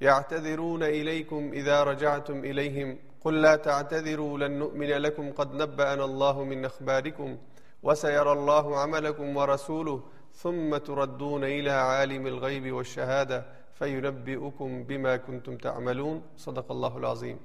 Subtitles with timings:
[0.00, 2.96] يعتذرون إليكم إذا رجعتم إليهم.
[3.24, 5.30] قل لا تعتذروا، لن نؤمن لكم.
[5.30, 7.36] قد نبأنا الله من أخباركم
[7.82, 9.96] وسيرى الله عملكم ورسوله.
[10.42, 13.40] ثم تردون إلى عالم الغيب والشهادة
[13.78, 16.20] فينبئكم بما كنتم تعملون.
[16.38, 17.36] صدق الله العظيم.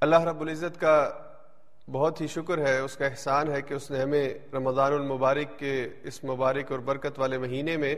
[0.00, 1.10] اللہ رب العزت کا
[1.92, 5.88] بہت ہی شکر ہے، اس کا احسان ہے کہ اس نے ہمیں رمضان المبارک کے
[6.02, 7.94] اس مبارک اور برکت والے مہینے میں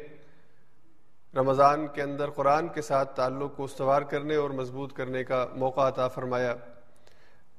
[1.37, 5.89] رمضان کے اندر قرآن کے ساتھ تعلق کو استوار کرنے اور مضبوط کرنے کا موقع
[5.89, 6.55] عطا فرمایا۔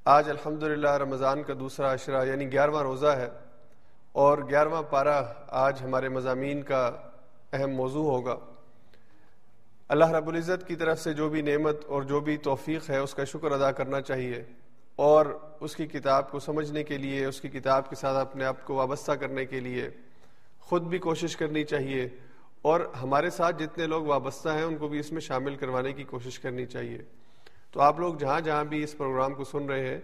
[0.05, 3.29] آج الحمد رمضان کا دوسرا عشرہ یعنی گیارہواں روزہ ہے
[4.11, 6.91] اور گیارہواں پارہ آج ہمارے مضامین کا
[7.53, 8.35] اہم موضوع ہوگا۔
[9.87, 13.13] اللہ رب العزت کی طرف سے جو بھی نعمت اور جو بھی توفیق ہے اس
[13.13, 14.43] کا شکر ادا کرنا چاہیے
[14.95, 15.25] اور
[15.59, 18.73] اس کی کتاب کو سمجھنے کے لیے، اس کی کتاب کے ساتھ اپنے آپ کو
[18.73, 19.89] وابستہ کرنے کے لیے
[20.59, 22.09] خود بھی کوشش کرنی چاہیے۔
[22.61, 26.03] اور ہمارے ساتھ جتنے لوگ وابستہ ہیں، ان کو بھی اس میں شامل کروانے کی
[26.03, 26.97] کوشش کرنی چاہیے۔
[27.71, 30.01] تو آپ لوگ جہاں جہاں بھی اس پروگرام کو سن رہے ہیں،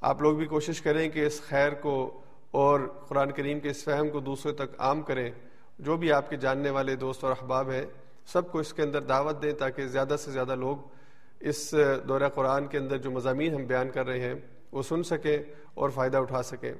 [0.00, 4.08] آپ لوگ بھی کوشش کریں کہ اس خیر کو اور قرآن کریم کے اس فہم
[4.08, 5.30] کو دوسرے تک عام کریں۔
[5.78, 7.86] جو بھی آپ کے جاننے والے دوست اور احباب ہیں،
[8.26, 10.76] سب کو اس کے اندر دعوت دیں تاکہ زیادہ سے زیادہ لوگ
[11.40, 11.74] اس
[12.08, 14.34] دورہ قرآن کے اندر جو مضامین ہم بیان کر رہے ہیں،
[14.72, 15.38] وہ سن سکیں
[15.74, 16.72] اور فائدہ اٹھا سکیں۔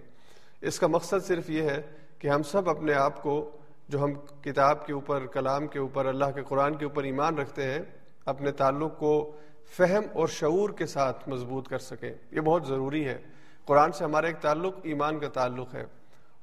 [0.61, 1.83] اس کا مقصد صرف یہ ہے
[2.19, 3.51] کہ ہم سب اپنے آپ کو
[3.89, 7.65] جو ہم کتاب کے اوپر، کلام کے اوپر، اللہ کے قرآن کے اوپر ایمان رکھتے
[7.65, 7.79] ہیں،
[8.25, 9.37] اپنے تعلق کو
[9.77, 13.19] فہم اور شعور کے ساتھ مضبوط کر سکیں۔ یہ بہت ضروری ہے۔
[13.65, 15.85] قرآن سے ہمارا ایک تعلق ایمان کا تعلق ہے۔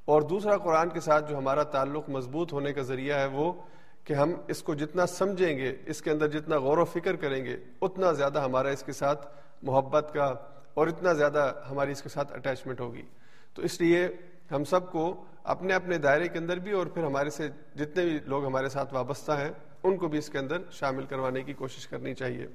[0.05, 3.53] اور دوسرا قرآن کے ساتھ جو ہمارا تعلق مضبوط ہونے کا ذریعہ ہے وہ
[4.03, 7.45] کہ ہم اس کو جتنا سمجھیں گے، اس کے اندر جتنا غور و فکر کریں
[7.45, 9.27] گے، اتنا زیادہ ہمارا اس کے ساتھ
[9.61, 10.33] محبت کا
[10.73, 13.01] اور اتنا زیادہ ہماری اس کے ساتھ اٹیچمنٹ ہوگی۔
[13.53, 14.07] تو اس لیے
[14.51, 18.19] ہم سب کو اپنے اپنے دائرے کے اندر بھی اور پھر ہمارے سے جتنے بھی
[18.25, 19.51] لوگ ہمارے ساتھ وابستہ ہیں،
[19.83, 22.47] ان کو بھی اس کے اندر شامل کروانے کی کوشش کرنی چاہیے۔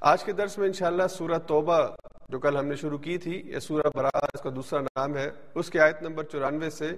[0.00, 1.80] آج کے درس میں انشاءاللہ سورہ توبہ
[2.28, 5.30] جو کل ہم نے شروع کی تھی، یہ سورہ برا اس کا دوسرا نام ہے۔
[5.54, 6.92] اس کی آیت نمبر چورانوے سے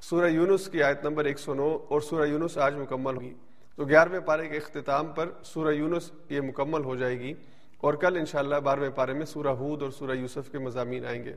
[0.00, 3.34] سورہ یونس کی آیت نمبر ایک سو نو اور سورہ یونس آج مکمل ہوگی۔
[3.76, 7.32] تو گیارہویں پارے کے اختتام پر سورہ یونس یہ مکمل ہو جائے گی
[7.80, 11.34] اور کل انشاءاللہ بارہویں پارے میں سورہ ہود اور سورہ یوسف کے مضامین آئیں گے۔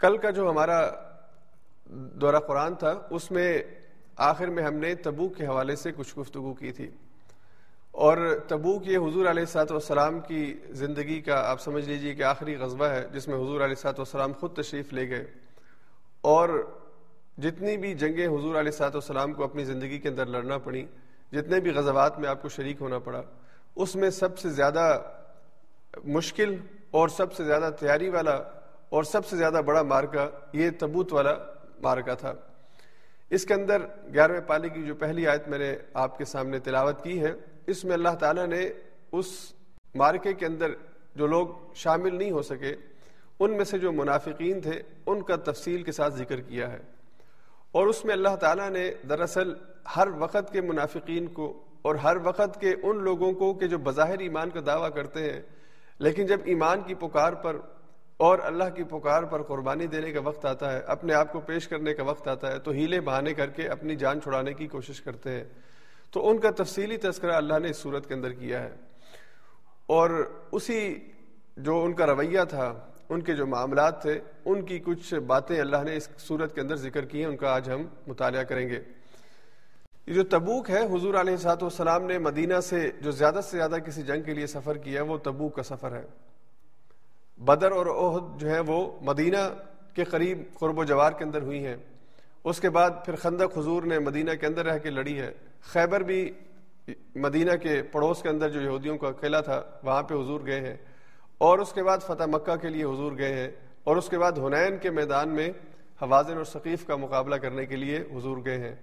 [0.00, 0.90] کل کا جو ہمارا
[1.86, 3.62] دورہ قرآن تھا، اس میں
[4.16, 6.90] آخر میں ہم نے تبوک کے حوالے سے کچھ گفتگو کی تھی۔
[7.90, 12.56] اور تبوک یہ حضور علیہ سات والسلام کی زندگی کا، آپ سمجھ لیجیے کہ آخری
[12.56, 15.26] غزوہ ہے، جس میں حضور علیہ سات والسلام خود تشریف لے گئے۔
[16.20, 16.70] اور
[17.38, 20.86] جتنی بھی جنگیں حضور علیہ سات والسلام کو اپنی زندگی کے اندر لڑنا پڑی،
[21.32, 23.22] جتنے بھی غزوات میں آپ کو شریک ہونا پڑا،
[23.76, 25.02] اس میں سب سے زیادہ
[26.04, 26.56] مشکل
[26.90, 28.42] اور سب سے زیادہ تیاری والا
[28.90, 31.32] اور سب سے زیادہ بڑا مارکا یہ تبوت والا
[31.82, 32.32] مارکا تھا۔
[33.30, 33.82] اس کے اندر
[34.14, 37.32] گیارہویں پالی کی جو پہلی آیت میں نے آپ کے سامنے تلاوت کی ہے،
[37.66, 38.70] اس میں اللہ تعالیٰ نے
[39.12, 39.52] اس
[39.94, 40.70] مارکے کے اندر
[41.14, 42.74] جو لوگ شامل نہیں ہو سکے،
[43.40, 46.78] ان میں سے جو منافقین تھے، ان کا تفصیل کے ساتھ ذکر کیا ہے۔
[47.72, 49.54] اور اس میں اللہ تعالیٰ نے دراصل
[49.96, 54.18] ہر وقت کے منافقین کو اور ہر وقت کے ان لوگوں کو کہ جو بظاہر
[54.18, 55.40] ایمان کا دعویٰ کرتے ہیں،
[55.98, 57.56] لیکن جب ایمان کی پکار پر
[58.20, 61.68] اور اللہ کی پکار پر قربانی دینے کا وقت آتا ہے، اپنے آپ کو پیش
[61.68, 65.00] کرنے کا وقت آتا ہے، تو ہیلے بہانے کر کے اپنی جان چھڑانے کی کوشش
[65.00, 65.44] کرتے ہیں۔
[66.10, 68.70] تو ان کا تفصیلی تذکرہ اللہ نے اس صورت کے اندر کیا ہے۔
[69.86, 70.98] اور اسی
[71.56, 75.76] جو ان کا رویہ تھا، ان کے جو معاملات تھے، ان کی کچھ باتیں اللہ
[75.84, 78.80] نے اس صورت کے اندر ذکر کی ہیں، ان کا آج ہم مطالعہ کریں گے۔
[80.06, 83.76] یہ جو تبوک ہے، حضور علیہ سات والسلام نے مدینہ سے جو زیادہ سے زیادہ
[83.86, 86.29] کسی جنگ کے لیے سفر کیا، وہ تبوک کا سفر ہے۔
[87.40, 89.36] بدر اور عہد جو ہے وہ مدینہ
[89.94, 91.76] کے قریب قرب و جوار کے اندر ہوئی ہیں۔
[92.44, 96.00] اس کے بعد پھر خندق حضور نے مدینہ کے اندر رہ کے لڑی ہے خیبر
[96.00, 96.32] بھی
[97.14, 100.76] مدینہ کے پڑوس کے اندر جو یہودیوں کا قلعہ تھا، وہاں پہ حضور گئے ہیں۔
[101.38, 103.50] اور اس کے بعد فتح مکہ کے لیے حضور گئے ہیں۔
[103.84, 105.48] اور اس کے بعد ہنین کے میدان میں
[106.02, 108.74] حوازن اور ثقیف کا مقابلہ کرنے کے لیے حضور گئے ہیں،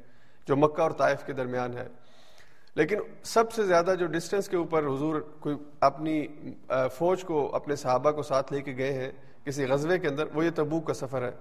[0.48, 1.88] جو مکہ اور طائف کے درمیان ہے۔
[2.78, 6.26] لیکن سب سے زیادہ جو ڈسٹینس کے اوپر حضور کوئی اپنی
[6.96, 9.12] فوج کو، اپنے صحابہ کو ساتھ لے کے گئے ہیں
[9.46, 11.32] کسی غزوے کے اندر، وہ یہ تبوک کا سفر ہے۔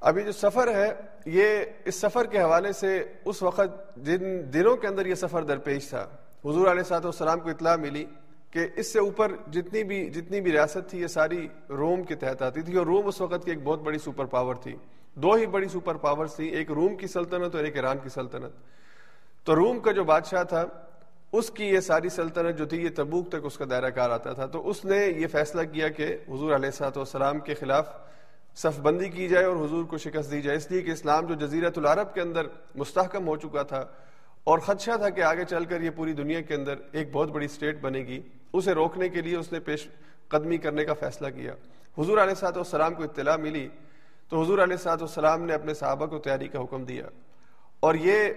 [0.00, 0.88] ابھی جو سفر ہے،
[1.26, 5.88] یہ اس سفر کے حوالے سے اس وقت جن دنوں کے اندر یہ سفر درپیش
[5.88, 6.02] تھا،
[6.44, 8.04] حضور علیہ صاحب والسلام کو اطلاع ملی
[8.50, 12.42] کہ اس سے اوپر جتنی بھی جتنی بھی ریاست تھی، یہ ساری روم کے تحت
[12.42, 14.76] آتی تھی اور روم اس وقت کی ایک بہت بڑی سپر پاور تھی۔
[15.14, 18.52] دو ہی بڑی سپر پاورز تھیں، ایک روم کی سلطنت اور ایک ایران کی سلطنت۔
[19.46, 20.64] تو روم کا جو بادشاہ تھا،
[21.32, 24.32] اس کی یہ ساری سلطنت جو تھی، یہ تبوک تک اس کا دائرہ کار آتا
[24.32, 27.88] تھا۔ تو اس نے یہ فیصلہ کیا کہ حضور علیہ صاحب والسلام کے خلاف
[28.56, 31.34] صف بندی کی جائے اور حضور کو شکست دی جائے۔ اس لیے کہ اسلام جو
[31.34, 33.84] جزیرت العرب کے اندر مستحکم ہو چکا تھا
[34.44, 37.44] اور خدشہ تھا کہ آگے چل کر یہ پوری دنیا کے اندر ایک بہت بڑی
[37.44, 38.22] اسٹیٹ بنے گی،
[38.52, 39.88] اسے روکنے کے لیے اس نے پیش
[40.28, 41.52] قدمی کرنے کا فیصلہ کیا۔
[41.98, 43.68] حضور علیہ صاحب والسلام کو اطلاع ملی
[44.28, 47.04] تو حضور علیہ صاحب والسلام نے اپنے صحابہ کو تیاری کا حکم دیا۔
[47.80, 48.28] اور یہ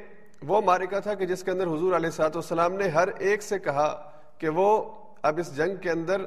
[0.47, 3.59] وہ مارکا تھا کہ جس کے اندر حضور علیہ صاحب والسلام نے ہر ایک سے
[3.59, 4.91] کہا کہ وہ
[5.21, 6.21] اب اس جنگ کے اندر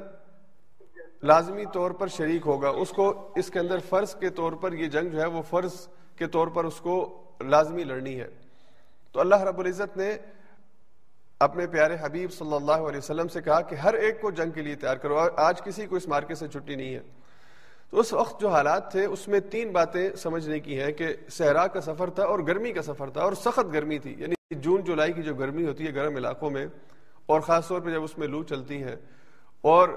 [1.23, 4.87] لازمی طور پر شریک ہوگا۔ اس کو اس کے اندر فرض کے طور پر یہ
[4.87, 8.27] جنگ جو ہے وہ فرض کے طور پر اس کو لازمی لڑنی ہے۔
[9.11, 10.17] تو اللہ رب العزت نے
[11.39, 14.61] اپنے پیارے حبیب صلی اللہ علیہ وسلم سے کہا کہ ہر ایک کو جنگ کے
[14.61, 16.99] لیے تیار کرو۔ آج کسی کو اس مارکے سے چھٹی نہیں ہے۔
[17.93, 21.67] تو اس وقت جو حالات تھے، اس میں تین باتیں سمجھنے کی ہیں کہ صحرا
[21.67, 25.13] کا سفر تھا اور گرمی کا سفر تھا اور سخت گرمی تھی۔ یعنی جون، جولائی
[25.13, 26.67] کی جو گرمی ہوتی ہے گرم علاقوں میں
[27.25, 28.95] اور خاص طور پہ جب اس میں لو چلتی ہے
[29.61, 29.89] اور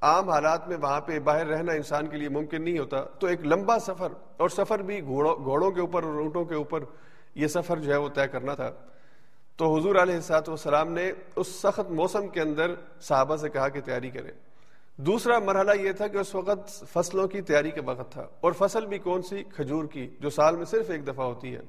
[0.00, 3.46] عام حالات میں وہاں پہ باہر رہنا انسان کے لیے ممکن نہیں ہوتا، تو ایک
[3.46, 6.84] لمبا سفر اور سفر بھی گھوڑوں گھوڑوں کے اوپر اور اونٹوں کے اوپر
[7.34, 8.70] یہ سفر جو ہے وہ طے کرنا تھا۔
[9.56, 13.80] تو حضور علیہ السلاط والسلام نے اس سخت موسم کے اندر صحابہ سے کہا کہ
[13.80, 14.49] تیاری کرے
[15.06, 18.86] دوسرا مرحلہ یہ تھا کہ اس وقت فصلوں کی تیاری کے وقت تھا۔ اور فصل
[18.86, 21.60] بھی کون سی؟ کھجور کی، جو سال میں صرف ایک دفعہ ہوتی ہے۔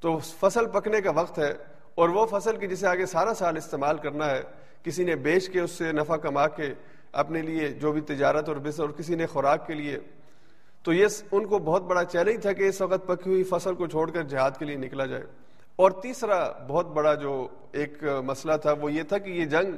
[0.00, 1.54] تو فصل پکنے کا وقت ہے
[1.94, 4.42] اور وہ فصل کی جسے آگے سارا سال استعمال کرنا ہے،
[4.82, 6.74] کسی نے بیچ کے اس سے نفع کما کے
[7.12, 9.98] اپنے لیے جو بھی تجارت اور بس اور کسی نے خوراک کے لیے۔
[10.82, 13.86] تو یہ ان کو بہت بڑا چیلنج تھا کہ اس وقت پکی ہوئی فصل کو
[13.86, 15.24] چھوڑ کر جہاد کے لیے نکلا جائے۔
[15.76, 19.72] اور تیسرا بہت بڑا جو ایک مسئلہ تھا وہ یہ تھا کہ یہ جنگ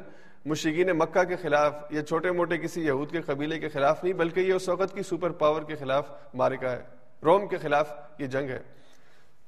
[0.44, 4.40] مشرقین مکہ کے خلاف یا چھوٹے موٹے کسی یہود کے قبیلے کے خلاف نہیں، بلکہ
[4.40, 6.82] یہ اس وقت کی سپر پاور کے خلاف مارکا ہے۔
[7.24, 8.58] روم کے خلاف یہ جنگ ہے۔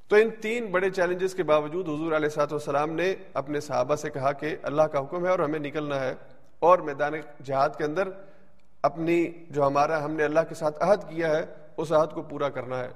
[0.09, 4.11] تو ان تین بڑے چیلنجز کے باوجود حضور علیہ سات والسلام نے اپنے صحابہ سے
[4.11, 6.15] کہا کہ اللہ کا حکم ہے اور ہمیں نکلنا ہے۔
[6.59, 7.13] اور میدان
[7.45, 8.09] جہاد کے اندر
[8.83, 11.45] اپنی جو ہمارا ہم نے اللہ کے ساتھ عہد کیا ہے،
[11.77, 12.89] اس عہد کو پورا کرنا ہے۔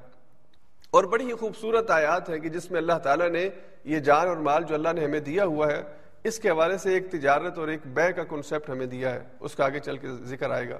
[0.90, 3.48] اور بڑی ہی خوبصورت آیات ہے کہ جس میں اللہ تعالیٰ نے
[3.84, 5.82] یہ جان اور مال جو اللہ نے ہمیں دیا ہوا ہے
[6.24, 9.54] اس کے حوالے سے ایک تجارت اور ایک بے کا کنسیپٹ ہمیں دیا ہے، اس
[9.54, 10.78] کا آگے چل کے ذکر آئے گا۔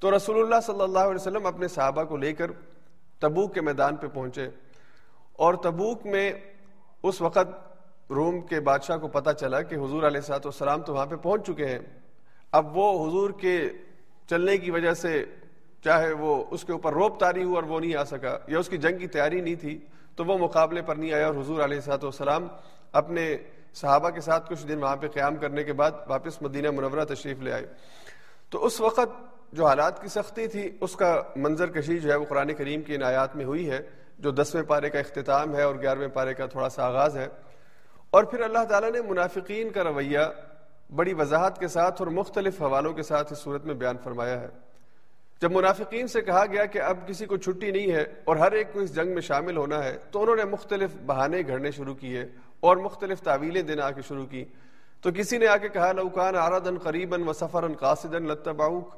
[0.00, 2.50] تو رسول اللہ صلی اللہ علیہ وسلم اپنے صحابہ کو لے کر
[3.22, 4.48] تبوک کے میدان پہ پہنچے
[5.38, 6.30] اور تبوک میں
[7.02, 11.06] اس وقت روم کے بادشاہ کو پتا چلا کہ حضور علیہ سات والسلام تو وہاں
[11.06, 11.78] پہ پہنچ چکے ہیں۔
[12.52, 13.58] اب وہ حضور کے
[14.28, 15.24] چلنے کی وجہ سے
[15.84, 18.68] چاہے وہ اس کے اوپر روپ تاری ہو اور وہ نہیں آ سکا یا اس
[18.68, 19.78] کی جنگ کی تیاری نہیں تھی،
[20.16, 22.48] تو وہ مقابلے پر نہیں آیا اور حضور علیہ سات والسلام
[22.92, 23.36] اپنے
[23.74, 27.40] صحابہ کے ساتھ کچھ دن وہاں پہ قیام کرنے کے بعد واپس مدینہ منورہ تشریف
[27.40, 27.66] لے آئے۔
[28.50, 32.24] تو اس وقت جو حالات کی سختی تھی، اس کا منظر کشی جو ہے وہ
[32.24, 33.80] قرآن کریم کی عنایات میں ہوئی ہے،
[34.18, 37.28] جو دسویں پارے کا اختتام ہے اور گیارہویں پارے کا تھوڑا سا آغاز ہے۔
[38.10, 40.18] اور پھر اللہ تعالیٰ نے منافقین کا رویہ
[40.96, 44.48] بڑی وضاحت کے ساتھ اور مختلف حوالوں کے ساتھ اس صورت میں بیان فرمایا ہے۔
[45.42, 48.72] جب منافقین سے کہا گیا کہ اب کسی کو چھٹی نہیں ہے اور ہر ایک
[48.72, 52.24] کو اس جنگ میں شامل ہونا ہے، تو انہوں نے مختلف بہانے گھڑنے شروع کیے
[52.60, 54.44] اور مختلف تعویلیں دینا آ کے شروع کی۔
[55.00, 58.94] تو کسی نے آ کے کہا لوکان آردن قریباً و سفر قاصدن لتباؤک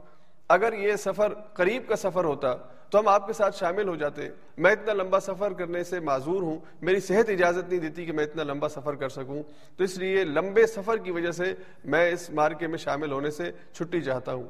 [0.49, 2.55] اگر یہ سفر قریب کا سفر ہوتا،
[2.91, 4.29] تو ہم آپ کے ساتھ شامل ہو جاتے۔
[4.59, 8.25] میں اتنا لمبا سفر کرنے سے معذور ہوں، میری صحت اجازت نہیں دیتی کہ میں
[8.25, 9.43] اتنا لمبا سفر کر سکوں۔
[9.77, 11.55] تو اس لیے لمبے سفر کی وجہ سے
[11.85, 14.49] میں اس مارکے میں شامل ہونے سے چھٹی چاہتا ہوں۔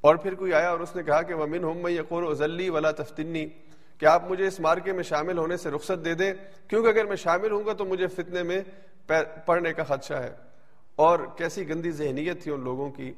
[0.00, 2.90] اور پھر کوئی آیا اور اس نے کہا کہ وہ من ہم یقور ازلی ولا
[2.90, 3.46] تفتنی
[4.00, 6.32] کہ آپ مجھے اس مارکے میں شامل ہونے سے رخصت دے دیں،
[6.68, 8.60] کیونکہ اگر میں شامل ہوں گا تو مجھے فتنے میں
[9.46, 10.32] پڑھنے کا خدشہ ہے۔
[10.96, 13.12] اور کیسی گندی ذہنیت تھی ان لوگوں کی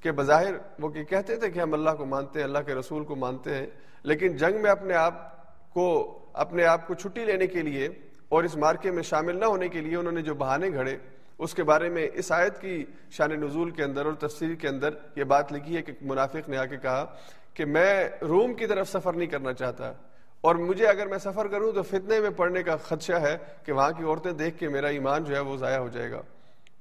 [0.00, 3.04] کہ بظاہر وہ کہ کہتے تھے کہ ہم اللہ کو مانتے ہیں، اللہ کے رسول
[3.04, 3.66] کو مانتے ہیں،
[4.02, 5.14] لیکن جنگ میں اپنے آپ
[5.74, 7.88] کو، اپنے آپ کو چھٹی لینے کے لیے
[8.28, 10.96] اور اس مارکے میں شامل نہ ہونے کے لیے انہوں نے جو بہانے گھڑے،
[11.38, 14.90] اس کے بارے میں اس آیت کی شان نزول کے اندر اور تفسیر کے اندر
[15.16, 17.04] یہ بات لکھی ہے کہ منافق نے آ کے کہا
[17.54, 19.92] کہ میں روم کی طرف سفر نہیں کرنا چاہتا۔
[20.40, 23.90] اور مجھے اگر میں سفر کروں تو فتنے میں پڑنے کا خدشہ ہے کہ وہاں
[23.92, 26.22] کی عورتیں دیکھ کے میرا ایمان جو ہے وہ ضائع ہو جائے گا۔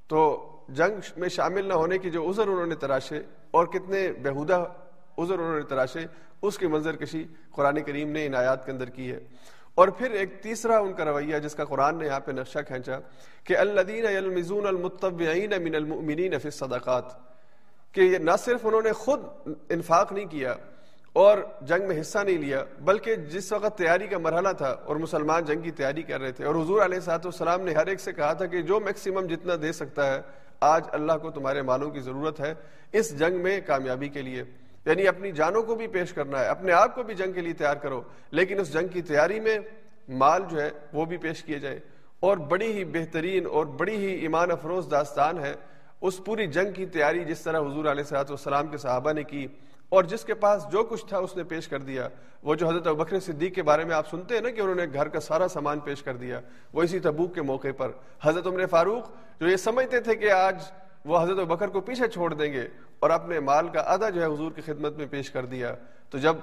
[0.08, 0.20] تو
[0.70, 3.22] جنگ میں شامل نہ ہونے کی جو عذر انہوں نے تراشے
[3.52, 4.64] اور کتنے بہودہ
[5.18, 6.06] عذر انہوں نے تراشے،
[6.42, 7.24] اس کی منظر کشی
[7.56, 9.20] قرآن کریم نے ان آیات کے اندر کی ہے۔
[9.76, 13.00] اور پھر ایک تیسرا ان کا رویہ جس کا قرآن نے یہاں پہ نقشہ کھینچا
[13.44, 17.06] کہ الدین المزون المتبعین من المؤمنین فی الصدقات،
[17.92, 19.26] کہ نہ صرف انہوں نے خود
[19.70, 20.54] انفاق نہیں کیا
[21.17, 25.45] اور جنگ میں حصہ نہیں لیا، بلکہ جس وقت تیاری کا مرحلہ تھا اور مسلمان
[25.45, 28.13] جنگ کی تیاری کر رہے تھے، اور حضور علیہ سات والسلام نے ہر ایک سے
[28.13, 30.21] کہا تھا کہ جو میکسیمم جتنا دے سکتا ہے،
[30.59, 32.53] آج اللہ کو تمہارے مالوں کی ضرورت ہے
[32.93, 34.43] اس جنگ میں کامیابی کے لیے۔
[34.86, 37.53] یعنی اپنی جانوں کو بھی پیش کرنا ہے، اپنے آپ کو بھی جنگ کے لیے
[37.53, 39.57] تیار کرو، لیکن اس جنگ کی تیاری میں
[40.09, 41.79] مال جو ہے وہ بھی پیش کیے جائے۔
[42.19, 45.53] اور بڑی ہی بہترین اور بڑی ہی ایمان افروز داستان ہے،
[46.01, 49.47] اس پوری جنگ کی تیاری جس طرح حضور علیہ صاحب والسلام کے صحابہ نے کی۔
[49.89, 52.10] اور جس کے پاس جو کچھ تھا اس نے پیش کر دیا۔
[52.44, 54.86] وہ جو حضرت بکر صدیق کے بارے میں آپ سنتے ہیں نا کہ انہوں نے
[54.94, 56.41] گھر کا سارا سامان پیش کر دیا،
[56.74, 57.91] وہ اسی تبوک کے موقع پر۔
[58.22, 60.63] حضرت عمر فاروق جو یہ سمجھتے تھے کہ آج
[61.06, 62.67] وہ حضرت بکر کو پیچھے چھوڑ دیں گے
[63.00, 65.75] اور اپنے مال کا آدھا جو ہے حضور کی خدمت میں پیش کر دیا۔
[66.10, 66.36] تو جب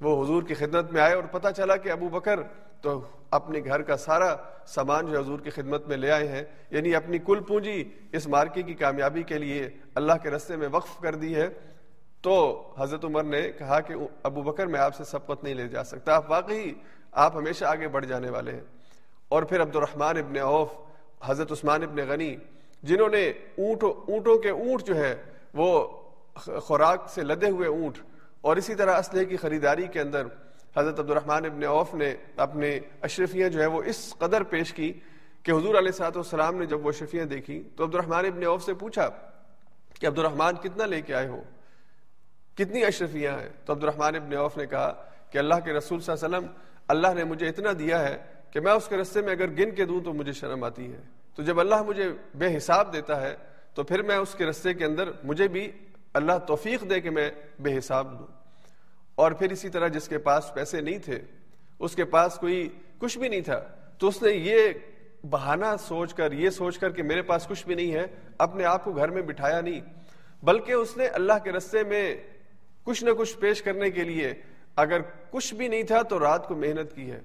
[0.00, 2.40] وہ حضور کی خدمت میں آئے اور پتہ چلا کہ ابو بکر
[2.80, 4.36] تو اپنے گھر کا سارا
[4.66, 8.62] سامان جو حضور کی خدمت میں لے آئے ہیں یعنی اپنی کل پونجی اس مارکے
[8.62, 11.48] کی کامیابی کے لیے اللہ کے رستے میں وقف کر دی ہے۔
[12.22, 12.34] تو
[12.78, 16.14] حضرت عمر نے کہا کہ ابو بکر میں آپ سے سبقت نہیں لے جا سکتا،
[16.14, 16.72] آپ واقعی
[17.12, 18.60] آپ ہمیشہ آگے بڑھ جانے والے ہیں۔
[19.28, 20.68] اور پھر عبد الرحمن ابن عوف،
[21.24, 22.34] حضرت عثمان ابن غنی،
[22.82, 25.14] جنہوں نے اونٹ اونٹوں کے اونٹ جو ہے
[25.54, 25.68] وہ
[26.66, 27.98] خوراک سے لدے ہوئے اونٹ،
[28.40, 30.26] اور اسی طرح اسلحے کی خریداری کے اندر
[30.76, 32.14] حضرت عبد الرحمن ابن عوف نے
[32.44, 34.92] اپنے اشرفیاں جو ہے وہ اس قدر پیش کی
[35.42, 38.62] کہ حضور علیہ صاحب والسلام نے جب وہ اشرفیاں دیکھی تو عبد الرحمن ابن عوف
[38.64, 39.08] سے پوچھا
[40.00, 41.42] کہ عبد الرحمن کتنا لے کے آئے ہو؟
[42.54, 46.14] کتنی اشرفیاں ہیں۔ تو عبد الرحمن ابن عوف نے کہا کہ اللہ کے رسول صلی
[46.22, 48.18] اللہ علیہ وسلم، اللہ نے مجھے اتنا دیا ہے
[48.50, 51.00] کہ میں اس کے رستے میں اگر گن کے دوں تو مجھے شرم آتی ہے۔
[51.34, 53.36] تو جب اللہ مجھے بے حساب دیتا ہے،
[53.74, 55.70] تو پھر میں اس کے رستے کے اندر مجھے بھی
[56.14, 58.26] اللہ توفیق دے کہ میں بے حساب دوں۔
[59.14, 61.18] اور پھر اسی طرح جس کے پاس پیسے نہیں تھے،
[61.78, 62.68] اس کے پاس کوئی
[62.98, 63.60] کچھ بھی نہیں تھا،
[63.98, 64.58] تو اس نے یہ
[65.30, 68.06] بہانہ سوچ کر، یہ سوچ کر کہ میرے پاس کچھ بھی نہیں ہے،
[68.38, 69.80] اپنے آپ کو گھر میں بٹھایا نہیں۔
[70.42, 72.16] بلکہ اس نے اللہ کے رستے میں
[72.84, 74.34] کچھ نہ کچھ پیش کرنے کے لیے
[74.76, 77.20] اگر کچھ بھی نہیں تھا تو رات کو محنت کی ہے۔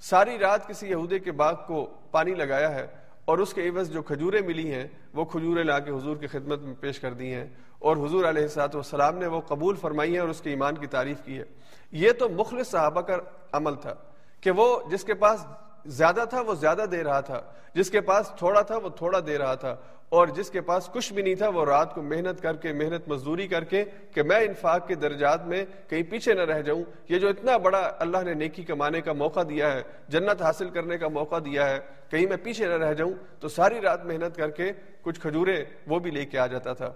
[0.00, 2.86] ساری رات کسی یہودے کے باغ کو پانی لگایا ہے
[3.24, 6.62] اور اس کے عوض جو کھجوریں ملی ہیں، وہ کھجوریں لا کے حضور کی خدمت
[6.62, 7.46] میں پیش کر دی ہیں۔
[7.78, 10.86] اور حضور علیہ السلاط والسلام نے وہ قبول فرمائی ہے اور اس کے ایمان کی
[10.86, 11.44] تعریف کی ہے۔
[11.92, 13.16] یہ تو مخلص صحابہ کا
[13.52, 13.94] عمل تھا
[14.40, 15.46] کہ وہ جس کے پاس
[15.86, 17.42] زیادہ تھا، وہ زیادہ دے رہا تھا۔
[17.74, 19.76] جس کے پاس تھوڑا تھا، وہ تھوڑا دے رہا تھا۔
[20.12, 23.08] اور جس کے پاس کچھ بھی نہیں تھا، وہ رات کو محنت کر کے، محنت
[23.08, 27.18] مزدوری کر کے کہ میں انفاق کے درجات میں کہیں پیچھے نہ رہ جاؤں۔ یہ
[27.18, 31.08] جو اتنا بڑا اللہ نے نیکی کمانے کا موقع دیا ہے، جنت حاصل کرنے کا
[31.08, 31.78] موقع دیا ہے،
[32.08, 35.98] کہیں میں پیچھے نہ رہ جاؤں، تو ساری رات محنت کر کے کچھ کھجورے وہ
[35.98, 36.92] بھی لے کے آ جاتا تھا۔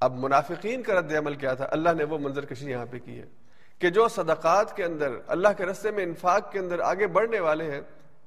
[0.00, 3.18] اب منافقین کا رد عمل کیا تھا؟ اللہ نے وہ منظر کشی یہاں پہ کی
[3.18, 3.26] ہے
[3.78, 7.70] کہ جو صدقات کے اندر، اللہ کے رستے میں انفاق کے اندر آگے بڑھنے والے
[7.70, 7.80] ہیں،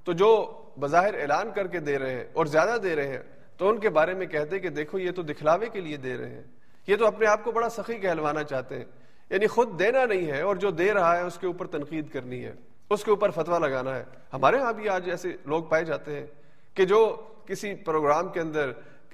[0.03, 3.69] تو جو بظاہر اعلان کر کے دے رہے ہیں اور زیادہ دے رہے ہیں تو
[3.69, 6.43] ان کے بارے میں کہتے کہ دیکھو یہ تو دکھلاوے کے لیے دے رہے ہیں۔
[6.87, 8.85] یہ تو اپنے آپ کو بڑا سخی کہلوانا چاہتے ہیں۔
[9.29, 12.45] یعنی خود دینا نہیں ہے اور جو دے رہا ہے اس کے اوپر تنقید کرنی
[12.45, 12.53] ہے۔
[12.89, 16.27] اس کے اوپر فتوا لگانا ہے۔ ہمارے ہاں بھی آج ایسے لوگ پائے جاتے ہیں
[16.73, 18.71] کہ جو کسی پروگرام کے اندر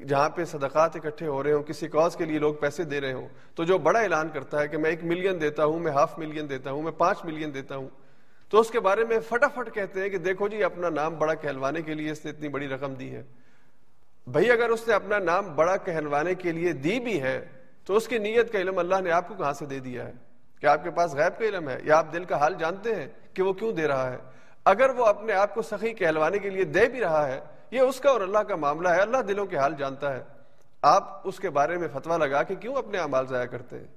[0.07, 3.13] جہاں پہ صدقات اکٹھے ہو رہے ہوں، کسی کاز کے لیے لوگ پیسے دے رہے
[3.13, 6.19] ہوں، تو جو بڑا اعلان کرتا ہے کہ میں ایک ملین دیتا ہوں، میں ہاف
[6.19, 7.87] ملین دیتا ہوں، میں پانچ ملین دیتا ہوں،
[8.49, 11.81] تو اس کے بارے میں فٹافٹ کہتے ہیں کہ دیکھو جی اپنا نام بڑا کہلوانے
[11.81, 13.23] کے لیے اس نے اتنی بڑی رقم دی ہے۔
[14.31, 17.45] بھائی اگر اس نے اپنا نام بڑا کہلوانے کے لیے دی بھی ہے،
[17.85, 20.11] تو اس کی نیت کا علم اللہ نے آپ کو کہاں سے دے دیا ہے؟
[20.61, 23.07] کہ آپ کے پاس غیب کا علم ہے یا آپ دل کا حال جانتے ہیں
[23.33, 24.17] کہ وہ کیوں دے رہا ہے؟
[24.65, 27.39] اگر وہ اپنے آپ کو سخی کہلوانے کے لیے دے بھی رہا ہے،
[27.71, 30.23] یہ اس کا اور اللہ کا معاملہ ہے، اللہ دلوں کے حال جانتا ہے۔
[30.81, 33.87] آپ اس کے بارے میں فتوا لگا کے کیوں اپنے اعمال ضائع کرتے ہیں؟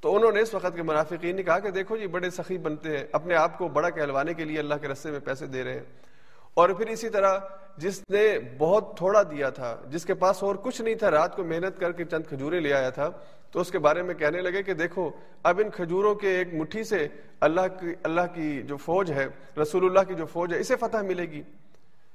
[0.00, 2.98] تو انہوں نے اس وقت کے منافقین نے کہا کہ دیکھو جی بڑے سخی بنتے
[2.98, 5.74] ہیں، اپنے آپ کو بڑا کہلوانے کے لیے اللہ کے رستے میں پیسے دے رہے
[5.74, 6.13] ہیں۔
[6.54, 7.38] اور پھر اسی طرح
[7.78, 8.26] جس نے
[8.58, 11.92] بہت تھوڑا دیا تھا، جس کے پاس اور کچھ نہیں تھا، رات کو محنت کر
[11.92, 13.08] کے چند کھجورے لے آیا تھا،
[13.50, 15.10] تو اس کے بارے میں کہنے لگے کہ دیکھو،
[15.42, 17.06] اب ان کھجوروں کے ایک مٹھی سے
[17.40, 19.26] اللہ کی اللہ کی جو فوج ہے،
[19.62, 21.42] رسول اللہ کی جو فوج ہے، اسے فتح ملے گی۔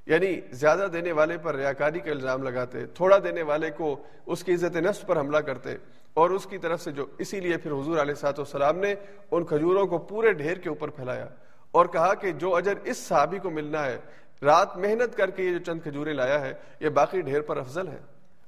[0.07, 4.53] یعنی زیادہ دینے والے پر ریاکاری کا الزام لگاتے، تھوڑا دینے والے کو اس کی
[4.53, 5.75] عزت نفس پر حملہ کرتے،
[6.13, 8.93] اور اس کی طرف سے جو، اسی لیے پھر حضور علیہ سات والسلام نے
[9.31, 11.27] ان کھجوروں کو پورے ڈھیر کے اوپر پھیلایا
[11.71, 13.97] اور کہا کہ جو اجر اس صحابی کو ملنا ہے
[14.43, 17.87] رات محنت کر کے یہ جو چند کھجورے لایا ہے، یہ باقی ڈھیر پر افضل
[17.87, 17.97] ہے۔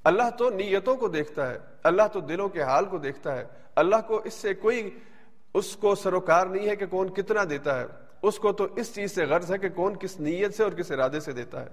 [0.04, 3.46] اللہ تو نیتوں کو دیکھتا ہے، اللہ تو دلوں کے حال کو دیکھتا ہے۔
[3.76, 5.00] اللہ کو اس سے کوئی،
[5.54, 7.86] اس کو سروکار نہیں ہے کہ کون کتنا دیتا ہے۔
[8.22, 10.92] اس کو تو اس چیز سے غرض ہے کہ کون کس نیت سے اور کس
[10.92, 11.70] ارادے سے دیتا ہے۔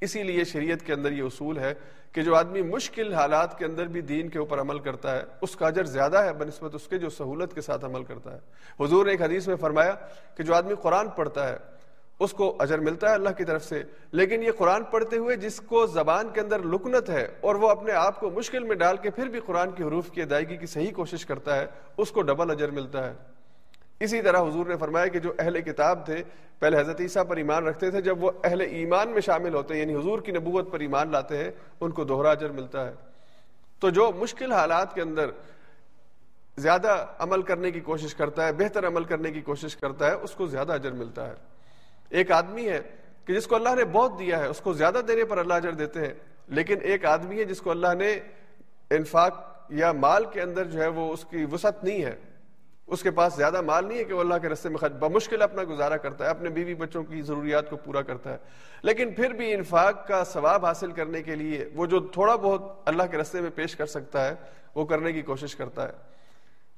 [0.00, 1.74] اسی لیے شریعت کے اندر یہ اصول ہے
[2.12, 5.56] کہ جو آدمی مشکل حالات کے اندر بھی دین کے اوپر عمل کرتا ہے، اس
[5.56, 8.38] کا اجر زیادہ ہے، بنسبت اس کے جو سہولت کے ساتھ عمل کرتا ہے۔
[8.84, 9.94] حضور نے ایک حدیث میں فرمایا
[10.36, 11.75] کہ جو آدمی قرآن پڑھتا ہے
[12.18, 13.82] اس کو اجر ملتا ہے اللہ کی طرف سے۔
[14.12, 17.92] لیکن یہ قرآن پڑھتے ہوئے جس کو زبان کے اندر لکنت ہے اور وہ اپنے
[17.92, 20.92] آپ کو مشکل میں ڈال کے پھر بھی قرآن کی حروف کی ادائیگی کی صحیح
[20.92, 23.14] کوشش کرتا ہے، اس کو ڈبل اجر ملتا ہے۔
[24.00, 26.22] اسی طرح حضور نے فرمایا کہ جو اہل کتاب تھے،
[26.58, 29.80] پہلے حضرت عیسیٰ پر ایمان رکھتے تھے، جب وہ اہل ایمان میں شامل ہوتے ہیں
[29.80, 32.94] یعنی حضور کی نبوت پر ایمان لاتے ہیں، ان کو دوہرا اجر ملتا ہے۔
[33.80, 35.30] تو جو مشکل حالات کے اندر
[36.56, 40.30] زیادہ عمل کرنے کی کوشش کرتا ہے، بہتر عمل کرنے کی کوشش کرتا ہے، اس
[40.30, 41.55] کو زیادہ اجر ملتا ہے۔
[42.10, 42.80] ایک آدمی ہے
[43.24, 45.72] کہ جس کو اللہ نے بہت دیا ہے، اس کو زیادہ دینے پر اللہ اجر
[45.72, 46.14] دیتے ہیں،
[46.48, 48.18] لیکن ایک آدمی ہے جس کو اللہ نے
[48.90, 52.16] انفاق یا مال کے اندر جو ہے وہ اس کی وسعت نہیں ہے۔
[52.86, 55.42] اس کے پاس زیادہ مال نہیں ہے کہ وہ اللہ کے رستے میں خرچ، بمشکل
[55.42, 58.38] اپنا گزارا کرتا ہے، اپنے بیوی بچوں کی ضروریات کو پورا کرتا ہے۔
[58.82, 63.02] لیکن پھر بھی انفاق کا ثواب حاصل کرنے کے لیے وہ جو تھوڑا بہت اللہ
[63.10, 64.34] کے رستے میں پیش کر سکتا ہے،
[64.74, 65.92] وہ کرنے کی کوشش کرتا ہے۔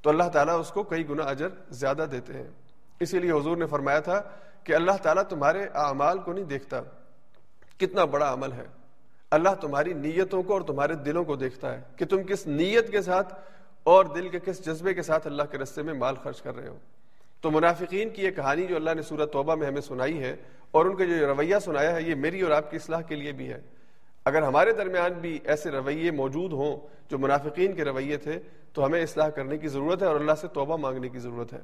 [0.03, 2.49] تو اللہ تعالیٰ اس کو کئی گنا اجر زیادہ دیتے ہیں۔
[3.01, 4.23] اسی لیے حضور نے فرمایا تھا
[4.65, 6.81] کہ اللہ تعالیٰ تمہارے اعمال کو نہیں دیکھتا۔
[7.79, 8.67] کتنا بڑا عمل ہے۔
[9.31, 13.03] اللہ تمہاری نیتوں کو اور تمہارے دلوں کو دیکھتا ہے کہ تم کس نیت کے
[13.03, 13.35] ساتھ
[13.83, 16.69] اور دل کے کس جذبے کے ساتھ اللہ کے رستے میں مال خرچ کر رہے
[16.69, 16.79] ہو۔
[17.41, 20.37] تو منافقین کی یہ کہانی جو اللہ نے سورت توبہ میں ہمیں سنائی ہے
[20.71, 23.33] اور ان کا جو رویہ سنایا ہے، یہ میری اور آپ کی اصلاح کے لیے
[23.33, 23.61] بھی ہے۔
[24.25, 28.39] اگر ہمارے درمیان بھی ایسے رویے موجود ہوں جو منافقین کے رویے تھے،
[28.73, 31.61] تو ہمیں اصلاح کرنے کی ضرورت ہے اور اللہ سے توبہ مانگنے کی ضرورت ہے۔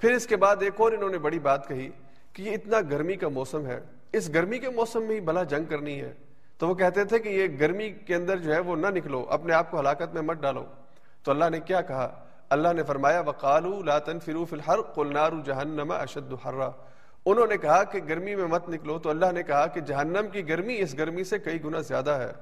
[0.00, 1.90] پھر اس کے بعد ایک اور انہوں نے بڑی بات کہی
[2.32, 3.80] کہ یہ اتنا گرمی کا موسم ہے۔
[4.12, 6.12] اس گرمی کے موسم میں ہی بلا جنگ کرنی ہے۔
[6.58, 9.52] تو وہ کہتے تھے کہ یہ گرمی کے اندر جو ہے وہ نہ نکلو، اپنے
[9.52, 10.64] آپ کو ہلاکت میں مت ڈالو۔
[11.22, 15.30] تو اللہ نے کیا کہا؟ اللہ نے فرمایا وقالو لا تنفروا فی الحر قل نار
[15.44, 16.70] جہنم اشد حرا۔
[17.26, 20.48] انہوں نے کہا کہ گرمی میں مت نکلو۔ تو اللہ نے کہا کہ جہنم کی
[20.48, 22.32] گرمی اس گرمی سے کئی گنا زیادہ ہے۔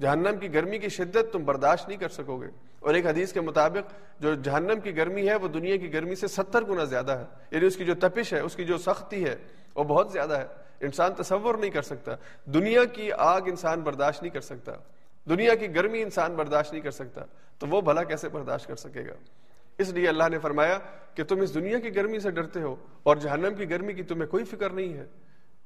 [0.00, 3.40] جہنم کی گرمی کی شدت تم برداشت نہیں کر سکو گے۔ اور ایک حدیث کے
[3.40, 7.24] مطابق جو جہنم کی گرمی ہے، وہ دنیا کی گرمی سے ستر گنا زیادہ ہے۔
[7.50, 9.36] یعنی اس کی جو تپش ہے، اس کی جو سختی ہے،
[9.74, 10.46] وہ بہت زیادہ ہے۔
[10.80, 12.12] انسان تصور نہیں کر سکتا۔
[12.44, 14.72] دنیا کی آگ انسان برداشت نہیں کر سکتا۔
[15.28, 17.20] دنیا کی گرمی انسان برداشت نہیں کر سکتا۔
[17.58, 19.12] تو وہ بھلا کیسے برداشت کر سکے گا؟
[19.78, 20.78] اس لیے اللہ نے فرمایا
[21.14, 24.26] کہ تم اس دنیا کی گرمی سے ڈرتے ہو اور جہنم کی گرمی کی تمہیں
[24.26, 25.06] کوئی فکر نہیں ہے۔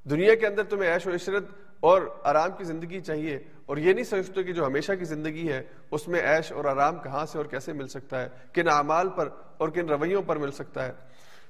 [0.04, 1.44] دنیا کے اندر تمہیں عیش و عشرت
[1.85, 5.62] اور آرام کی زندگی چاہیے اور یہ نہیں سمجھتے کہ جو ہمیشہ کی زندگی ہے،
[5.91, 9.29] اس میں عیش اور آرام کہاں سے اور کیسے مل سکتا ہے؟ کن اعمال پر
[9.57, 10.92] اور کن رویوں پر مل سکتا ہے؟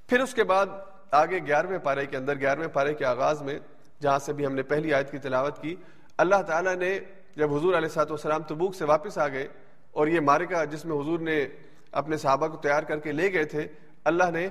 [0.09, 0.67] پھر اس کے بعد
[1.11, 3.59] آگے گیارہویں پارے کے اندر، گیارہویں پارے کے آغاز میں،
[4.03, 5.75] جہاں سے بھی ہم نے پہلی آیت کی تلاوت کی،
[6.19, 6.99] اللہ تعالیٰ نے
[7.37, 9.47] جب حضور علیہ سات وسلام تبوک سے واپس آ گئے
[9.91, 11.47] اور یہ مارکا جس میں حضور نے
[11.93, 13.67] اپنے صحابہ کو تیار کر کے لے گئے تھے،
[14.05, 14.49] اللہ نے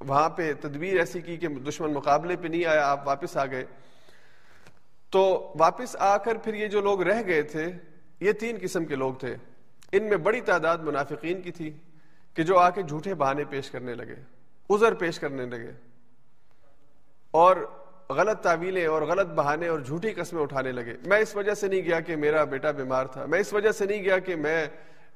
[0.00, 3.64] وہاں پہ تدبیر ایسی کی کہ دشمن مقابلے پہ نہیں آیا، آپ واپس آ گئے۔
[5.16, 7.72] تو واپس آ کر پھر یہ جو لوگ رہ گئے تھے،
[8.20, 9.36] یہ تین قسم کے لوگ تھے۔
[9.92, 11.72] ان میں بڑی تعداد منافقین کی تھی
[12.34, 14.14] کہ جو آ کے جھوٹے بہانے پیش کرنے لگے
[14.70, 15.70] ازر پیش کرنے لگے۔
[17.30, 17.56] اور
[18.10, 21.82] غلط تعویلیں اور غلط بہانے اور جھوٹی قسمیں اٹھانے لگے۔ میں اس وجہ سے نہیں
[21.82, 24.66] گیا کہ میرا بیٹا بیمار تھا۔ میں اس وجہ سے نہیں گیا کہ میں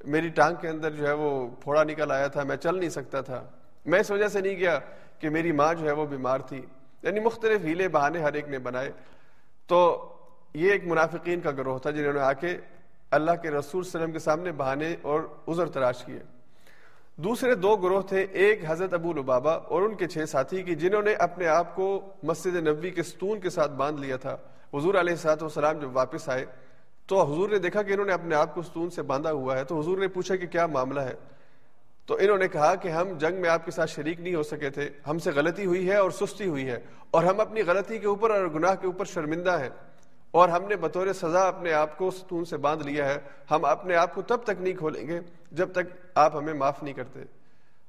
[0.04, 3.20] میری ٹانگ کے اندر جو ہے وہ پھوڑا نکل آیا تھا، میں چل نہیں سکتا
[3.20, 3.50] تھا۔
[3.86, 4.78] میں اس وجہ سے نہیں گیا
[5.18, 6.62] کہ میری ماں جو ہے وہ بیمار تھی۔
[7.02, 8.92] یعنی مختلف ہیلے بہانے ہر ایک نے بنائے۔
[9.70, 10.08] تو
[10.54, 12.56] یہ ایک منافقین کا گروہ تھا جنہوں نے آ کے
[13.10, 16.18] اللہ کے رسول صلی اللہ علیہ وسلم کے سامنے بہانے اور عذر تراش کیے۔
[17.16, 21.02] دوسرے دو گروہ تھے، ایک حضرت ابو البابا اور ان کے چھ ساتھی کی، جنہوں
[21.02, 24.36] نے اپنے آپ کو مسجد نبوی کے ستون کے ساتھ باندھ لیا تھا۔
[24.74, 26.44] حضور علیہ السلاط والسلام جب واپس آئے
[27.06, 29.64] تو حضور نے دیکھا کہ انہوں نے اپنے آپ کو ستون سے باندھا ہوا ہے۔
[29.64, 31.14] تو حضور نے پوچھا کہ کیا معاملہ ہے؟
[32.10, 34.70] تو انہوں نے کہا کہ ہم جنگ میں آپ کے ساتھ شریک نہیں ہو سکے
[34.70, 36.78] تھے۔ ہم سے غلطی ہوئی ہے اور سستی ہوئی ہے
[37.10, 39.68] اور ہم اپنی غلطی کے اوپر اور گناہ کے اوپر شرمندہ ہیں۔
[40.30, 43.18] اور ہم نے بطور سزا اپنے آپ کو ستون سے باندھ لیا ہے۔
[43.50, 45.20] ہم اپنے آپ کو تب تک نہیں کھولیں گے
[45.52, 47.20] جب تک آپ ہمیں معاف نہیں کرتے۔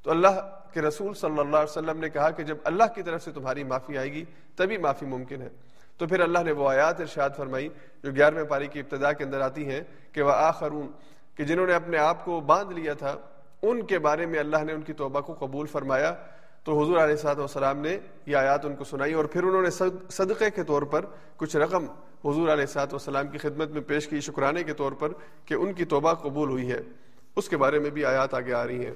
[0.03, 3.23] تو اللہ کے رسول صلی اللہ علیہ وسلم نے کہا کہ جب اللہ کی طرف
[3.23, 5.49] سے تمہاری معافی آئے گی، تبھی معافی ممکن ہے۔
[5.97, 7.69] تو پھر اللہ نے وہ آیات ارشاد فرمائی
[8.03, 9.81] جو گیارہویں پاری کی ابتدا کے اندر آتی ہیں
[10.12, 10.88] کہ وہ آخرون
[11.36, 13.17] کہ جنہوں نے اپنے آپ کو باندھ لیا تھا
[13.62, 16.13] ان کے بارے میں اللہ نے ان کی توبہ کو قبول فرمایا۔
[16.63, 19.69] تو حضور علیہ صاحب والسلام نے یہ آیات ان کو سنائی اور پھر انہوں نے
[20.10, 21.06] صدقے کے طور پر
[21.38, 21.86] کچھ رقم
[22.26, 25.10] حضور علیہ صاحب والسلام کی خدمت میں پیش کی، شکرانے کے طور پر
[25.45, 26.82] کہ ان کی توبہ قبول ہوئی ہے۔
[27.36, 28.93] اس کے بارے میں بھی آیات آگے آ رہی ہیں۔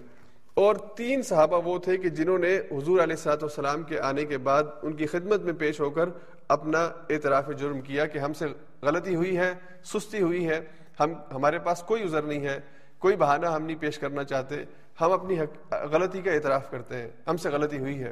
[0.53, 4.37] اور تین صحابہ وہ تھے کہ جنہوں نے حضور علیہ صاحب والسلام کے آنے کے
[4.37, 6.09] بعد ان کی خدمت میں پیش ہو کر
[6.47, 8.45] اپنا اعتراف جرم کیا کہ ہم سے
[8.81, 10.61] غلطی ہوئی ہے، سستی ہوئی ہے،
[10.99, 12.59] ہم ہمارے پاس کوئی عذر نہیں ہے۔
[12.99, 14.63] کوئی بہانہ ہم نہیں پیش کرنا چاہتے،
[15.01, 15.37] ہم اپنی
[15.71, 18.11] غلطی کا اعتراف کرتے ہیں، ہم سے غلطی ہوئی ہے۔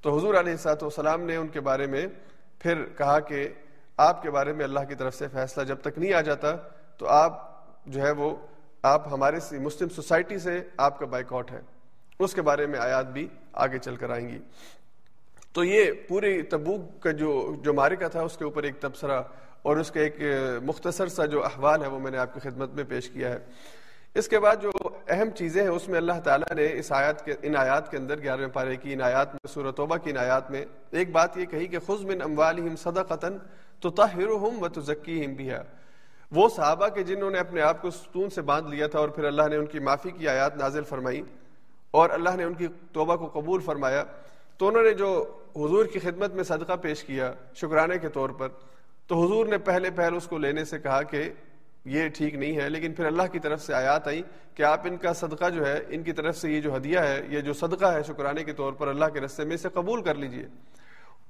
[0.00, 2.06] تو حضور علیہ سات وسلام نے ان کے بارے میں
[2.58, 3.48] پھر کہا کہ
[3.96, 6.56] آپ کے بارے میں اللہ کی طرف سے فیصلہ جب تک نہیں آ جاتا،
[6.96, 7.52] تو آپ
[7.86, 8.36] جو ہے وہ،
[8.82, 11.60] آپ ہمارے مسلم سوسائٹی سے آپ کا بائک آؤٹ ہے۔
[12.18, 14.38] اس کے بارے میں آیات بھی آگے چل کر آئیں گی۔
[15.52, 19.22] تو یہ پوری تبوک کا جو جو مارکہ تھا، اس کے اوپر ایک تبصرہ
[19.62, 20.16] اور اس کا ایک
[20.62, 23.38] مختصر سا جو احوال ہے، وہ میں نے آپ کی خدمت میں پیش کیا ہے۔
[24.16, 24.70] اس کے بعد جو
[25.08, 28.22] اہم چیزیں ہیں، اس میں اللہ تعالیٰ نے اس آیات کے، ان آیات کے اندر
[28.22, 31.46] گیارہویں پارے کی، ان آیات میں، سورہ توبہ کی، ان آیات میں ایک بات یہ
[31.50, 33.38] کہی کہ خز من اموالہم صدقتن
[33.82, 35.62] تو تطہرہم و تزکیہم بها
[36.32, 39.24] وہ صحابہ کے جنہوں نے اپنے آپ کو ستون سے باندھ لیا تھا اور پھر
[39.24, 41.22] اللہ نے ان کی معافی کی آیات نازل فرمائی
[41.94, 44.04] اور اللہ نے ان کی توبہ کو قبول فرمایا،
[44.60, 45.10] تو انہوں نے جو
[45.56, 48.48] حضور کی خدمت میں صدقہ پیش کیا شکرانے کے طور پر،
[49.08, 51.30] تو حضور نے پہلے پہل اس کو لینے سے کہا کہ
[51.84, 54.22] یہ ٹھیک نہیں ہے، لیکن پھر اللہ کی طرف سے آیات آئی
[54.54, 57.20] کہ آپ ان کا صدقہ جو ہے، ان کی طرف سے یہ جو ہدیہ ہے،
[57.28, 60.14] یہ جو صدقہ ہے شکرانے کے طور پر اللہ کے رستے میں اسے قبول کر
[60.14, 60.46] لیجیے۔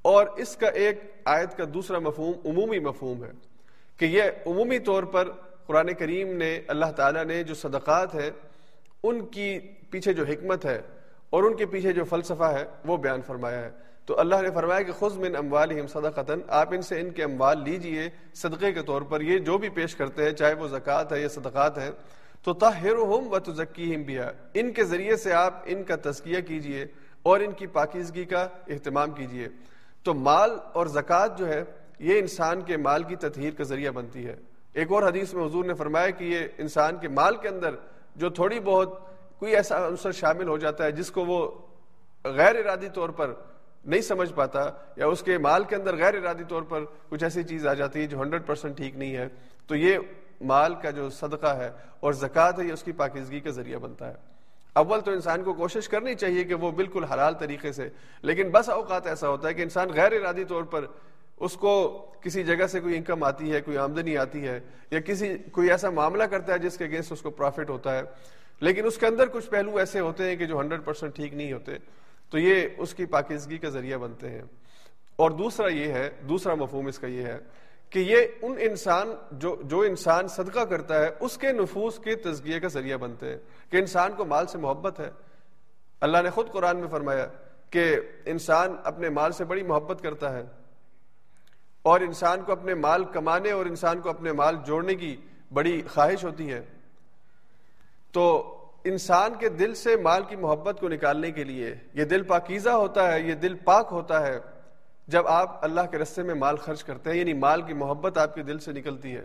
[0.03, 3.31] اور اس کا ایک آیت کا دوسرا مفہوم عمومی مفہوم ہے
[3.97, 5.31] کہ یہ عمومی طور پر
[5.67, 8.31] قرآن کریم نے، اللہ تعالیٰ نے جو صدقات ہیں،
[9.03, 9.59] ان کی
[9.91, 10.81] پیچھے جو حکمت ہے
[11.31, 13.71] اور ان کے پیچھے جو فلسفہ ہے، وہ بیان فرمایا ہے۔
[14.07, 17.63] تو اللہ نے فرمایا کہ خود من اموالہم صدقتاً آپ ان سے ان کے اموال
[17.65, 21.21] لیجیے صدقے کے طور پر۔ یہ جو بھی پیش کرتے ہیں، چاہے وہ زکوٰۃ ہے
[21.21, 21.91] یا صدقات ہیں
[22.43, 26.87] تو طاہرہم و تزکیہم بیا ان کے ذریعے سے آپ ان کا تزکیہ کیجیے
[27.23, 29.49] اور ان کی پاکیزگی کا اہتمام کیجیے۔
[30.03, 31.63] تو مال اور زکوٰۃ جو ہے،
[31.99, 34.37] یہ انسان کے مال کی تطہیر کا ذریعہ بنتی ہے۔
[34.73, 37.75] ایک اور حدیث میں حضور نے فرمایا کہ یہ انسان کے مال کے اندر
[38.17, 38.99] جو تھوڑی بہت
[39.39, 41.51] کوئی ایسا عنصر شامل ہو جاتا ہے جس کو وہ
[42.25, 43.33] غیر ارادی طور پر
[43.85, 47.43] نہیں سمجھ پاتا یا اس کے مال کے اندر غیر ارادی طور پر کچھ ایسی
[47.43, 49.29] چیز آ جاتی ہے جو ہنڈریڈ پرسینٹ ٹھیک نہیں ہے،
[49.67, 49.99] تو یہ
[50.41, 54.09] مال کا جو صدقہ ہے اور زکوٰۃ ہے، یہ اس کی پاکیزگی کا ذریعہ بنتا
[54.09, 54.15] ہے۔
[54.73, 57.89] اول تو انسان کو کوشش کرنی چاہیے کہ وہ بالکل حلال طریقے سے،
[58.23, 60.85] لیکن بس اوقات ایسا ہوتا ہے کہ انسان غیر ارادی طور پر
[61.37, 65.39] اس کو کسی جگہ سے کوئی انکم آتی ہے، کوئی آمدنی آتی ہے یا کسی،
[65.53, 68.03] کوئی ایسا معاملہ کرتا ہے جس کے اگینسٹ اس کو پروفٹ ہوتا ہے۔
[68.61, 71.53] لیکن اس کے اندر کچھ پہلو ایسے ہوتے ہیں کہ جو ہنڈریڈ پرسینٹ ٹھیک نہیں
[71.53, 71.73] ہوتے۔
[72.33, 74.43] تو یہ اس کی پاکیزگی کا ذریعہ بنتے ہیں۔
[75.17, 77.39] اور دوسرا یہ ہے، دوسرا مفہوم اس کا یہ ہے
[77.91, 82.61] کہ یہ ان انسان، جو جو انسان صدقہ کرتا ہے، اس کے نفوس کے تزکیے
[82.61, 83.37] کا ذریعہ بنتے ہیں
[83.71, 85.11] کہ انسان کو مال سے محبت ہے۔
[86.01, 87.27] اللہ نے خود قرآن میں فرمایا
[87.71, 90.43] کہ انسان اپنے مال سے بڑی محبت کرتا ہے۔
[91.83, 95.17] اور انسان کو اپنے مال کمانے اور انسان کو اپنے مال جوڑنے کی
[95.53, 96.65] بڑی خواہش ہوتی ہے۔
[98.13, 102.71] تو انسان کے دل سے مال کی محبت کو نکالنے کے لیے یہ دل پاکیزہ
[102.71, 104.39] ہوتا ہے، یہ دل پاک ہوتا ہے
[105.09, 108.35] جب آپ اللہ کے رستے میں مال خرچ کرتے ہیں یعنی مال کی محبت آپ
[108.35, 109.25] کے دل سے نکلتی ہے۔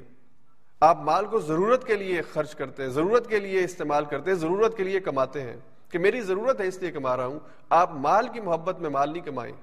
[0.82, 4.38] آپ مال کو ضرورت کے لیے خرچ کرتے ہیں، ضرورت کے لیے استعمال کرتے ہیں،
[4.38, 5.58] ضرورت کے لیے کماتے ہیں
[5.91, 7.39] کہ میری ضرورت ہے اس لیے کما رہا ہوں۔
[7.70, 9.54] آپ مال کی محبت میں مال نہیں کمائیں،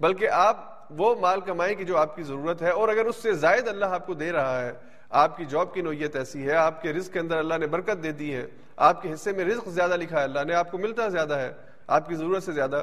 [0.00, 3.32] بلکہ آپ وہ مال کمائیں کہ جو آپ کی ضرورت ہے اور اگر اس سے
[3.32, 4.72] زائد اللہ آپ کو دے رہا ہے
[5.10, 8.02] آپ کی جاب کی نوعیت ایسی ہے، آپ کے رزق کے اندر اللہ نے برکت
[8.02, 8.46] دے دی ہے،
[8.76, 11.52] آپ کے حصے میں رزق زیادہ لکھا ہے، اللہ نے آپ کو ملتا زیادہ ہے،
[11.86, 12.82] آپ کی ضرورت سے زیادہ۔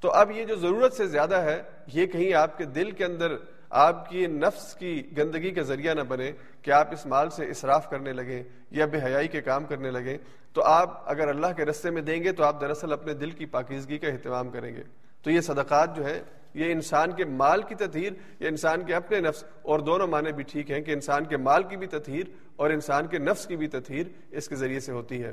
[0.00, 3.36] تو اب یہ جو ضرورت سے زیادہ ہے، یہ کہیں آپ کے دل کے اندر،
[3.70, 6.32] آپ کی نفس کی گندگی کا ذریعہ نہ بنے
[6.62, 10.18] کہ آپ اس مال سے اصراف کرنے لگیں یا بے حیائی کے کام کرنے لگیں۔
[10.52, 13.46] تو آپ اگر اللہ کے رستے میں دیں گے تو آپ دراصل اپنے دل کی
[13.46, 14.82] پاکیزگی کا اہتمام کریں گے۔
[15.22, 16.22] تو یہ صدقات جو ہے
[16.54, 20.42] یہ انسان کے مال کی تطہیر یا انسان کے اپنے نفس، اور دونوں معنی بھی
[20.42, 23.68] ٹھیک ہیں کہ انسان کے مال کی بھی تطہیر اور انسان کے نفس کی بھی
[23.68, 25.32] تطہیر اس کے ذریعے سے ہوتی ہے۔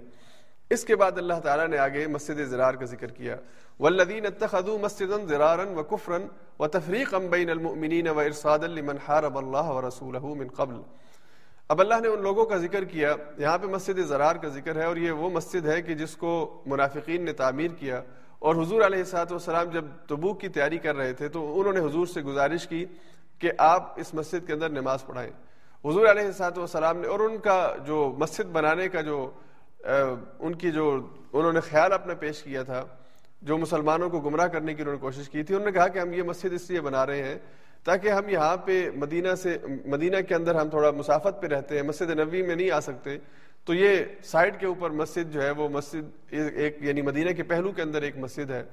[0.71, 3.35] اس کے بعد اللہ تعالیٰ نے آگے مسجد زرار کا ذکر کیا۔
[3.79, 6.17] والذین اتخذوا مسجدا زرارا وکفرا
[6.59, 10.81] وتفریقا بین المؤمنین وارصادا لمن حارب اللہ ورسولہ من قبل۔
[11.69, 14.85] اب اللہ نے ان لوگوں کا ذکر کیا، یہاں پہ مسجد زرار کا ذکر ہے
[14.85, 16.31] اور یہ وہ مسجد ہے کہ جس کو
[16.65, 18.01] منافقین نے تعمیر کیا۔
[18.41, 21.79] اور حضور علیہ السلاۃ والسلام جب تبوک کی تیاری کر رہے تھے تو انہوں نے
[21.79, 22.85] حضور سے گزارش کی
[23.41, 25.31] کہ آپ اس مسجد کے اندر نماز پڑھائیں۔
[25.85, 29.29] حضور علیہ السلاۃ والسلام نے اور ان کا جو مسجد بنانے کا جو
[29.85, 30.89] ان کی جو
[31.33, 32.83] انہوں نے خیال اپنا پیش کیا تھا،
[33.41, 35.99] جو مسلمانوں کو گمراہ کرنے کی انہوں نے کوشش کی تھی، انہوں نے کہا کہ
[35.99, 37.37] ہم یہ مسجد اس لیے بنا رہے ہیں
[37.83, 41.83] تاکہ ہم یہاں پہ مدینہ سے، مدینہ کے اندر ہم تھوڑا مسافت پہ رہتے ہیں،
[41.83, 43.17] مسجد نبی میں نہیں آ سکتے۔
[43.65, 47.71] تو یہ سائڈ کے اوپر مسجد جو ہے وہ مسجد ایک یعنی مدینہ کے پہلو
[47.71, 48.63] کے اندر ایک مسجد ہے۔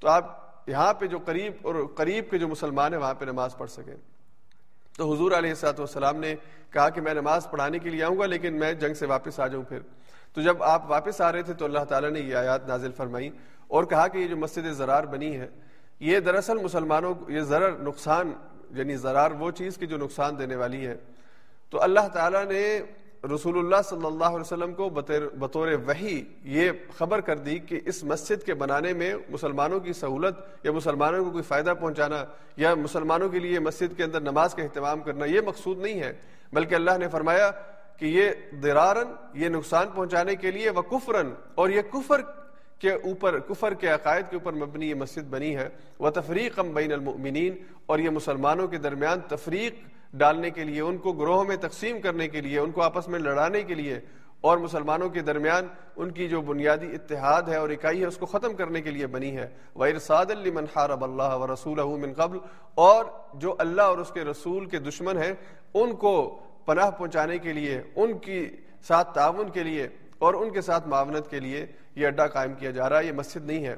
[0.00, 3.56] تو آپ یہاں پہ جو قریب اور قریب کے جو مسلمان ہیں وہاں پہ نماز
[3.56, 3.94] پڑھ سکیں۔
[4.96, 6.34] تو حضور علیہ السلاۃ والسلام نے
[6.70, 9.46] کہا کہ میں نماز پڑھانے کے لیے آؤں گا، لیکن میں جنگ سے واپس آ
[9.46, 9.78] جاؤں پھر۔
[10.32, 13.30] تو جب آپ واپس آ رہے تھے تو اللہ تعالیٰ نے یہ آیات نازل فرمائی
[13.68, 15.48] اور کہا کہ یہ جو مسجد زرار بنی ہے،
[16.00, 18.32] یہ دراصل مسلمانوں یہ ذرا نقصان
[18.70, 20.96] یعنی زرار وہ چیز کی جو نقصان دینے والی ہے۔
[21.70, 22.80] تو اللہ تعالیٰ نے
[23.24, 28.02] رسول اللہ صلی اللہ علیہ وسلم کو بطور وحی یہ خبر کر دی کہ اس
[28.04, 32.24] مسجد کے بنانے میں مسلمانوں کی سہولت یا مسلمانوں کو کوئی فائدہ پہنچانا
[32.56, 36.12] یا مسلمانوں کے لیے مسجد کے اندر نماز کا اہتمام کرنا یہ مقصود نہیں ہے،
[36.52, 37.50] بلکہ اللہ نے فرمایا
[37.98, 42.20] کہ یہ درارن یہ نقصان پہنچانے کے لیے وہ کفرن، اور یہ کفر
[42.80, 46.92] کے اوپر کفر کے عقائد کے اوپر مبنی یہ مسجد بنی ہے۔ وہ تفریق بین
[46.92, 47.56] المؤمنین،
[47.86, 52.28] اور یہ مسلمانوں کے درمیان تفریق ڈالنے کے لیے، ان کو گروہوں میں تقسیم کرنے
[52.28, 53.98] کے لیے، ان کو آپس میں لڑانے کے لیے
[54.40, 58.26] اور مسلمانوں کے درمیان ان کی جو بنیادی اتحاد ہے اور اکائی ہے، اس کو
[58.26, 62.38] ختم کرنے کے لیے بنی ہے۔ وہ ارساد المن حارب اللہ و رسول من قبل
[62.74, 65.32] اور جو اللہ اور اس کے رسول کے دشمن ہیں،
[65.74, 68.46] ان کو پناہ پہنچانے کے لیے، ان کی
[68.88, 72.70] ساتھ تعاون کے لیے اور ان کے ساتھ معاونت کے لیے یہ اڈا قائم کیا
[72.70, 73.74] جا رہا ہے، یہ مسجد نہیں ہے۔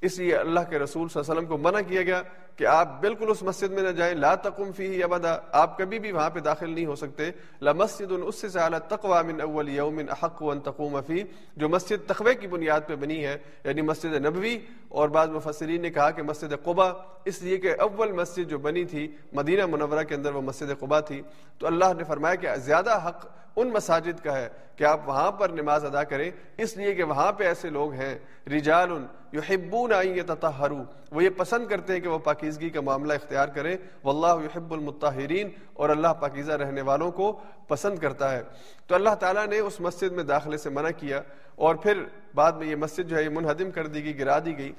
[0.00, 2.22] اس لیے اللہ کے رسول صلی اللہ علیہ وسلم کو منع کیا گیا
[2.58, 6.12] کہ آپ بالکل اس مسجد میں نہ جائیں، لا تقم فی ابدا، آپ کبھی بھی
[6.12, 10.00] وہاں پہ داخل نہیں ہو سکتے۔ لا مسجد اس سے زیادہ تقوا من اول یوم
[10.08, 11.22] احق ان تقوم فی
[11.56, 15.90] جو مسجد تقوی کی بنیاد پہ بنی ہے یعنی مسجد نبوی اور بعض مفسرین نے
[15.90, 16.90] کہا کہ مسجد قبا
[17.24, 21.00] اس لیے کہ اول مسجد جو بنی تھی، مدینہ منورہ کے اندر وہ مسجد قبا
[21.00, 21.20] تھی،
[21.58, 25.48] تو اللہ نے فرمایا کہ زیادہ حق ان مساجد کا ہے کہ آپ وہاں پر
[25.50, 28.14] نماز ادا کریں، اس لیے کہ وہاں پہ ایسے لوگ ہیں
[28.50, 28.90] رجال
[29.32, 33.76] یحبون ان یتطہروا وہ یہ پسند کرتے ہیں کہ وہ پاکیزگی کا معاملہ اختیار کریں۔
[34.04, 37.32] واللہ یحب المطہرین اور اللہ پاکیزہ رہنے والوں کو
[37.68, 38.42] پسند کرتا ہے۔
[38.86, 41.22] تو اللہ تعالیٰ نے اس مسجد میں داخلے سے منع کیا
[41.54, 42.02] اور پھر
[42.34, 44.72] بعد میں یہ مسجد جو ہے یہ منہدم کر دی گئی، گرا دی گئی۔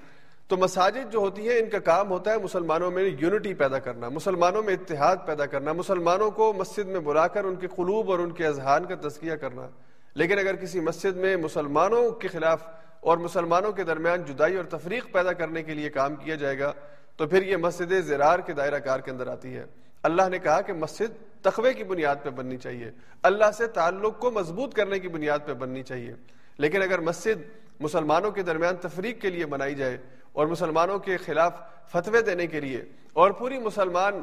[0.48, 4.10] تو مساجد جو ہوتی ہیں، ان کا کام ہوتا ہے مسلمانوں میں یونٹی پیدا کرنا،
[4.10, 8.20] مسلمانوں میں اتحاد پیدا کرنا، مسلمانوں کو مسجد میں بلا کر ان کے قلوب اور
[8.20, 9.68] ان کے اذہان کا تزکیہ کرنا۔
[10.16, 12.68] لیکن اگر کسی مسجد میں مسلمانوں کے خلاف
[13.00, 16.74] اور مسلمانوں کے درمیان جدائی اور تفریق پیدا کرنے کے لیے کام کیا جائے گا،
[17.16, 19.66] تو پھر یہ مسجد زرار کے دائرہ کار کے اندر آتی ہے۔
[20.04, 22.92] اللہ نے کہا کہ مسجد تقوی کی بنیاد پہ بننی چاہیے۔
[23.24, 26.14] اللہ سے تعلق کو مضبوط کرنے کی بنیاد پہ بننی چاہیے۔
[26.58, 27.42] لیکن اگر مسجد
[27.80, 29.98] مسلمانوں کے درمیان تفریق کے لیے بنائی جائے
[30.34, 31.54] اور مسلمانوں کے خلاف
[31.92, 34.14] فتوے دینے کے لیے اور پوری مسلمان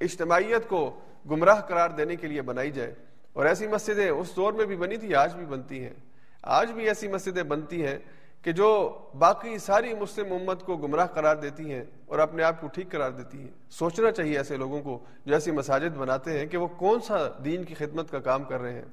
[0.00, 1.00] اجتماعیت کو
[1.30, 2.94] گمراہ قرار دینے کے لیے بنائی جائے
[3.32, 5.94] اور ایسی مسجدیں اس دور میں بھی بنی تھی آج بھی بنتی ہیں۔
[6.42, 7.98] آج بھی ایسی مسجدیں بنتی ہیں
[8.46, 12.66] کہ جو باقی ساری مسلم امت کو گمراہ قرار دیتی ہیں اور اپنے آپ کو
[12.66, 16.56] ٹھیک قرار دیتی ہیں، سوچنا چاہیے ایسے لوگوں کو جو ایسی مساجد بناتے ہیں کہ
[16.56, 18.84] وہ کون سا دین کی خدمت کا کام کر رہے ہیں۔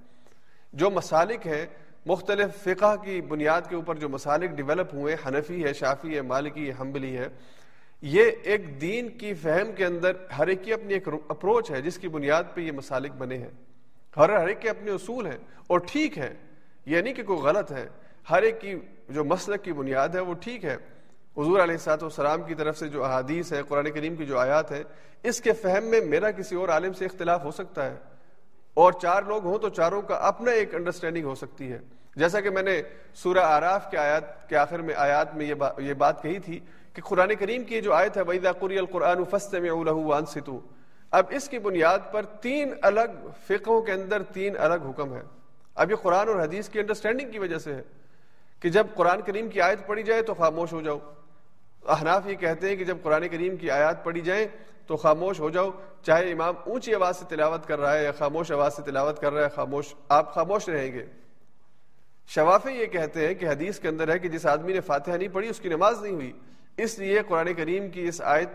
[0.73, 1.65] جو مسالک ہیں،
[2.05, 6.69] مختلف فقہ کی بنیاد کے اوپر جو مسالک ڈیولپ ہوئے، حنفی ہے شافی ہے، مالکی
[6.69, 7.27] ہے، حنبلی ہے،
[8.01, 11.97] یہ ایک دین کی فہم کے اندر ہر ایک کی اپنی ایک اپروچ ہے، جس
[11.97, 13.51] کی بنیاد پہ یہ مسالک بنے ہیں۔
[14.17, 15.37] ہر ہر ایک کے اپنے اصول ہیں
[15.67, 16.31] اور ٹھیک ہے یہ
[16.85, 17.87] نہیں یعنی کہ کوئی غلط ہے۔
[18.29, 18.75] ہر ایک کی
[19.09, 20.77] جو مسلک کی بنیاد ہے وہ ٹھیک ہے۔
[21.38, 24.71] حضور علیہ السلاط والسلام کی طرف سے جو احادیث ہے قرآن کریم کی جو آیات
[24.71, 24.83] ہے
[25.23, 27.95] اس کے فہم میں میرا کسی اور عالم سے اختلاف ہو سکتا ہے۔
[28.73, 31.79] اور چار لوگ ہوں تو چاروں کا اپنا ایک انڈرسٹینڈنگ ہو سکتی ہے۔
[32.15, 32.81] جیسا کہ میں نے
[33.13, 36.59] سورہ آراف کے آیات کے آخر میں آیات میں یہ بات کہی تھی
[36.93, 40.59] کہ قرآن کریم کی جو آیت ہے، وَإِذَا قُرِيَ الْقُرْآنُ فَاسْتَمِعُوا لَهُ وَانصِتُوا
[41.12, 45.21] اب اس کی بنیاد پر تین الگ فقہوں کے اندر تین الگ حکم ہے
[45.75, 47.81] اب یہ قرآن اور حدیث کی انڈرسٹینڈنگ کی وجہ سے ہے۔
[48.63, 50.99] کہ جب قرآن کریم کی آیت پڑھی جائے تو خاموش ہو جاؤ۔
[51.88, 54.47] احناف یہ کہتے ہیں کہ جب قرآن کریم کی آیات پڑھی جائیں
[54.88, 55.71] تو خاموش ہو جاؤ۔
[56.02, 59.34] چاہے امام اونچی آواز سے تلاوت کر رہا ہے یا خاموش آواز سے تلاوت کر
[59.34, 61.06] رہا ہے، خاموش، آپ خاموش رہیں گے۔
[62.28, 65.28] شوافے یہ کہتے ہیں کہ حدیث کے اندر ہے کہ جس آدمی نے فاتحہ نہیں
[65.28, 66.32] پڑھی، اس کی نماز نہیں ہوئی۔
[66.78, 68.49] اس لیے قرآن کریم کی اس آیت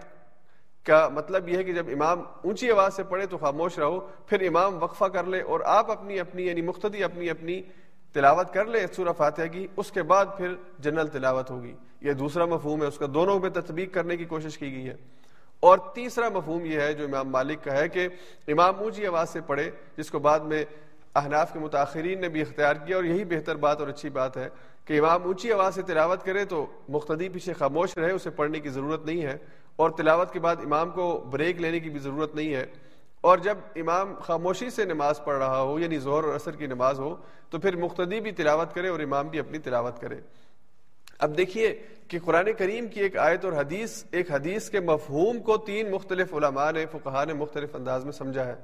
[0.86, 4.46] کا مطلب یہ ہے کہ جب امام اونچی آواز سے پڑھے تو خاموش رہو، پھر
[4.46, 7.62] امام وقفہ کر لے اور آپ اپنی اپنی یعنی مختدی اپنی اپنی
[8.12, 12.44] تلاوت کر لے سورہ فاتحہ کی، اس کے بعد پھر جنرل تلاوت ہوگی۔ یہ دوسرا
[12.44, 14.96] مفہوم ہے، اس کا دونوں پہ تطبیق کرنے کی کوشش کی گئی ہے۔
[15.60, 18.08] اور تیسرا مفہوم یہ ہے، جو امام مالک کا ہے کہ
[18.48, 20.64] امام اونچی آواز سے پڑھے، جس کو بعد میں
[21.14, 24.48] احناف کے متاثرین نے بھی اختیار کیا۔ اور یہی بہتر بات اور اچھی بات ہے
[24.84, 28.68] کہ امام اونچی آواز سے تلاوت کرے تو مختدی پیچھے خاموش رہے، اسے پڑھنے کی
[28.68, 29.36] ضرورت نہیں ہے۔
[29.76, 32.66] اور تلاوت کے بعد امام کو بریک لینے کی بھی ضرورت نہیں ہے۔
[33.20, 37.00] اور جب امام خاموشی سے نماز پڑھ رہا ہو یعنی زہر اور اثر کی نماز
[37.00, 37.16] ہو،
[37.50, 40.16] تو پھر مختدی بھی تلاوت کرے اور امام بھی اپنی تلاوت کرے۔
[41.18, 45.56] اب دیکھیے کہ قرآن کریم کی ایک آیت اور حدیث، ایک حدیث کے مفہوم کو
[45.56, 48.54] تین مختلف علماء نے فقہ نے مختلف انداز میں سمجھا ہے۔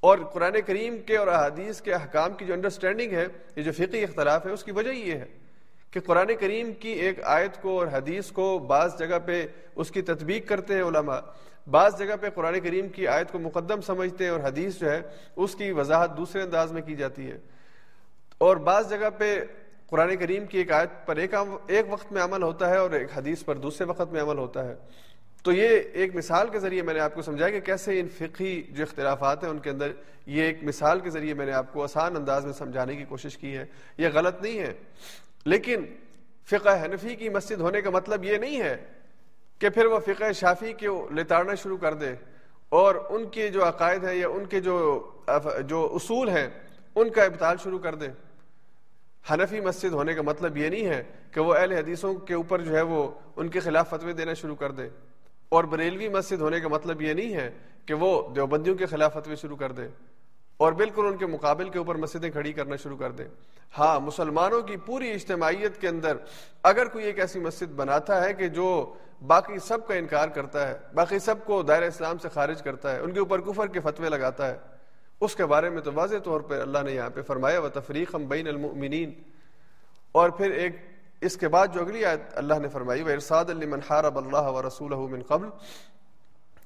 [0.00, 3.26] اور قرآن کریم کے اور احادیث کے احکام کی جو انڈرسٹینڈنگ ہے،
[3.56, 5.26] یہ جو فقی اختلاف ہے، اس کی وجہ یہ ہے
[5.90, 10.02] کہ قرآن کریم کی ایک آیت کو اور حدیث کو بعض جگہ پہ اس کی
[10.02, 11.20] تطبیق کرتے ہیں علماء۔
[11.70, 15.02] بعض جگہ پہ قرآن کریم کی آیت کو مقدم سمجھتے ہیں اور حدیث جو ہے
[15.36, 17.38] اس کی وضاحت دوسرے انداز میں کی جاتی ہے۔
[18.38, 19.40] اور بعض جگہ پہ
[19.86, 21.34] قرآن کریم کی ایک آیت پر ایک
[21.66, 24.64] ایک وقت میں عمل ہوتا ہے اور ایک حدیث پر دوسرے وقت میں عمل ہوتا
[24.64, 24.74] ہے۔
[25.42, 28.62] تو یہ ایک مثال کے ذریعے میں نے آپ کو سمجھایا کہ کیسے ان فقہی
[28.62, 29.92] جو اختلافات ہیں ان کے اندر
[30.26, 33.38] یہ ایک مثال کے ذریعے میں نے آپ کو آسان انداز میں سمجھانے کی کوشش
[33.38, 33.64] کی ہے۔
[33.98, 34.72] یہ غلط نہیں ہے۔
[35.44, 35.84] لیکن
[36.46, 38.95] فقہ حنفی کی مسجد ہونے کا مطلب یہ نہیں ہے
[39.58, 42.14] کہ پھر وہ فقہ شافی کو لتاڑنا شروع کر دے؟
[42.68, 45.10] اور ان کے جو عقائد ہیں یا ان کے جو
[45.66, 46.48] جو اصول ہیں،
[46.94, 48.08] ان کا ابتال شروع کر دے۔
[49.30, 52.76] حنفی مسجد ہونے کا مطلب یہ نہیں ہے کہ وہ اہل حدیثوں کے اوپر جو
[52.76, 54.88] ہے وہ ان کے خلاف فتوے دینا شروع کر دے۔
[55.48, 57.50] اور بریلوی مسجد ہونے کا مطلب یہ نہیں ہے
[57.86, 59.82] کہ وہ دیوبندیوں کے خلاف فتوے شروع کر دے۔
[60.56, 63.28] اور بالکل ان کے مقابل کے اوپر مسجدیں کھڑی کرنا شروع کر دیں
[63.78, 66.16] ہاں مسلمانوں کی پوری اجتماعیت کے اندر
[66.62, 68.94] اگر کوئی ایک ایسی مسجد بناتا ہے کہ جو
[69.26, 73.00] باقی سب کا انکار کرتا ہے، باقی سب کو دائر اسلام سے خارج کرتا ہے،
[73.00, 74.56] ان کے اوپر کفر کے فتوے لگاتا ہے۔
[75.20, 78.14] اس کے بارے میں تو واضح طور پہ اللہ نے یہاں پہ فرمایا و تفریق
[78.14, 79.12] ہم بین المؤمنین
[80.12, 80.76] اور پھر ایک
[81.20, 83.44] اس کے بعد جو اگلی آیت اللہ نے فرمائی وہ ارساد
[83.88, 85.48] حارب اللہ و رسول من قبل۔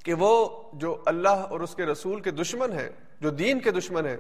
[0.05, 2.89] کہ وہ جو اللہ اور اس کے رسول کے دشمن ہیں،
[3.21, 4.17] جو دین کے دشمن ہیں،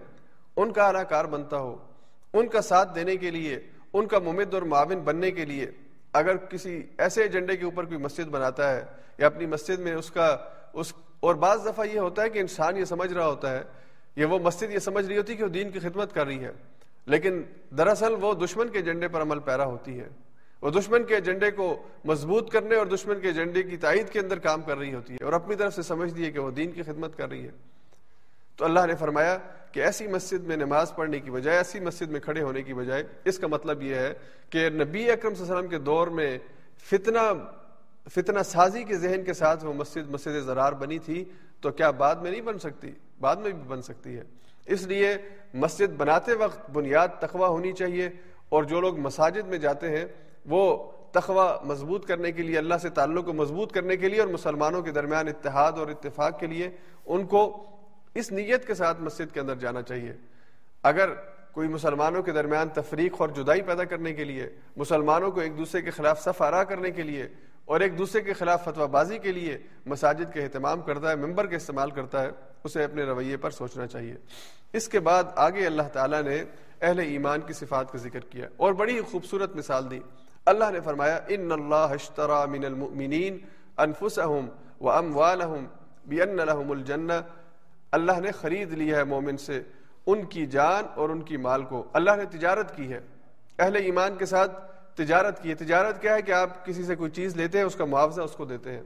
[0.57, 1.77] ان کا اعلیٰ کار بنتا ہو،
[2.33, 3.61] ان کا ساتھ دینے کے لیے،
[3.93, 5.67] ان کا ممد اور معاون بننے کے لیے۔
[6.15, 8.85] اگر کسی ایسے ایجنڈے کے اوپر کوئی مسجد بناتا ہے
[9.19, 10.37] یا اپنی مسجد میں اس کا
[10.73, 13.63] اس اور بعض دفعہ یہ ہوتا ہے کہ انسان یہ سمجھ رہا ہوتا ہے
[14.17, 16.51] یہ وہ مسجد یہ سمجھ رہی ہوتی کہ وہ دین کی خدمت کر رہی ہے،
[17.07, 17.43] لیکن
[17.79, 20.09] دراصل وہ دشمن کے ایجنڈے پر عمل پیرا ہوتی ہے۔
[20.63, 21.67] وہ دشمن کے ایجنڈے کو
[22.05, 25.25] مضبوط کرنے اور دشمن کے ایجنڈے کی تائید کے اندر کام کر رہی ہوتی ہے
[25.25, 27.51] اور اپنی طرف سے سمجھ ہے کہ وہ دین کی خدمت کر رہی ہے۔
[28.57, 29.37] تو اللہ نے فرمایا
[29.73, 33.03] کہ ایسی مسجد میں نماز پڑھنے کی بجائے، ایسی مسجد میں کھڑے ہونے کی بجائے،
[33.25, 34.13] اس کا مطلب یہ ہے
[34.51, 36.37] کہ نبی اکرم صلی اللہ علیہ وسلم کے دور میں
[36.91, 37.21] فتنہ
[38.07, 41.25] فتنہ سازی کے ذہن کے ساتھ وہ مسجد مسجد زرار بنی تھی،
[41.61, 44.23] تو کیا بعد میں نہیں بن سکتی؟ بعد میں بھی بن سکتی ہے۔
[44.67, 45.17] اس لیے
[45.55, 48.09] مسجد بناتے وقت بنیاد تخوہ ہونی چاہیے،
[48.49, 50.05] اور جو لوگ مساجد میں جاتے ہیں،
[50.47, 50.63] وہ
[51.13, 54.83] تخوہ مضبوط کرنے کے لیے، اللہ سے تعلق کو مضبوط کرنے کے لیے، اور مسلمانوں
[54.83, 56.71] کے درمیان اتحاد اور اتفاق کے لیے،
[57.07, 57.43] ان کو
[58.15, 60.13] اس نیت کے ساتھ مسجد کے اندر جانا چاہیے۔
[60.83, 61.11] اگر
[61.53, 65.83] کوئی مسلمانوں کے درمیان تفریق اور جدائی پیدا کرنے کے لیے، مسلمانوں کو ایک دوسرے
[65.83, 67.29] کے خلاف صف آرا کرنے کے لیے
[67.65, 71.47] اور ایک دوسرے کے خلاف فتویٰ بازی کے لیے مساجد کے اہتمام کرتا ہے، ممبر
[71.47, 72.31] کے استعمال کرتا ہے،
[72.65, 74.15] اسے اپنے رویے پر سوچنا چاہیے۔
[74.73, 76.45] اس کے بعد آگے اللہ تعالیٰ نے
[76.81, 80.01] اہل ایمان کی صفات کا ذکر کیا اور بڑی خوبصورت مثال دی۔
[80.47, 83.39] اللہ نے فرمایا، ان اللہ اشترى من المؤمنین
[83.77, 84.49] انفسهم
[84.81, 85.67] واموالهم
[86.07, 87.13] بان لهم الجنہ
[87.93, 89.63] اللہ نے خرید لیا ہے مومن سے
[90.07, 93.01] ان کی جان اور ان کی مال کو۔ اللہ نے تجارت کی ہے۔
[93.59, 94.53] اہل ایمان کے ساتھ
[94.97, 97.75] تجارت کی ہے۔ تجارت کیا ہے کہ آپ کسی سے کوئی چیز لیتے ہیں، اس
[97.75, 98.83] کا معاوضہ اس کو دیتے ہیں۔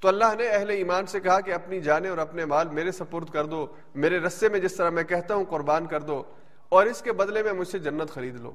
[0.00, 3.30] تو اللہ نے اہل ایمان سے کہا کہ اپنی جانیں اور اپنے مال میرے سپرد
[3.30, 6.22] کر دو، میرے رسے میں جس طرح میں کہتا ہوں قربان کر دو
[6.68, 8.52] اور اس کے بدلے میں مجھ سے جنت خرید لو۔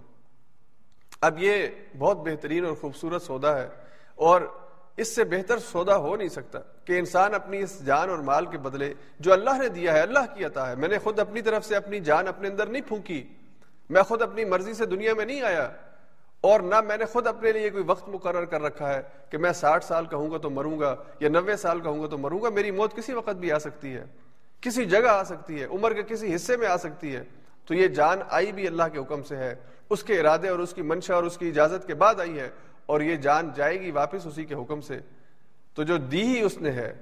[1.22, 1.68] اب یہ
[1.98, 3.70] بہت بہترین اور خوبصورت سودا ہے
[4.16, 4.42] اور
[4.98, 8.58] اس سے بہتر سودا ہو نہیں سکتا کہ انسان اپنی اس جان اور مال کے
[8.58, 11.66] بدلے جو اللہ نے دیا ہے، اللہ کی عطا ہے۔ میں نے خود اپنی طرف
[11.66, 13.28] سے اپنی جان اپنے اندر نہیں پھونکی۔
[13.90, 15.70] میں خود اپنی مرضی سے دنیا میں نہیں آیا۔
[16.42, 19.52] اور نہ میں نے خود اپنے لیے کوئی وقت مقرر کر رکھا ہے کہ میں
[19.52, 22.50] ساٹھ سال کہوں گا تو مروں گا یا نوے سال کہوں گا تو مروں گا۔
[22.50, 24.06] میری موت کسی وقت بھی آ سکتی ہے۔
[24.62, 27.24] کسی جگہ آ سکتی ہے۔ عمر کے کسی حصے میں آ سکتی ہے۔
[27.66, 29.56] تو یہ جان آئی بھی اللہ کے حکم سے ہے۔
[29.90, 32.50] اس کے ارادے اور اس کی منشا اور اس کی اجازت کے بعد آئی ہے۔
[32.86, 35.00] اور یہ جان جائے گی واپس اسی کے حکم سے۔
[35.74, 36.94] تو جو دی ہی اس نے ہے،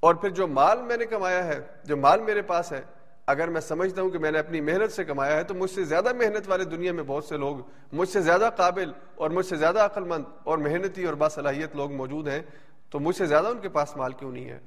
[0.00, 2.80] اور پھر جو مال میں نے کمایا ہے، جو مال میرے پاس ہے،
[3.26, 5.84] اگر میں سمجھتا ہوں کہ میں نے اپنی محنت سے کمایا ہے، تو مجھ سے
[5.84, 7.56] زیادہ محنت والے دنیا میں بہت سے لوگ،
[7.92, 11.92] مجھ سے زیادہ قابل اور مجھ سے زیادہ عقل مند اور محنتی اور باصلاحیت لوگ
[11.92, 12.42] موجود ہیں،
[12.90, 14.58] تو مجھ سے زیادہ ان کے پاس مال کیوں نہیں ہے؟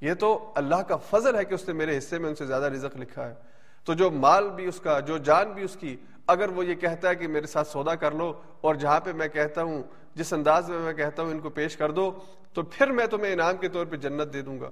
[0.00, 2.64] یہ تو اللہ کا فضل ہے کہ اس نے میرے حصے میں ان سے زیادہ
[2.64, 3.34] رزق لکھا ہے۔
[3.86, 5.96] تو جو مال بھی اس کا، جو جان بھی اس کی
[6.28, 9.28] اگر وہ یہ کہتا ہے کہ میرے ساتھ سودا کر لو اور جہاں پہ میں
[9.28, 9.82] کہتا ہوں،
[10.14, 12.18] جس انداز میں میں کہتا ہوں، ان کو پیش کر دو،
[12.52, 14.70] تو پھر میں تمہیں انعام کے طور پہ جنت دے دوں گا۔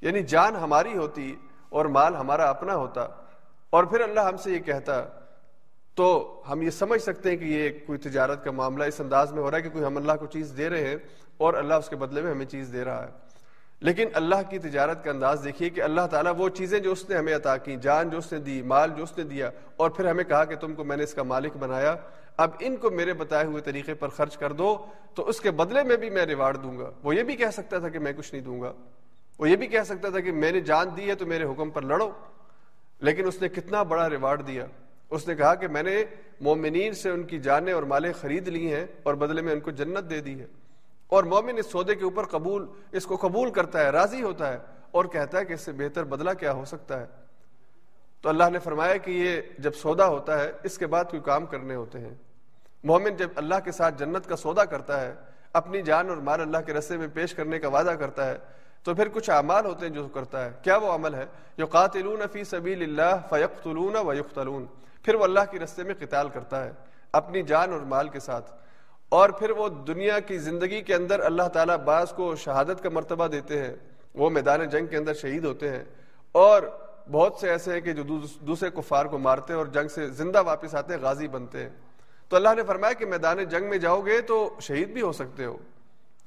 [0.00, 1.36] یعنی جان ہماری ہوتی
[1.68, 3.06] اور مال ہمارا اپنا ہوتا۔
[3.70, 5.04] اور پھر اللہ ہم سے یہ کہتا،
[5.94, 9.42] تو ہم یہ سمجھ سکتے ہیں کہ یہ کوئی تجارت کا معاملہ اس انداز میں
[9.42, 10.96] ہو رہا ہے کہ کوئی ہم اللہ کو چیز دے رہے ہیں
[11.36, 13.23] اور اللہ اس کے بدلے میں ہمیں چیز دے رہا ہے۔
[13.84, 17.16] لیکن اللہ کی تجارت کا انداز دیکھیے کہ اللہ تعالیٰ وہ چیزیں جو اس نے
[17.16, 20.10] ہمیں عطا کی، جان جو اس نے دی، مال جو اس نے دیا اور پھر
[20.10, 21.94] ہمیں کہا کہ تم کو میں نے اس کا مالک بنایا،
[22.36, 25.82] اب ان کو میرے بتائے ہوئے طریقے پر خرچ کر دو تو اس کے بدلے
[25.82, 28.34] میں بھی میں ریوارڈ دوں گا۔ وہ یہ بھی کہہ سکتا تھا کہ میں کچھ
[28.34, 28.72] نہیں دوں گا۔
[29.38, 31.70] وہ یہ بھی کہہ سکتا تھا کہ میں نے جان دی ہے تو میرے حکم
[31.70, 32.10] پر لڑو۔
[33.00, 34.66] لیکن اس نے کتنا بڑا ریوارڈ دیا۔
[35.10, 36.04] اس نے کہا کہ میں نے
[36.40, 39.70] مومنین سے ان کی جانیں اور مالیں خرید لی ہیں اور بدلے میں ان کو
[39.70, 40.46] جنت دے دی ہے۔
[41.14, 44.58] اور مومن اس سودے کے اوپر قبول، اس کو قبول کرتا ہے، راضی ہوتا ہے
[44.90, 47.06] اور کہتا ہے کہ اس سے بہتر بدلہ کیا ہو سکتا ہے۔
[48.20, 51.46] تو اللہ نے فرمایا کہ یہ جب سودا ہوتا ہے، اس کے بعد کوئی کام
[51.46, 52.14] کرنے ہوتے ہیں۔
[52.84, 55.14] مومن جب اللہ کے ساتھ جنت کا سودا کرتا ہے،
[55.52, 58.38] اپنی جان اور مال اللہ کے رستے میں پیش کرنے کا وعدہ کرتا ہے،
[58.82, 61.26] تو پھر کچھ اعمال ہوتے ہیں جو کرتا ہے۔ کیا وہ عمل ہے؟
[61.58, 64.66] جو قاتلون فی سبیل اللہ فیقتلون و یقتلون
[65.02, 66.72] پھر وہ اللہ کے رستے میں قتال کرتا ہے،
[67.12, 68.63] اپنی جان اور مال کے ساتھ۔
[69.14, 73.26] اور پھر وہ دنیا کی زندگی کے اندر اللہ تعالیٰ بعض کو شہادت کا مرتبہ
[73.26, 73.74] دیتے ہیں،
[74.14, 75.84] وہ میدان جنگ کے اندر شہید ہوتے ہیں۔
[76.32, 76.62] اور
[77.10, 80.42] بہت سے ایسے ہیں کہ جو دوسرے کفار کو مارتے ہیں اور جنگ سے زندہ
[80.42, 81.68] واپس آتے ہیں، غازی بنتے ہیں۔
[82.28, 85.44] تو اللہ نے فرمایا کہ میدان جنگ میں جاؤ گے تو شہید بھی ہو سکتے
[85.44, 85.56] ہو۔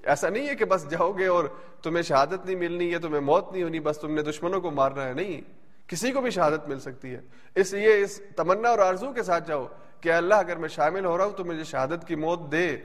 [0.03, 1.43] ایسا نہیں ہے کہ بس جاؤ گے اور
[1.83, 5.05] تمہیں شہادت نہیں ملنی ہے تمہیں موت نہیں ہونی، بس تم نے دشمنوں کو مارنا
[5.05, 5.41] ہے۔ نہیں،
[5.87, 7.19] کسی کو بھی شہادت مل سکتی ہے۔
[7.55, 9.67] اس لیے اس تمنا اور آرزو کے ساتھ جاؤ
[10.01, 12.77] کہ اللہ اگر میں شامل ہو رہا ہوں تو مجھے شہادت کی موت دے۔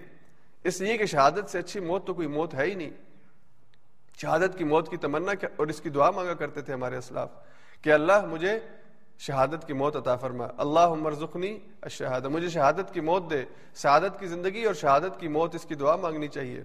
[0.64, 2.90] اس لیے کہ شہادت سے اچھی موت تو کوئی موت ہے ہی نہیں۔
[4.16, 7.28] شہادت کی موت کی تمنا اور اس کی دعا مانگا کرتے تھے ہمارے اسلاف
[7.82, 8.58] کہ اللہ مجھے
[9.18, 11.58] شہادت کی موت عطا فرما۔ اللہ عمر زخنی
[11.90, 13.44] شہادت مجھے شہادت کی موت دے۔
[13.74, 16.62] شہادت کی زندگی اور شہادت کی موت اس کی دعا مانگنی چاہیے۔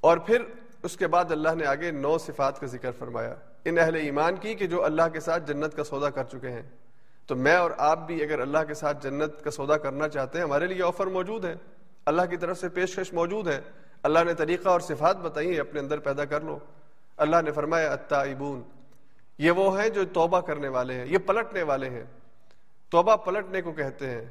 [0.00, 0.42] اور پھر
[0.82, 4.54] اس کے بعد اللہ نے آگے نو صفات کا ذکر فرمایا۔ ان اہل ایمان کی
[4.54, 6.62] کہ جو اللہ کے ساتھ جنت کا سودا کر چکے ہیں۔
[7.26, 10.44] تو میں اور آپ بھی اگر اللہ کے ساتھ جنت کا سودا کرنا چاہتے ہیں،
[10.44, 11.54] ہمارے لیے آفر موجود ہے
[12.06, 13.60] اللہ کی طرف سے پیشکش موجود ہے
[14.02, 16.58] اللہ نے طریقہ اور صفات بتائی اپنے اندر پیدا کر لو۔
[17.16, 18.62] اللہ نے فرمایا اتائبون
[19.38, 22.04] یہ وہ ہیں جو توبہ کرنے والے ہیں، یہ پلٹنے والے ہیں۔
[22.90, 24.24] توبہ پلٹنے کو کہتے ہیں۔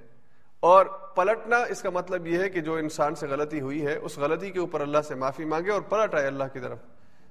[0.60, 4.18] اور پلٹنا، اس کا مطلب یہ ہے کہ جو انسان سے غلطی ہوئی ہے، اس
[4.18, 6.78] غلطی کے اوپر اللہ سے معافی مانگے اور پلٹ آئے اللہ کی طرف۔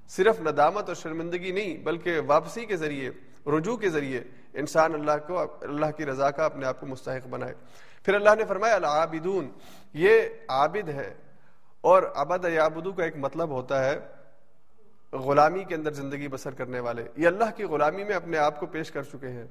[0.07, 3.11] صرف ندامت اور شرمندگی نہیں، بلکہ واپسی کے ذریعے
[3.47, 4.21] رجوع کے ذریعے
[4.53, 7.53] انسان اللہ کو، اللہ کی رضا کا اپنے آپ کو مستحق بنائے۔
[8.03, 9.51] پھر اللہ نے فرمایا، العابدون،
[9.93, 11.13] یہ عابد ہے۔
[11.81, 13.99] اور ابد یابدو کا ایک مطلب ہوتا ہے
[15.11, 18.65] غلامی کے اندر زندگی بسر کرنے والے۔ یہ اللہ کی غلامی میں اپنے آپ کو
[18.65, 19.47] پیش کر چکے ہیں۔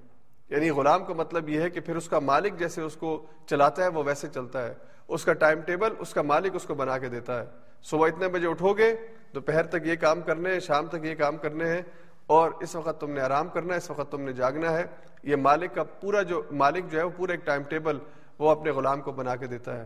[0.49, 3.83] یعنی غلام کا مطلب یہ ہے کہ پھر اس کا مالک جیسے اس کو چلاتا
[3.83, 4.75] ہے، وہ ویسے چلتا ہے۔
[5.09, 7.47] اس کا ٹائم ٹیبل اس کا مالک اس کو بنا کے دیتا ہے۔
[7.83, 8.97] صبح اتنے بجے اٹھو گے،
[9.35, 11.83] دوپہر تک یہ کام کرنے ہیں، شام تک یہ کام کرنے ہیں۔
[12.27, 14.85] اور اس وقت تم نے آرام کرنا ہے، اس وقت تم نے جاگنا ہے۔
[15.23, 17.99] یہ مالک کا پورا جو، مالک جو ہے، وہ پورا ایک ٹائم ٹیبل
[18.39, 19.85] وہ اپنے غلام کو بنا کے دیتا ہے۔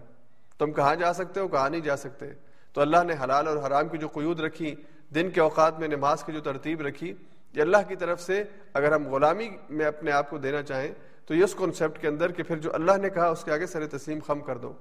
[0.59, 2.27] تم کہاں جا سکتے ہو، کہاں نہیں جا سکتے۔
[2.73, 4.75] تو اللہ نے حلال اور حرام کی جو قیود رکھی،
[5.15, 7.15] دن کے اوقات میں نماز کی جو ترتیب رکھی،
[7.53, 10.93] یہ اللہ کی طرف سے اگر ہم غلامی میں اپنے آپ کو دینا چاہیں،
[11.27, 13.67] تو یہ اس کانسیپٹ کے اندر کہ پھر جو اللہ نے کہا، اس کے آگے
[13.67, 14.73] سر تسلیم خم کر دو۔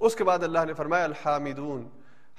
[0.00, 1.88] اس کے بعد اللہ نے فرمایا، الحامدون۔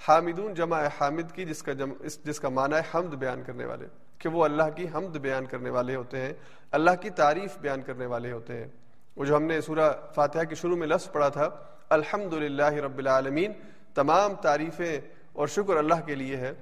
[0.08, 1.90] حامدون جمع حامد کی، جس کا جم
[2.24, 3.88] جس کا معنی ہے حمد بیان کرنے والے۔
[4.20, 6.34] کہ وہ اللہ کی حمد بیان کرنے والے ہوتے ہیں،
[6.72, 8.68] اللہ کی تعریف بیان کرنے والے ہوتے ہیں۔
[9.16, 11.50] وہ جو ہم نے سورہ فاتحہ کے شروع میں لفظ پڑھا تھا
[11.90, 13.52] الحمد رب العالمین،
[13.94, 15.02] تمام تعریفیں
[15.34, 16.54] اور شکر اللہ کے لیے ہے۔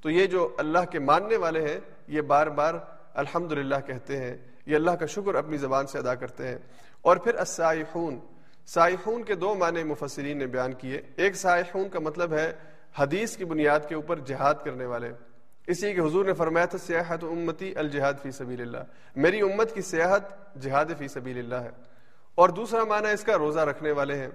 [0.00, 2.74] تو یہ جو اللہ کے ماننے والے ہیں، یہ بار بار
[3.14, 3.52] الحمد
[3.86, 4.36] کہتے ہیں۔
[4.66, 6.58] یہ اللہ کا شکر اپنی زبان سے ادا کرتے ہیں۔
[7.02, 8.18] اور پھر السائحون۔
[8.66, 12.52] سائحون کے دو معنی مفسرین نے بیان کیے۔ ایک سائحون کا مطلب ہے
[12.98, 15.12] حدیث کی بنیاد کے اوپر جہاد کرنے والے۔
[15.66, 18.76] اسی کے حضور نے فرمایا تھا، سیاحت امتی الجہاد فی سبیل اللہ
[19.16, 20.22] میری امت کی سیاحت
[20.62, 21.70] جہاد فی سبیل اللہ ہے۔
[22.34, 24.28] اور دوسرا معنی اس کا روزہ رکھنے والے ہیں۔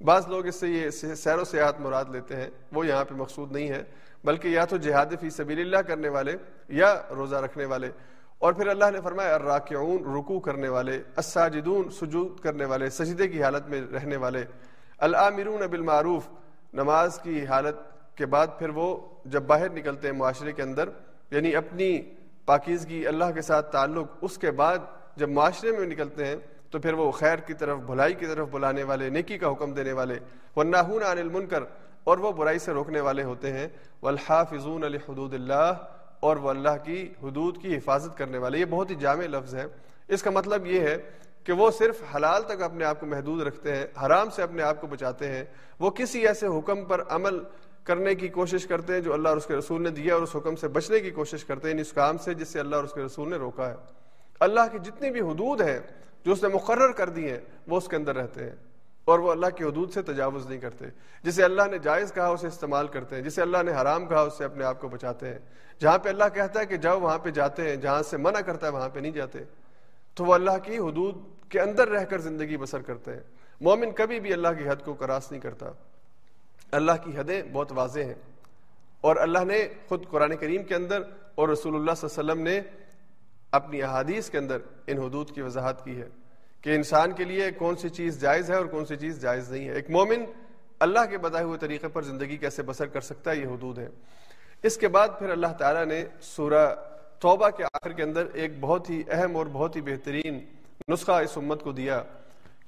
[0.00, 3.52] بعض لوگ اس سے یہ سیر و سیاحت مراد لیتے ہیں۔ وہ یہاں پہ مقصود
[3.52, 3.84] نہیں ہے،
[4.24, 6.36] بلکہ یا تو جہاد فی سبیل اللہ کرنے والے
[6.68, 7.90] یا روزہ رکھنے والے۔
[8.38, 13.42] اور پھر اللہ نے فرمایا، الراکعون، رکوع کرنے والے، الساجدون، سجود کرنے والے، سجدے کی
[13.42, 14.44] حالت میں رہنے والے۔
[14.98, 16.28] العامرون بالمعروف،
[16.72, 20.88] نماز کی حالت کے بعد پھر وہ جب باہر نکلتے ہیں معاشرے کے اندر
[21.30, 22.02] یعنی اپنی
[22.46, 24.78] پاکیزگی، اللہ کے ساتھ تعلق، اس کے بعد
[25.16, 26.36] جب معاشرے میں نکلتے ہیں،
[26.70, 29.92] تو پھر وہ خیر کی طرف، بھلائی کی طرف بلانے والے، نیکی کا حکم دینے
[29.92, 30.18] والے
[30.56, 31.62] وہ ناہون عن المنکر،
[32.04, 33.68] اور وہ برائی سے روکنے والے ہوتے ہیں،
[34.02, 35.72] والحافظون علی حدود اللہ،
[36.20, 39.64] اور وہ اللہ کی حدود کی حفاظت کرنے والے۔ یہ بہت ہی جامع لفظ ہے۔
[40.08, 40.96] اس کا مطلب یہ ہے
[41.44, 44.80] کہ وہ صرف حلال تک اپنے آپ کو محدود رکھتے ہیں، حرام سے اپنے آپ
[44.80, 45.44] کو بچاتے ہیں۔
[45.80, 47.38] وہ کسی ایسے حکم پر عمل
[47.86, 50.36] کرنے کی کوشش کرتے ہیں جو اللہ اور اس کے رسول نے دیا اور اس
[50.36, 52.84] حکم سے بچنے کی کوشش کرتے ہیں یعنی اس کام سے جس سے اللہ اور
[52.84, 53.74] اس کے رسول نے روکا ہے۔
[54.40, 55.80] اللہ کی جتنی بھی حدود ہیں
[56.24, 58.56] جو اس نے مقرر کر دی ہیں، وہ اس کے اندر رہتے ہیں۔
[59.04, 60.84] اور وہ اللہ کی حدود سے تجاوز نہیں کرتے۔
[61.22, 64.38] جسے اللہ نے جائز کہا، اسے استعمال کرتے ہیں۔ جسے اللہ نے حرام کہا اس
[64.38, 65.38] سے اپنے آپ کو بچاتے ہیں۔
[65.80, 68.66] جہاں پہ اللہ کہتا ہے کہ جاؤ، وہاں پہ جاتے ہیں۔ جہاں سے منع کرتا
[68.66, 69.38] ہے، وہاں پہ نہیں جاتے۔
[70.14, 71.14] تو وہ اللہ کی حدود
[71.48, 73.20] کے اندر رہ کر زندگی بسر کرتے ہیں۔
[73.60, 75.70] مومن کبھی بھی اللہ کی حد کو کراس نہیں کرتا۔
[76.72, 78.14] اللہ کی حدیں بہت واضح ہیں۔
[79.00, 81.02] اور اللہ نے خود قرآن کریم کے اندر
[81.34, 82.60] اور رسول اللہ صلی اللہ علیہ وسلم نے
[83.52, 86.08] اپنی احادیث کے اندر ان حدود کی وضاحت کی ہے
[86.60, 89.68] کہ انسان کے لیے کون سی چیز جائز ہے اور کون سی چیز جائز نہیں
[89.68, 90.24] ہے۔ ایک مومن
[90.80, 93.88] اللہ کے بتائے ہوئے طریقے پر زندگی کیسے بسر کر سکتا ہے، یہ حدود ہے
[94.62, 96.74] اس کے بعد پھر اللہ تعالیٰ نے سورہ
[97.20, 100.44] توبہ کے آخر کے اندر ایک بہت ہی اہم اور بہت ہی بہترین
[100.88, 102.02] نسخہ اس امت کو دیا۔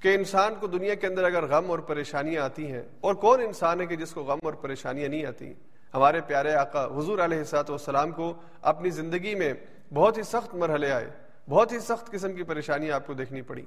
[0.00, 3.80] کہ انسان کو دنیا کے اندر اگر غم اور پریشانیاں آتی ہیں، اور کون انسان
[3.80, 5.52] ہے کہ جس کو غم اور پریشانیاں نہیں آتی؟
[5.94, 8.32] ہمارے پیارے آقا حضور علیہ السلاط والسلام کو
[8.62, 9.52] اپنی زندگی میں
[9.94, 11.10] بہت ہی سخت مرحلے آئے،
[11.48, 13.64] بہت ہی سخت قسم کی پریشانیاں آپ کو دیکھنی پڑی۔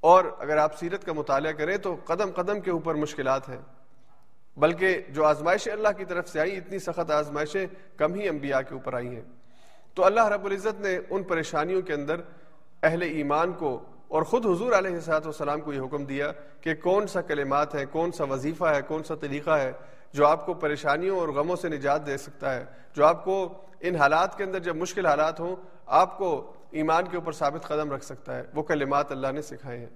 [0.00, 3.60] اور اگر آپ سیرت کا مطالعہ کریں تو قدم قدم کے اوپر مشکلات ہیں۔
[4.56, 8.74] بلکہ جو آزمائشیں اللہ کی طرف سے آئی اتنی سخت آزمائشیں کم ہی انبیاء کے
[8.74, 9.22] اوپر آئی ہیں۔
[9.94, 12.20] تو اللہ رب العزت نے ان پریشانیوں کے اندر
[12.82, 17.06] اہل ایمان کو اور خود حضور علیہ صاحب والسلام کو یہ حکم دیا کہ کون
[17.06, 19.72] سا کلمات ہے، کون سا وظیفہ ہے، کون سا طریقہ ہے
[20.12, 23.96] جو آپ کو پریشانیوں اور غموں سے نجات دے سکتا ہے، جو آپ کو ان
[23.96, 25.56] حالات کے اندر جب مشکل حالات ہوں،
[25.86, 29.78] آپ کو ایمان کے اوپر ثابت قدم رکھ سکتا ہے۔ وہ کلمات اللہ نے سکھائے
[29.78, 29.86] ہیں۔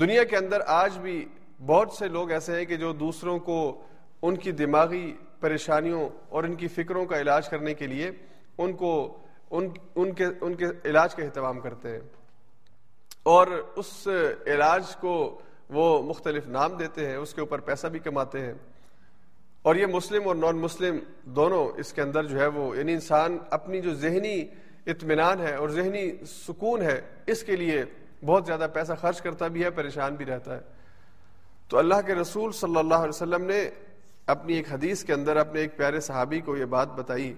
[0.00, 1.28] دنیا کے اندر آج بھی
[1.66, 3.82] بہت سے لوگ ایسے ہیں کہ جو دوسروں کو
[4.22, 8.10] ان کی دماغی پریشانیوں اور ان کی فکروں کا علاج کرنے کے لیے
[8.58, 9.18] ان کو،
[9.50, 12.00] ان ان کے ان کے علاج کا اہتمام کرتے ہیں۔
[13.22, 13.46] اور
[13.76, 14.08] اس
[14.46, 15.40] علاج کو
[15.70, 18.54] وہ مختلف نام دیتے ہیں، اس کے اوپر پیسہ بھی کماتے ہیں۔
[19.62, 23.38] اور یہ مسلم اور نان مسلم دونوں اس کے اندر جو ہے وہ یعنی انسان
[23.50, 24.44] اپنی جو ذہنی
[24.86, 27.84] اطمینان ہے اور ذہنی سکون ہے، اس کے لیے
[28.24, 30.60] بہت زیادہ پیسہ خرچ کرتا بھی ہے، پریشان بھی رہتا ہے۔
[31.68, 33.70] تو اللہ کے رسول صلی اللہ علیہ وسلم نے
[34.26, 37.34] اپنی ایک حدیث کے اندر، اپنے ایک پیارے صحابی کو یہ بات بتائی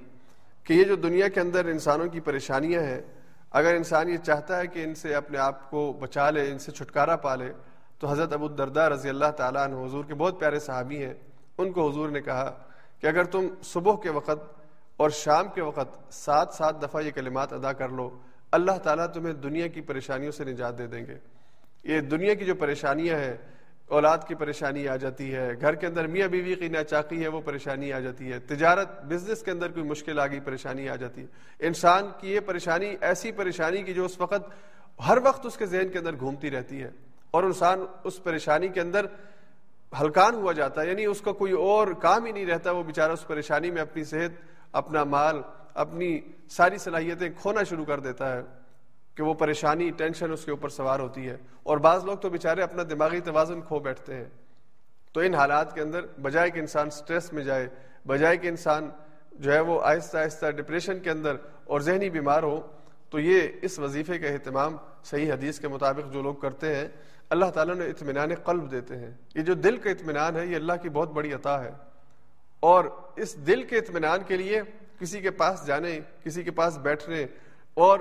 [0.64, 3.00] کہ یہ جو دنیا کے اندر انسانوں کی پریشانیاں ہیں
[3.52, 6.72] اگر انسان یہ چاہتا ہے کہ ان سے اپنے آپ کو بچا لے، ان سے
[6.72, 7.52] چھٹکارا پا لے،
[7.98, 11.14] تو حضرت ابو الدردہ رضی اللہ تعالیٰ عنہ حضور کے بہت پیارے صحابی ہیں،
[11.58, 12.50] ان کو حضور نے کہا
[13.00, 14.40] کہ اگر تم صبح کے وقت
[14.96, 18.08] اور شام کے وقت سات سات دفعہ یہ کلمات ادا کر لو،
[18.52, 21.18] اللہ تعالیٰ تمہیں دنیا کی پریشانیوں سے نجات دے دیں گے۔
[21.84, 23.36] یہ دنیا کی جو پریشانیاں ہیں
[23.88, 27.40] اولاد کی پریشانی آ جاتی ہے، گھر کے اندر میاں بیوی کی ناچاقی ہے، وہ
[27.40, 31.20] پریشانی آ جاتی ہے۔ تجارت بزنس کے اندر کوئی مشکل آ گئی پریشانی آ جاتی
[31.20, 31.26] ہے۔
[31.58, 34.50] انسان کی یہ پریشانی، ایسی پریشانی کی جو اس وقت
[35.08, 36.90] ہر وقت اس کے ذہن کے اندر گھومتی رہتی ہے۔
[37.30, 39.06] اور انسان اس پریشانی کے اندر
[40.00, 43.12] ہلکان ہوا جاتا ہے یعنی اس کا کوئی اور کام ہی نہیں رہتا، وہ بیچارہ
[43.12, 44.30] اس پریشانی میں اپنی صحت،
[44.72, 45.42] اپنا مال،
[45.74, 46.20] اپنی
[46.50, 48.61] ساری صلاحیتیں کھونا شروع کر دیتا ہے۔
[49.14, 52.62] کہ وہ پریشانی، ٹینشن اس کے اوپر سوار ہوتی ہے۔ اور بعض لوگ تو بیچارے
[52.62, 54.24] اپنا دماغی توازن کھو بیٹھتے ہیں۔
[55.12, 57.68] تو ان حالات کے اندر بجائے کہ انسان سٹریس میں جائے،
[58.06, 58.90] بجائے کہ انسان
[59.32, 62.66] جو ہے وہ آہستہ آہستہ ڈپریشن کے اندر اور ذہنی بیمار ہو،
[63.10, 66.88] تو یہ اس وظیفے کا اہتمام صحیح حدیث کے مطابق جو لوگ کرتے ہیں،
[67.30, 70.72] اللہ تعالیٰ نے اطمینان قلب دیتے ہیں۔ یہ جو دل کا اطمینان ہے، یہ اللہ
[70.82, 71.70] کی بہت بڑی عطا ہے۔
[72.60, 72.84] اور
[73.16, 74.62] اس دل کے اطمینان کے لیے
[74.98, 77.26] کسی کے پاس جانے، کسی کے پاس بیٹھنے
[77.74, 77.98] اور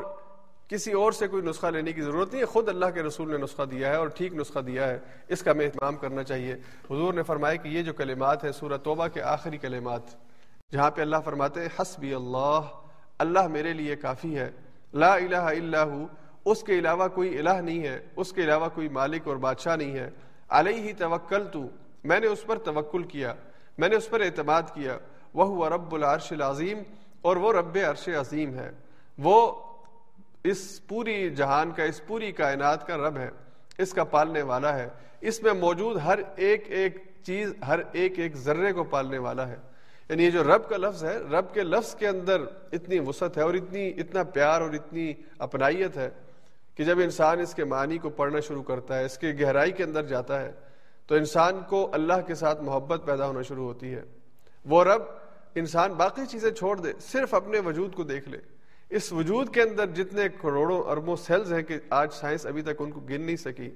[0.72, 3.38] کسی اور سے کوئی نسخہ لینے کی ضرورت نہیں ہے۔ خود اللہ کے رسول نے
[3.38, 6.53] نسخہ دیا ہے اور ٹھیک نسخہ دیا ہے۔ اس کا ہمیں اہتمام کرنا چاہیے۔
[6.91, 10.01] حضور نے فرمایا کہ یہ جو کلمات ہیں، سورہ توبہ کے آخری کلمات،
[10.74, 12.59] جہاں پہ اللہ فرماتے ہیں، حسبی اللہ
[13.19, 14.51] اللہ میرے لیے کافی ہے۔
[14.93, 16.07] لا الہ الا ہو،
[16.45, 19.91] اس کے علاوہ کوئی الہ نہیں ہے، اس کے علاوہ کوئی مالک اور بادشاہ نہیں
[19.91, 20.09] ہے۔
[20.49, 21.61] علیہ ہی توکل تو
[22.03, 23.34] میں نے اس پر توکل کیا،
[23.78, 24.97] میں نے اس پر اعتماد کیا۔
[25.34, 26.78] وہ رب العرش العظیم،
[27.22, 28.72] اور وہ رب عرش عظیم ہے۔
[29.17, 29.51] وہ
[30.44, 33.30] اس پوری جہان کا، اس پوری کائنات کا رب ہے،
[33.78, 34.88] اس کا پالنے والا ہے۔
[35.22, 39.56] اس میں موجود ہر ایک ایک چیز، ہر ایک ایک ذرے کو پالنے والا ہے۔
[40.10, 43.42] یعنی یہ جو رب کا لفظ ہے، رب کے لفظ کے اندر اتنی وسعت ہے
[43.42, 46.10] اور اتنی، اتنا پیار اور اتنی اپنائیت ہے
[46.76, 49.84] کہ جب انسان اس کے معنی کو پڑھنا شروع کرتا ہے، اس کے گہرائی کے
[49.84, 50.52] اندر جاتا ہے،
[51.08, 54.04] تو انسان کو اللہ کے ساتھ محبت پیدا ہونا شروع ہوتی ہے۔
[54.66, 55.02] وہ رب
[55.56, 58.38] انسان باقی چیزیں چھوڑ دے، صرف اپنے وجود کو دیکھ لے۔
[58.92, 62.92] اس وجود کے اندر جتنے کروڑوں اربوں سیلز ہیں کہ آج سائنس ابھی تک ان
[62.92, 63.70] کو گن نہیں سکی،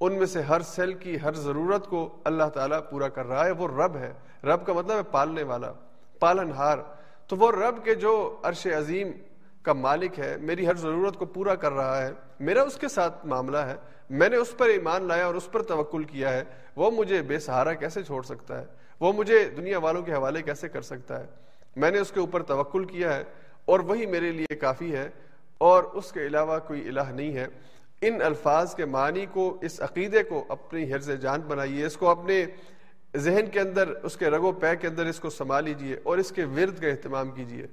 [0.00, 3.50] ان میں سے ہر سیل کی ہر ضرورت کو اللہ تعالیٰ پورا کر رہا ہے،
[3.50, 4.12] وہ رب ہے۔
[4.44, 5.72] رب کا مطلب ہے پالنے والا
[6.18, 6.78] پالن ہار
[7.26, 9.08] تو وہ رب کے جو عرش عظیم
[9.62, 13.26] کا مالک ہے، میری ہر ضرورت کو پورا کر رہا ہے۔ میرا اس کے ساتھ
[13.26, 13.76] معاملہ ہے،
[14.10, 16.44] میں نے اس پر ایمان لایا اور اس پر توکل کیا ہے۔
[16.76, 18.66] وہ مجھے بے سہارا کیسے چھوڑ سکتا ہے؟
[19.00, 21.26] وہ مجھے دنیا والوں کے حوالے کیسے کر سکتا ہے؟
[21.76, 23.24] میں نے اس کے اوپر توکل کیا ہے۔
[23.70, 25.08] اور وہی میرے لیے کافی ہے،
[25.60, 27.46] اور اس کے علاوہ کوئی الہ نہیں ہے۔
[28.02, 32.44] ان الفاظ کے معنی کو، اس عقیدے کو اپنی حرز جان بنائیے۔ اس کو اپنے
[33.14, 36.18] ذہن کے اندر، اس کے رگ و پے کے اندر اس کو سنبھال لیجیے اور
[36.18, 37.66] اس کے ورد کا اہتمام کیجیے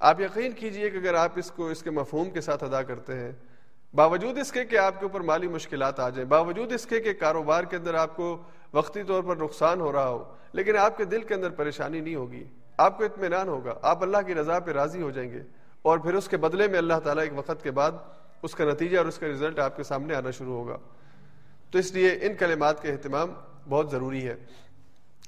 [0.00, 3.14] آپ یقین کیجیے کہ اگر آپ اس کو، اس کے مفہوم کے ساتھ ادا کرتے
[3.14, 3.32] ہیں،
[3.94, 7.12] باوجود اس کے کہ آپ کے اوپر مالی مشکلات آ جائیں، باوجود اس کے کہ
[7.20, 8.36] کاروبار کے اندر آپ کو
[8.72, 10.22] وقتی طور پر نقصان ہو رہا ہو،
[10.52, 12.44] لیکن آپ کے دل کے اندر پریشانی نہیں ہوگی۔
[12.84, 15.42] آپ کو اطمینان ہوگا، آپ اللہ کی رضا پہ راضی ہو جائیں گے
[15.82, 17.92] اور پھر اس کے بدلے میں اللہ تعالیٰ ایک وقت کے بعد
[18.42, 20.76] اس کا نتیجہ اور اس کا رزلٹ آپ کے سامنے آنا شروع ہوگا۔
[21.70, 23.32] تو اس لیے ان کلمات کا اہتمام
[23.68, 24.34] بہت ضروری ہے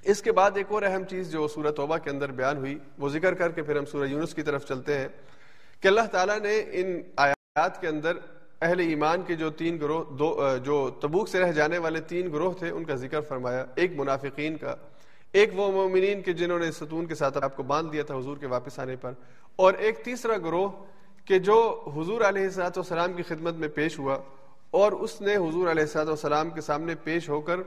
[0.05, 3.09] اس کے بعد ایک اور اہم چیز جو سورہ توبہ کے اندر بیان ہوئی، وہ
[3.09, 5.09] ذکر کر کے پھر ہم سورہ یونس کی طرف چلتے ہیں
[5.81, 8.17] کہ اللہ تعالیٰ نے ان آیات کے اندر
[8.61, 12.53] اہل ایمان کے جو تین گروہ، دو، جو تبوک سے رہ جانے والے تین گروہ
[12.59, 14.75] تھے، ان کا ذکر فرمایا، ایک منافقین کا۔
[15.35, 18.37] ایک وہ مومنین کے جنہوں نے ستون کے ساتھ آپ کو باندھ دیا تھا حضور
[18.37, 19.13] کے واپس آنے پر،
[19.59, 20.69] اور ایک تیسرا گروہ
[21.27, 21.59] کہ جو
[21.97, 24.17] حضور علیہ السلاۃ والسلام کی خدمت میں پیش ہوا،
[24.71, 27.61] اور اس نے حضور علیہ السلاۃ والسلام کے سامنے پیش ہو کر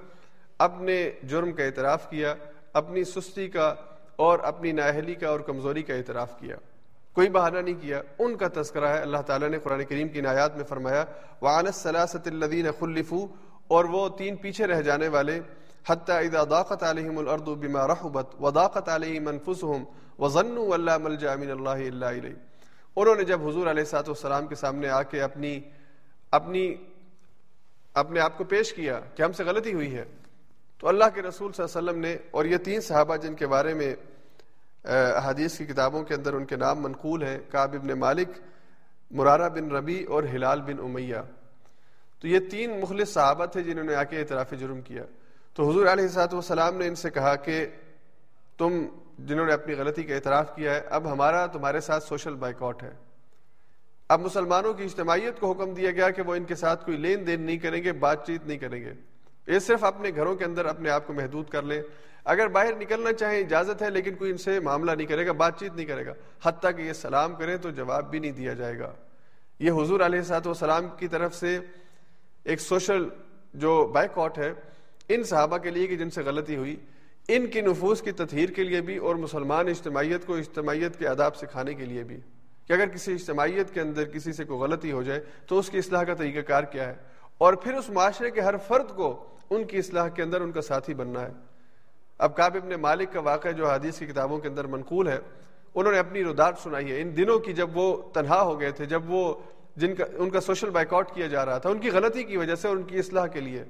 [0.59, 2.33] اپنے جرم کا اعتراف کیا،
[2.73, 3.73] اپنی سستی کا
[4.15, 6.55] اور اپنی نااہلی کا اور کمزوری کا اعتراف کیا۔
[7.15, 10.55] کوئی بہانہ نہیں کیا، ان کا تذکرہ ہے۔ اللہ تعالیٰ نے قرآن کریم کی نایات
[10.57, 11.03] میں فرمایا
[11.41, 13.25] وعن السلاست الذین خلفوا،
[13.67, 15.39] اور وہ تین پیچھے رہ جانے والے
[15.85, 19.83] حتی اذا ضاقت علیہم الارض بما رحبت وضاقت علیہم انفسهم
[20.19, 22.33] وظنوا واللہ ملجا من اللہ الا الیہ
[22.97, 25.53] انہوں نے جب حضور علیہ الصلوۃ والسلام کے سامنے آ کے اپنی
[26.33, 26.65] اپنی
[27.95, 30.03] اپنے آپ کو پیش کیا کہ ہم سے غلطی ہوئی ہے،
[30.79, 33.47] تو اللہ کے رسول صلی اللہ علیہ وسلم نے اور یہ تین صحابہ جن کے
[33.47, 33.93] بارے میں
[35.25, 38.29] حدیث کی کتابوں کے اندر ان کے نام منقول ہیں، کعب ابن مالک،
[39.11, 41.21] مرارہ بن ربی اور ہلال بن امیہ۔
[42.23, 45.03] تو یہ تین مخلص صحابہ تھے جنہوں نے آ کے اعتراف جرم کیا۔
[45.55, 47.67] تو حضور علیہ سات والسلام نے ان سے کہا کہ
[48.57, 48.85] تم
[49.19, 52.91] جنہوں نے اپنی غلطی کا اعتراف کیا ہے، اب ہمارا تمہارے ساتھ سوشل بائیکاٹ ہے۔
[54.09, 57.27] اب مسلمانوں کی اجتماعیت کو حکم دیا گیا کہ وہ ان کے ساتھ کوئی لین
[57.27, 58.93] دین نہیں کریں گے، بات چیت نہیں کریں گے۔
[59.47, 61.81] یہ صرف اپنے گھروں کے اندر اپنے آپ کو محدود کر لیں۔
[62.23, 65.59] اگر باہر نکلنا چاہیں اجازت ہے، لیکن کوئی ان سے معاملہ نہیں کرے گا، بات
[65.59, 68.79] چیت نہیں کرے گا۔ حتیٰ کہ یہ سلام کریں تو جواب بھی نہیں دیا جائے
[68.79, 68.93] گا۔
[69.59, 71.59] یہ حضور علیہ سات وسلام کی طرف سے
[72.43, 73.09] ایک سوشل
[73.53, 74.53] جو بائک آؤٹ ہے
[75.09, 76.75] ان صحابہ کے لیے کہ جن سے غلطی ہوئی،
[77.27, 81.35] ان کی نفوس کی تطہیر کے لیے بھی اور مسلمان اجتماعیت کو اجتماعیت کے آداب
[81.35, 82.17] سکھانے کے لیے بھی۔
[82.67, 85.77] کہ اگر کسی اجتماعیت کے اندر کسی سے کوئی غلطی ہو جائے، تو اس کی
[85.77, 86.93] اصلاح کا طریقہ کار کیا ہے؟
[87.37, 90.61] اور پھر اس معاشرے کے ہر فرد کو ان کی اصلاح کے اندر ان کا
[90.61, 91.31] ساتھی بننا ہے۔
[92.17, 95.17] اب کاب ابن مالک کا واقعہ جو حدیث کی کتابوں کے اندر منقول ہے،
[95.75, 98.85] انہوں نے اپنی ردات سنائی ہے۔ ان دنوں کی جب وہ تنہا ہو گئے تھے،
[98.85, 99.33] جب وہ
[99.75, 102.37] جن کا، ان کا سوشل بائک آؤٹ کیا جا رہا تھا، ان کی غلطی کی
[102.37, 103.63] وجہ سے ان کی اصلاح کے لیے۔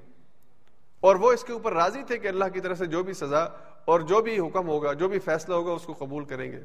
[1.00, 3.44] اور وہ اس کے اوپر راضی تھے کہ اللہ کی طرف سے جو بھی سزا
[3.86, 6.64] اور جو بھی حکم ہوگا، جو بھی فیصلہ ہوگا، اس کو قبول کریں گے۔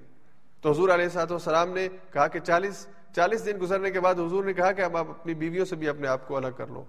[0.61, 4.45] تو حضور علیہ صاحب السلام نے کہا کہ چالیس چالیس دن گزرنے کے بعد حضور
[4.45, 6.85] نے کہا کہ اب آپ اپنی بیویوں سے بھی اپنے آپ کو الگ کر لو۔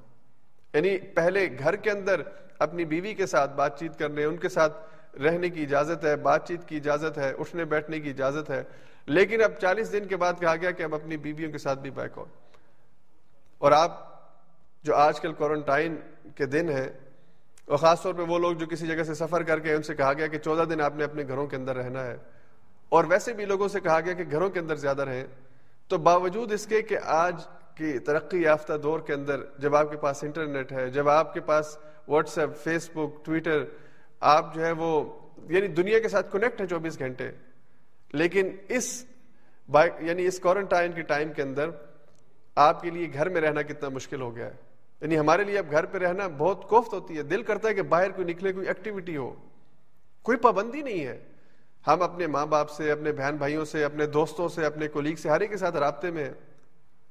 [0.74, 2.22] یعنی پہلے گھر کے اندر
[2.60, 4.78] اپنی بیوی کے ساتھ بات چیت کرنے ان کے ساتھ
[5.18, 8.64] رہنے کی اجازت ہے، بات چیت کی اجازت ہے، اٹھنے بیٹھنے کی اجازت ہے۔
[9.06, 11.90] لیکن اب چالیس دن کے بعد کہا گیا کہ اب اپنی بیویوں کے ساتھ بھی
[11.90, 12.26] بیک آؤ
[13.58, 14.22] اور آپ
[14.84, 15.96] جو آج کل کوارنٹائن
[16.36, 16.90] کے دن ہیں
[17.72, 19.96] اور خاص طور پہ وہ لوگ جو کسی جگہ سے سفر کر کے ان سے
[19.96, 22.18] کہا گیا کہ چودہ دن آپ نے اپنے گھروں کے اندر رہنا ہے۔
[22.90, 25.28] اور ویسے بھی لوگوں سے کہا گیا کہ گھروں کے اندر زیادہ رہیں۔
[25.88, 27.46] تو باوجود اس کے کہ آج
[27.76, 31.40] کی ترقی یافتہ دور کے اندر جب آپ کے پاس انٹرنیٹ ہے، جب آپ کے
[31.40, 33.64] پاس WhatsApp, Facebook, Twitter,
[34.20, 35.20] آپ جو ہے وہ
[35.50, 37.32] یعنی دنیا کے ساتھ کنیکٹ ہے چوبیس گھنٹے۔
[38.14, 39.06] لیکن اس
[40.00, 41.70] یعنی اس کوارنٹائن کے ٹائم کے اندر
[42.56, 44.71] آپ کے لیے گھر میں رہنا کتنا مشکل ہو گیا ہے۔
[45.02, 47.82] یعنی ہمارے لیے اب گھر پہ رہنا بہت کوفت ہوتی ہے، دل کرتا ہے کہ
[47.82, 49.36] باہر کوئی نکلے کوئی ایکٹیویٹی ہو۔
[50.22, 51.20] کوئی پابندی نہیں ہے۔
[51.88, 55.30] ہم اپنے ماں باپ سے، اپنے بہن بھائیوں سے، اپنے دوستوں سے، اپنے کولیگ سے،
[55.30, 56.30] ہر ایک کے ساتھ رابطے میں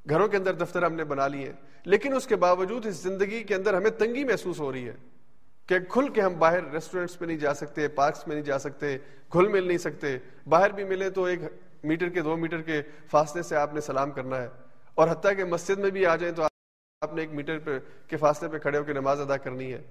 [0.08, 1.52] گھروں کے اندر دفتر ہم نے بنا لیے۔
[1.84, 4.92] لیکن اس کے باوجود اس زندگی کے اندر ہمیں تنگی محسوس ہو رہی ہے
[5.66, 8.98] کہ کھل کے ہم باہر ریسٹورینٹس میں نہیں جا سکتے پارکس میں نہیں جا سکتے،
[9.32, 11.40] گھل مل نہیں سکتے۔ باہر بھی ملے تو ایک
[11.84, 14.48] میٹر کے، دو میٹر کے فاصلے سے آپ نے سلام کرنا ہے۔
[14.94, 16.42] اور حتیٰ کہ مسجد میں بھی آ جائیں تو
[17.02, 19.82] آپ نے ایک میٹر پہ، کے فاصلے پہ کھڑے ہو کے نماز ادا کرنی ہے۔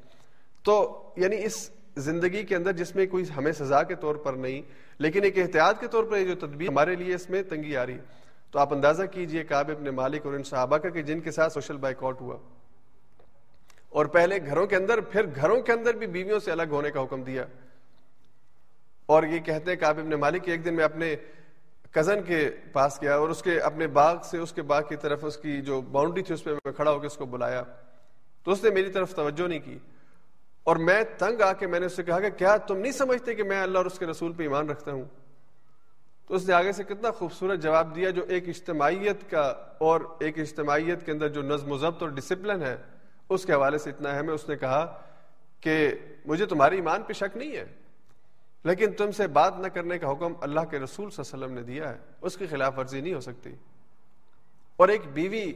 [0.64, 0.76] تو
[1.18, 4.62] یعنی اس زندگی کے اندر جس میں کوئی ہمیں سزا کے طور پر نہیں،
[5.00, 7.86] لیکن ایک احتیاط کے طور پر یہ جو تدبیر ہمارے لیے اس میں تنگی آ
[7.86, 7.98] رہی۔
[8.52, 11.54] تو آپ اندازہ کیجیے کعب ابن مالک اور ان صحابہ کا کہ جن کے ساتھ
[11.54, 12.38] سوشل بائک آؤٹ ہوا۔
[13.90, 17.04] اور پہلے گھروں کے اندر، پھر گھروں کے اندر بھی بیویوں سے الگ ہونے کا
[17.04, 17.46] حکم دیا۔
[19.06, 21.16] اور یہ کہتے ہیں کعب ابن مالک کہ ایک دن میں اپنے
[21.92, 25.26] کزن کے پاس گیا اور اس کے اپنے باغ سے اس کے باغ کی طرف
[25.26, 27.64] اس کی جو باؤنڈری تھی اس پہ میں کھڑا ہو کے اس کو بلایا۔
[28.44, 29.78] تو اس نے میری طرف توجہ نہیں کی۔
[30.64, 33.36] اور میں تنگ آ کے میں نے اس سے کہا کہ کیا تم نہیں سمجھتے
[33.36, 35.06] کہ میں اللہ اور اس کے رسول پہ ایمان رکھتا ہوں؟
[36.28, 40.40] تو اس نے آگے سے کتنا خوبصورت جواب دیا جو ایک اجتماعیت کا اور ایک
[40.40, 42.78] اجتماعیت کے اندر جو نظم و ضبط اور ڈسپلن ہے،
[43.30, 45.02] اس کے حوالے سے اتنا ہے۔ اس نے کہا
[45.60, 45.92] کہ
[46.26, 47.66] مجھے تمہاری ایمان پہ شک نہیں ہے۔
[48.64, 51.58] لیکن تم سے بات نہ کرنے کا حکم اللہ کے رسول صلی اللہ علیہ وسلم
[51.58, 53.50] نے دیا ہے۔ اس کی خلاف ورزی نہیں ہو سکتی۔
[54.78, 55.54] اور ایک بیوی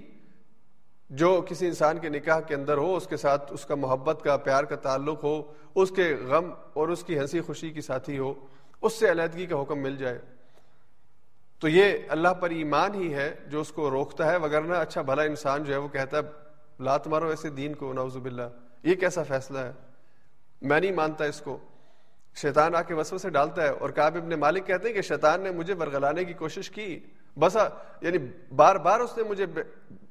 [1.09, 4.37] جو کسی انسان کے نکاح کے اندر ہو، اس کے ساتھ اس کا محبت کا،
[4.37, 8.33] پیار کا تعلق ہو، اس کے غم اور اس کی ہنسی خوشی کی ساتھی ہو،
[8.81, 10.19] اس سے علیحدگی کا حکم مل جائے۔
[11.59, 15.23] تو یہ اللہ پر ایمان ہی ہے جو اس کو روکتا ہے وغیرہ اچھا بھلا
[15.23, 16.21] انسان جو ہے وہ کہتا ہے،
[16.83, 18.43] لات مارو ایسے دین کو، نعوذ باللہ۔
[18.83, 19.71] یہ کیسا فیصلہ ہے؟
[20.61, 21.57] میں نہیں مانتا اس کو۔
[22.35, 25.41] شیطان آ کے وسو سے ڈالتا ہے اور کعب ابن مالک کہتے ہیں کہ شیطان
[25.41, 26.99] نے مجھے ورگلانے کی کوشش کی۔
[27.39, 27.57] بس
[28.01, 28.17] یعنی
[28.55, 29.45] بار بار اس نے مجھے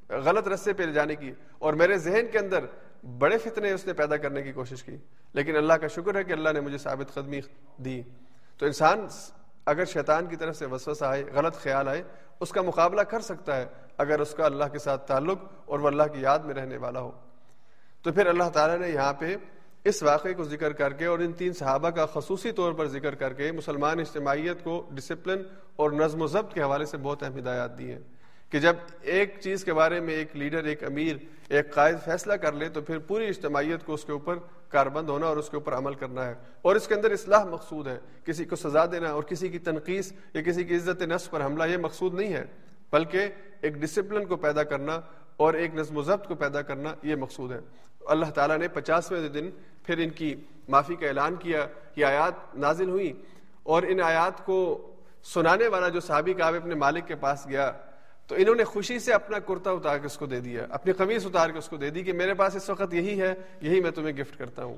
[0.08, 2.64] غلط رستے پہ لے جانے کی اور میرے ذہن کے اندر
[3.18, 4.96] بڑے فتنے اس نے پیدا کرنے کی کوشش کی۔
[5.32, 7.40] لیکن اللہ کا شکر ہے کہ اللہ نے مجھے ثابت قدمی
[7.76, 8.02] دی۔
[8.58, 9.06] تو انسان
[9.66, 12.02] اگر شیطان کی طرف سے وسوسہ آئے، غلط خیال آئے،
[12.40, 13.66] اس کا مقابلہ کر سکتا ہے
[13.98, 17.00] اگر اس کا اللہ کے ساتھ تعلق اور وہ اللہ کی یاد میں رہنے والا
[17.00, 17.10] ہو۔
[18.02, 19.36] تو پھر اللہ تعالیٰ نے یہاں پہ
[19.84, 23.14] اس واقعے کو ذکر کر کے اور ان تین صحابہ کا خصوصی طور پر ذکر
[23.14, 25.42] کر کے مسلمان اجتماعیت کو ڈسپلن
[25.76, 27.98] اور نظم و ضبط کے حوالے سے بہت اہم ہدایات دی ہیں
[28.50, 31.16] کہ جب ایک چیز کے بارے میں ایک لیڈر، ایک امیر،
[31.48, 35.26] ایک قائد فیصلہ کر لے تو پھر پوری اجتماعیت کو اس کے اوپر کاربند ہونا
[35.26, 38.44] اور اس کے اوپر عمل کرنا ہے اور اس کے اندر اصلاح مقصود ہے۔ کسی
[38.44, 40.04] کو سزا دینا اور کسی کی تنقید
[40.34, 42.44] یا کسی کی عزت نفس پر حملہ یہ مقصود نہیں ہے،
[42.92, 43.28] بلکہ
[43.60, 45.00] ایک ڈسپلن کو پیدا کرنا
[45.36, 47.60] اور ایک نظم و ضبط کو پیدا کرنا یہ مقصود ہے۔
[48.06, 49.50] اللہ تعالیٰ نے پچاسویں دن
[49.82, 50.34] پھر ان کی
[50.68, 51.66] معافی کا اعلان کیا،
[51.96, 53.12] یہ آیات نازل ہوئی
[53.62, 54.90] اور ان آیات کو
[55.24, 57.72] سنانے والا جو صحابی کا اپنے مالک کے پاس گیا،
[58.26, 61.26] تو انہوں نے خوشی سے اپنا کرتا اتار کے اس کو دے دیا، اپنی قمیص
[61.26, 63.90] اتار کے اس کو دے دی کہ میرے پاس اس وقت یہی ہے، یہی میں
[63.90, 64.76] تمہیں گفٹ کرتا ہوں۔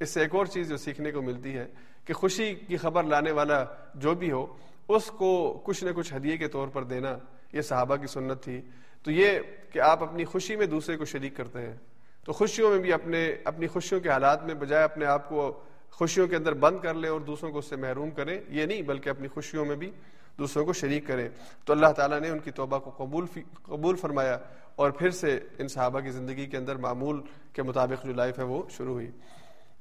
[0.00, 1.66] اس سے ایک اور چیز جو سیکھنے کو ملتی ہے
[2.04, 3.64] کہ خوشی کی خبر لانے والا
[3.94, 4.46] جو بھی ہو،
[4.88, 7.18] اس کو کچھ نہ کچھ ہدیے کے طور پر دینا،
[7.52, 8.60] یہ صحابہ کی سنت تھی۔
[9.02, 9.38] تو یہ
[9.72, 11.76] کہ آپ اپنی خوشی میں دوسرے کو شریک کرتے ہیں۔
[12.24, 15.60] تو خوشیوں میں بھی اپنے اپنی خوشیوں کے حالات میں بجائے اپنے آپ کو
[15.90, 18.82] خوشیوں کے اندر بند کر لیں اور دوسروں کو اس سے محروم کریں، یہ نہیں،
[18.82, 19.90] بلکہ اپنی خوشیوں میں بھی
[20.38, 21.28] دوسروں کو شریک کریں۔
[21.64, 23.26] تو اللہ تعالیٰ نے ان کی توبہ کو قبول
[23.62, 24.38] قبول فرمایا
[24.76, 27.22] اور پھر سے ان صحابہ کی زندگی کے اندر معمول
[27.52, 29.10] کے مطابق جو لائف ہے وہ شروع ہوئی۔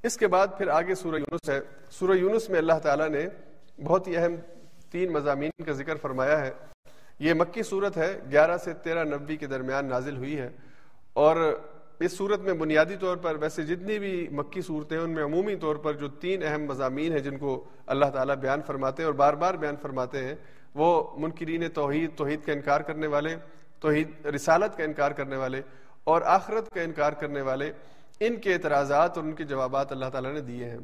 [0.03, 3.27] اس کے بعد پھر آگے سورہ یونس ہے۔ سورہ یونس میں اللہ تعالیٰ نے
[3.83, 4.35] بہت ہی اہم
[4.91, 6.51] تین مضامین کا ذکر فرمایا ہے۔
[7.19, 10.49] یہ مکی صورت ہے، گیارہ سے تیرہ نبی کے درمیان نازل ہوئی ہے۔
[11.13, 11.61] اور
[11.99, 15.55] اس صورت میں بنیادی طور پر ویسے جتنی بھی مکی صورتیں ہیں، ان میں عمومی
[15.55, 19.15] طور پر جو تین اہم مضامین ہیں جن کو اللہ تعالیٰ بیان فرماتے ہیں اور
[19.15, 20.35] بار بار بیان فرماتے ہیں،
[20.75, 23.35] وہ منکرین توحید توحید کا انکار کرنے والے،
[23.79, 25.61] توحید، رسالت کا انکار کرنے والے
[26.03, 27.71] اور آخرت کا انکار کرنے والے،
[28.19, 30.79] ان کے اعتراضات اور ان کے جوابات اللہ تعالیٰ نے دیے ہیں۔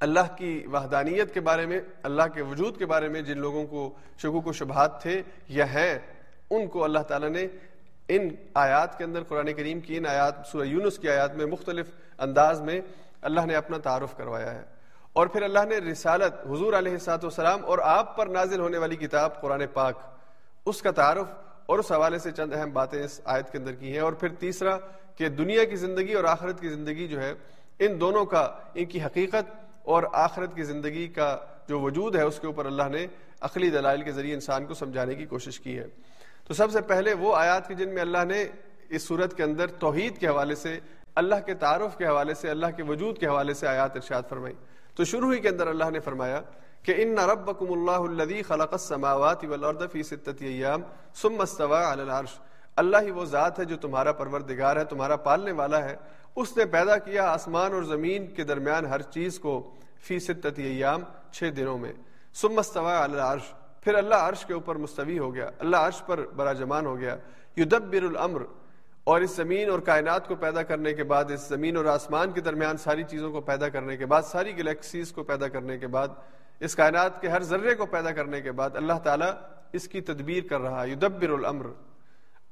[0.00, 3.94] اللہ کی وحدانیت کے بارے میں، اللہ کے وجود کے بارے میں جن لوگوں کو
[4.18, 5.98] شکوک و شبہات تھے یا ہیں،
[6.50, 7.46] ان کو اللہ تعالیٰ نے
[8.12, 11.86] ان آیات کے اندر قرآن کریم کی، ان آیات، سورہ یونس کی آیات میں مختلف
[12.18, 12.80] انداز میں
[13.22, 14.62] اللہ نے اپنا تعارف کروایا ہے۔
[15.12, 18.96] اور پھر اللہ نے رسالت حضور علیہ سات وسلام اور آپ پر نازل ہونے والی
[18.96, 19.98] کتاب قرآن پاک،
[20.66, 21.26] اس کا تعارف
[21.66, 24.28] اور اس حوالے سے چند اہم باتیں اس آیت کے اندر کی ہیں۔ اور پھر
[24.28, 24.78] تیسرا
[25.16, 27.34] کہ دنیا کی زندگی اور آخرت کی زندگی جو ہے،
[27.78, 31.38] ان دونوں کا، ان کی حقیقت اور آخرت کی زندگی کا
[31.68, 33.06] جو وجود ہے، اس کے اوپر اللہ نے
[33.40, 35.86] عقلی دلائل کے ذریعے انسان کو سمجھانے کی کوشش کی ہے۔
[36.50, 38.44] تو سب سے پہلے وہ آیات کی جن میں اللہ نے
[38.88, 40.80] اس صورت کے اندر توحید کے حوالے سے،
[41.14, 44.54] اللہ کے تعارف کے حوالے سے، اللہ کے وجود کے حوالے سے آیات ارشاد فرمائی۔
[44.94, 46.40] تو شروع ہی کے اندر اللہ نے فرمایا
[46.82, 50.82] کہ ان ربکم اللہ الذی خلق السماوات والارض فی ستۃ ایام
[51.14, 52.38] ثم استوى علی العرش۔
[52.76, 55.96] اللہ ہی وہ ذات ہے جو تمہارا پروردگار ہے، تمہارا پالنے والا ہے۔
[56.36, 59.70] اس نے پیدا کیا آسمان اور زمین کے درمیان ہر چیز کو
[60.02, 61.92] فی ستۃ ایام، چھ دنوں میں۔
[62.34, 63.52] ثم استوى علی العرش۔
[63.84, 67.16] پھر اللہ عرش کے اوپر مستوی ہو گیا، اللہ عرش پر برا جمان ہو گیا۔
[67.56, 68.42] یدبر الامر،
[69.04, 72.40] اور اس زمین اور کائنات کو پیدا کرنے کے بعد، اس زمین اور آسمان کے
[72.40, 76.08] درمیان ساری چیزوں کو پیدا کرنے کے بعد، ساری گلیکسیز کو پیدا کرنے کے بعد،
[76.60, 79.30] اس کائنات کے ہر ذرے کو پیدا کرنے کے بعد اللہ تعالیٰ
[79.72, 81.66] اس کی تدبیر کر رہا یدبر الامر۔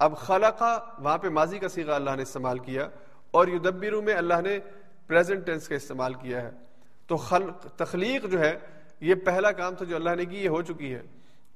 [0.01, 2.89] اب خلقہ وہاں پہ ماضی کا سیغہ اللہ نے استعمال کیا،
[3.31, 4.59] اور یدبرو میں اللہ نے
[5.07, 6.51] پریزنٹ ٹینس کا استعمال کیا ہے۔
[7.07, 8.59] تو خلق، تخلیق جو ہے،
[9.01, 11.03] یہ پہلا کام تھا جو اللہ نے کی، یہ ہو چکی ہے۔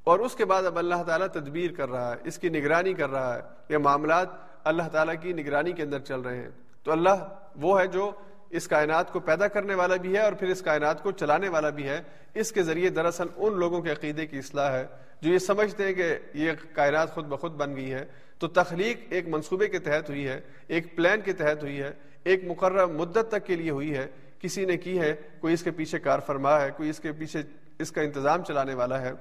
[0.04, 3.10] اور اس کے بعد اب اللہ تعالیٰ تدبیر کر رہا ہے، اس کی نگرانی کر
[3.10, 4.28] رہا ہے۔ یہ معاملات
[4.64, 6.50] اللہ تعالیٰ کی نگرانی کے اندر چل رہے ہیں۔
[6.82, 8.10] تو اللہ وہ ہے جو
[8.50, 11.70] اس کائنات کو پیدا کرنے والا بھی ہے اور پھر اس کائنات کو چلانے والا
[11.70, 12.00] بھی ہے۔
[12.34, 14.86] اس کے ذریعے دراصل ان لوگوں کے عقیدے کی اصلاح ہے
[15.20, 18.04] جو یہ سمجھتے ہیں کہ یہ کائنات خود بخود بن گئی ہے
[18.38, 21.90] تو تخلیق ایک منصوبے کے تحت ہوئی ہے، ایک پلان کے تحت ہوئی ہے،
[22.24, 24.06] ایک مقررہ مدت تک کے لیے ہوئی ہے۔
[24.40, 27.42] کسی نے کی ہے، کوئی اس کے پیچھے کار فرما ہے، کوئی اس کے پیچھے
[27.78, 29.12] اس کا انتظام چلانے والا ہے۔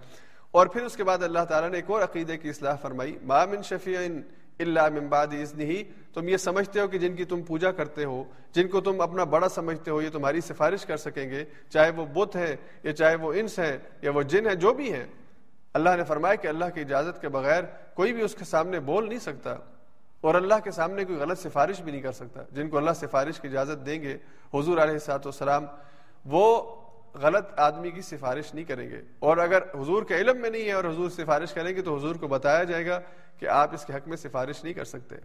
[0.52, 3.44] اور پھر اس کے بعد اللہ تعالیٰ نے ایک اور عقیدے کی اصلاح فرمائی، ما
[3.46, 4.00] من شفیع
[4.60, 5.74] اللہ من بعد اذنہ
[6.14, 8.24] تم یہ سمجھتے ہو کہ جن کی تم پوجا کرتے ہو،
[8.54, 12.06] جن کو تم اپنا بڑا سمجھتے ہو، یہ تمہاری سفارش کر سکیں گے، چاہے وہ
[12.14, 15.06] بت ہیں یا چاہے وہ انس ہیں یا وہ جن ہیں جو بھی ہیں۔
[15.74, 17.64] اللہ نے فرمایا کہ اللہ کی اجازت کے بغیر
[17.96, 19.56] کوئی بھی اس کے سامنے بول نہیں سکتا
[20.22, 23.40] اور اللہ کے سامنے کوئی غلط سفارش بھی نہیں کر سکتا۔ جن کو اللہ سفارش
[23.40, 24.18] کی اجازت دیں گے،
[24.54, 25.66] حضور علیہ سات وسلام
[26.26, 26.46] وہ
[27.14, 30.72] غلط آدمی کی سفارش نہیں کریں گے۔ اور اگر حضور کے علم میں نہیں ہے
[30.72, 33.00] اور حضور سفارش کریں گے تو حضور کو بتایا جائے گا
[33.40, 35.16] کہ آپ اس کے حق میں سفارش نہیں کر سکتے۔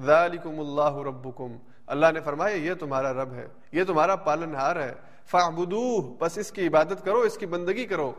[0.00, 1.56] ذالکم اللہ ربکم۔
[1.86, 4.94] اللہ نے فرمایا، یہ تمہارا رب ہے، یہ تمہارا پالن ہار ہے۔
[5.26, 8.12] فعبدوہ بس اس کی عبادت کرو، اس کی بندگی کرو۔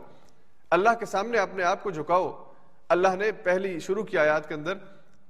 [0.70, 2.52] اللہ کے سامنے اپنے آپ کو جھکاؤ۔
[2.88, 4.72] اللہ نے پہلی شروع کی آیات کے اندر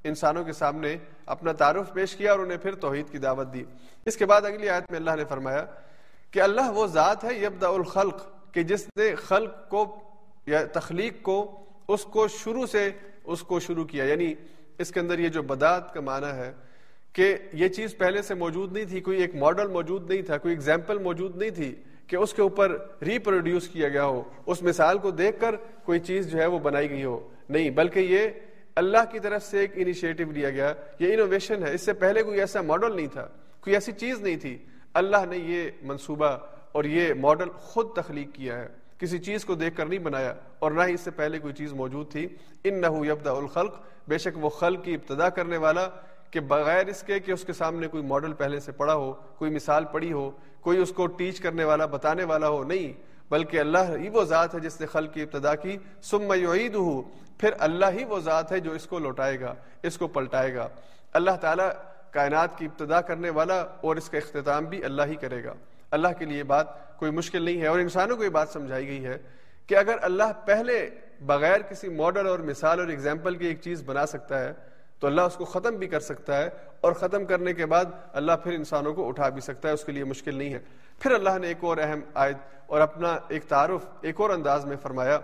[0.04, 3.64] انسانوں کے سامنے اپنا تعارف پیش کیا اور انہیں پھر توحید کی دعوت دی۔
[4.04, 5.64] اس کے بعد اگلی آیت میں اللہ نے فرمایا
[6.30, 9.98] کہ اللہ وہ ذات ہے یبدا الخلق، کہ جس نے خلق کو
[10.46, 12.90] یا تخلیق کو اس کو شروع سے
[13.24, 14.34] اس کو شروع کیا۔ یعنی
[14.78, 16.52] اس کے اندر یہ جو بدات کا معنی ہے
[17.12, 20.54] کہ یہ چیز پہلے سے موجود نہیں تھی، کوئی ایک ماڈل موجود نہیں تھا، کوئی
[20.54, 21.74] اگزامپل موجود نہیں تھی
[22.06, 26.30] کہ اس کے اوپر ریپروڈیوس کیا گیا ہو۔ اس مثال کو دیکھ کر کوئی چیز
[26.30, 28.28] جو ہے وہ بنائی گئی ہو۔ نہیں، بلکہ یہ
[28.76, 32.40] اللہ کی طرف سے ایک انیشیٹو لیا گیا۔ یہ انوویشن ہے۔ اس سے پہلے کوئی
[32.40, 33.28] ایسا ماڈل نہیں تھا،
[33.60, 34.58] کوئی ایسی چیز نہیں تھی۔
[34.94, 36.36] اللہ نے یہ منصوبہ
[36.72, 38.68] اور یہ ماڈل خود تخلیق کیا ہے۔
[38.98, 41.72] کسی چیز کو دیکھ کر نہیں بنایا اور نہ ہی اس سے پہلے کوئی چیز
[41.72, 42.28] موجود تھی۔
[42.64, 43.74] ان نہ یبدا الخلق۔
[44.08, 45.88] بے شک وہ خلق کی ابتدا کرنے والا
[46.30, 49.50] کہ بغیر اس کے کہ اس کے سامنے کوئی ماڈل پہلے سے پڑا ہو، کوئی
[49.50, 50.30] مثال پڑی ہو،
[50.60, 52.92] کوئی اس کو ٹیچ کرنے والا، بتانے والا ہو، نہیں۔
[53.30, 56.32] بلکہ اللہ ہی وہ ذات ہے جس نے خلق کی ابتدا کی۔ سم
[56.74, 57.02] ہو
[57.38, 60.68] پھر اللہ ہی وہ ذات ہے جو اس کو لوٹائے گا، اس کو پلٹائے گا۔
[61.12, 61.68] اللہ تعالیٰ
[62.10, 65.54] کائنات کی ابتدا کرنے والا اور اس کا اختتام بھی اللہ ہی کرے گا۔
[65.90, 69.04] اللہ کے لیے بات کوئی مشکل نہیں ہے اور انسانوں کو یہ بات سمجھائی گئی
[69.04, 69.18] ہے
[69.66, 70.90] کہ اگر اللہ پہلے
[71.20, 74.52] بغیر کسی ماڈل اور مثال اور اگزامپل کی ایک چیز بنا سکتا ہے،
[74.98, 76.48] تو اللہ اس کو ختم بھی کر سکتا ہے
[76.80, 79.92] اور ختم کرنے کے بعد اللہ پھر انسانوں کو اٹھا بھی سکتا ہے، اس کے
[79.92, 80.58] لیے مشکل نہیں ہے۔
[80.98, 82.36] پھر اللہ نے ایک اور اہم آیت
[82.66, 85.18] اور اپنا ایک تعارف، ایک اور انداز میں فرمایا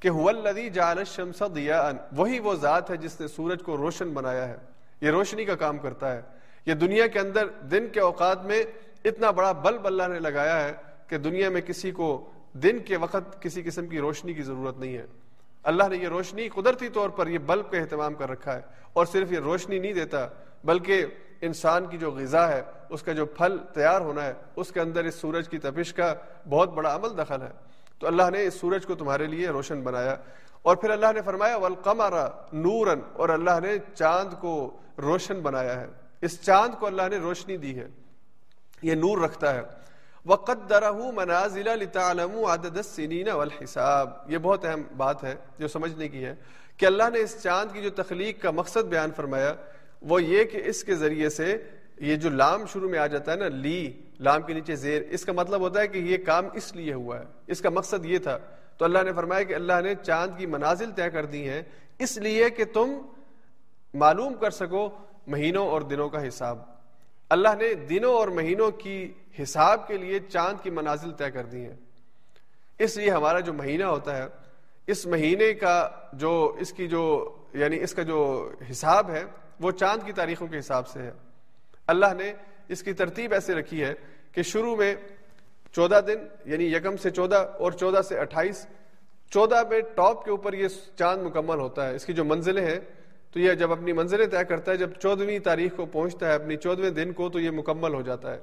[0.00, 4.56] کہ وہی وہ ذات ہے جس نے سورج کو روشن بنایا ہے۔
[5.00, 6.22] یہ روشنی کا کام کرتا ہے۔
[6.66, 8.62] یہ دنیا کے اندر دن کے اوقات میں
[9.04, 10.72] اتنا بڑا بلب اللہ نے لگایا ہے
[11.06, 14.96] کہ دنیا میں کسی کو دن کے وقت کسی قسم کی روشنی کی ضرورت نہیں
[14.96, 15.06] ہے۔
[15.62, 18.60] اللہ نے یہ روشنی قدرتی طور پر یہ بلب کا اہتمام کر رکھا ہے
[18.92, 20.26] اور صرف یہ روشنی نہیں دیتا،
[20.64, 21.06] بلکہ
[21.40, 25.04] انسان کی جو غذا ہے، اس کا جو پھل تیار ہونا ہے، اس کے اندر
[25.04, 26.14] اس سورج کی تپش کا
[26.48, 27.50] بہت بڑا عمل دخل ہے۔
[27.98, 30.16] تو اللہ نے اس سورج کو تمہارے لیے روشن بنایا۔
[30.62, 32.12] اور پھر اللہ نے فرمایا ولقمر
[32.52, 35.86] نورن اور اللہ نے چاند کو روشن بنایا ہے۔
[36.20, 37.88] اس چاند کو اللہ نے روشنی دی ہے۔
[38.82, 39.62] یہ نور رکھتا ہے۔
[40.26, 46.34] وَقَدَّرَهُ مَنَازِلَ لِتَعْلَمُوا عَدَدَ السِّنِينَ وَالْحِسَابِ۔ یہ بہت اہم بات ہے جو سمجھنے کی ہے
[46.76, 49.54] کہ اللہ نے اس چاند کی جو تخلیق کا مقصد بیان فرمایا،
[50.02, 51.64] وہ یہ کہ اس کے ذریعے سے
[51.96, 55.24] یہ جو لام شروع میں آ جاتا ہے نا، لی، لام کے نیچے زیر، اس
[55.24, 58.18] کا مطلب ہوتا ہے کہ یہ کام اس لیے ہوا ہے۔ اس کا مقصد یہ
[58.18, 58.38] تھا
[58.80, 61.62] تو اللہ نے فرمایا کہ اللہ نے چاند کی منازل طے کر دی ہیں،
[61.98, 62.92] اس لیے کہ تم
[63.94, 64.88] معلوم کر سکو
[65.26, 66.58] مہینوں اور دنوں کا حساب۔
[67.28, 69.12] اللہ نے دنوں اور مہینوں کی
[69.42, 71.76] حساب کے لیے چاند کی منازل طے کر دی ہیں۔
[72.78, 74.26] اس لیے ہمارا جو مہینہ ہوتا ہے،
[74.86, 79.24] اس مہینے کا جو، اس کی جو یعنی اس کا جو حساب ہے،
[79.60, 81.12] وہ چاند کی تاریخوں کے حساب سے ہے۔
[81.86, 82.32] اللہ نے
[82.68, 83.94] اس کی ترتیب ایسے رکھی ہے
[84.32, 84.94] کہ شروع میں
[85.74, 88.66] چودہ دن یعنی یکم سے چودہ اور چودہ سے اٹھائیس،
[89.30, 92.78] چودہ میں ٹاپ کے اوپر یہ چاند مکمل ہوتا ہے۔ اس کی جو منزلیں ہیں،
[93.30, 96.56] تو یہ جب اپنی منزلیں طے کرتا ہے، جب چودہویں تاریخ کو پہنچتا ہے اپنی
[96.56, 98.38] چودہویں دن کو، تو یہ مکمل ہو جاتا ہے۔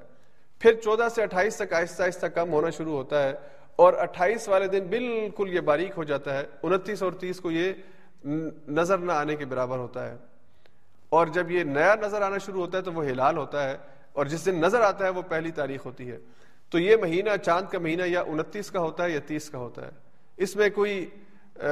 [0.59, 3.34] پھر چودہ سے اٹھائیس تک آہستہ آہستہ کم ہونا شروع ہوتا ہے
[3.75, 7.73] اور اٹھائیس والے دن بالکل یہ باریک ہو جاتا ہے۔ انتیس اور تیس کو یہ
[8.67, 10.15] نظر نہ آنے کے برابر ہوتا ہے۔
[11.09, 13.78] اور جب یہ نیا نظر آنا شروع ہوتا ہے، تو وہ ہلال ہوتا ہے
[14.13, 16.17] اور جس دن نظر آتا ہے، وہ پہلی تاریخ ہوتی ہے۔
[16.70, 19.86] تو یہ مہینہ چاند کا مہینہ یا انتیس کا ہوتا ہے یا تیس کا ہوتا
[19.86, 19.91] ہے۔
[20.38, 21.09] اس میں کوئی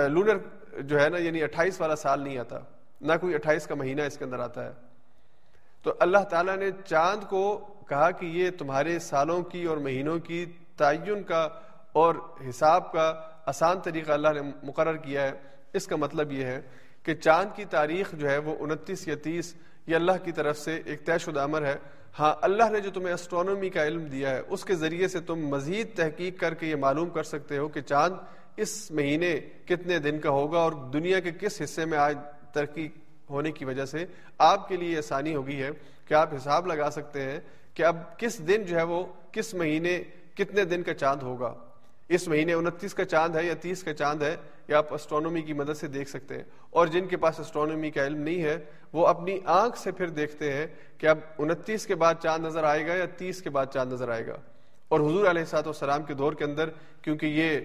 [0.10, 0.38] لونر
[0.82, 2.60] جو ہے نا یعنی اٹھائیس والا سال نہیں آتا۔
[3.02, 4.72] نہ کوئی اٹھائیس کا مہینہ اس کے اندر آتا ہے۔
[5.84, 7.58] تو اللہ تعالیٰ نے چاند کو
[7.90, 10.46] کہا کہ یہ تمہارے سالوں کی اور مہینوں کی
[10.78, 11.48] تعین کا
[11.92, 12.16] اور
[12.50, 13.14] حساب کا
[13.46, 15.32] آسان طریقہ اللہ نے مقرر کیا ہے۔
[15.74, 16.62] اس کا مطلب یہ ہے
[17.04, 19.56] کہ چاند کی تاریخ جو ہے وہ انتیس یا تیس
[19.88, 21.76] یہ اللہ کی طرف سے ایک طے شدہ امر ہے۔
[22.20, 25.48] ہاں اللہ نے جو تمہیں اسٹرانومی کا علم دیا ہے، اس کے ذریعے سے تم
[25.48, 28.16] مزید تحقیق کر کے یہ معلوم کر سکتے ہو کہ چاند
[28.58, 32.18] اس مہینے کتنے دن کا ہوگا اور دنیا کے کس حصے میں آج
[32.54, 32.90] ترقی
[33.30, 34.06] ہونے کی وجہ سے
[34.38, 35.70] آپ کے لیے آسانی ہوگی ہے۔
[36.06, 37.40] کہ آپ حساب لگا سکتے ہیں
[37.74, 40.04] کہ اب کس دن جو ہے وہ کس مہینے
[40.36, 41.54] کتنے دن کا چاند ہوگا؟
[42.10, 44.36] اس مہینے انتیس کا چاند ہے یا تیس کا چاند ہے؟
[44.68, 48.06] یا آپ اسٹرانومی کی مدد سے دیکھ سکتے ہیں۔ اور جن کے پاس اسٹرانومی کا
[48.06, 52.14] علم نہیں ہے، وہ اپنی آنکھ سے پھر دیکھتے ہیں کہ اب انتیس کے بعد
[52.24, 54.38] چاند نظر آئے گا یا تیس کے بعد چاند نظر آئے گا۔
[54.88, 56.70] اور حضور علیہ سات والسلام کے دور کے اندر،
[57.02, 57.60] کیونکہ یہ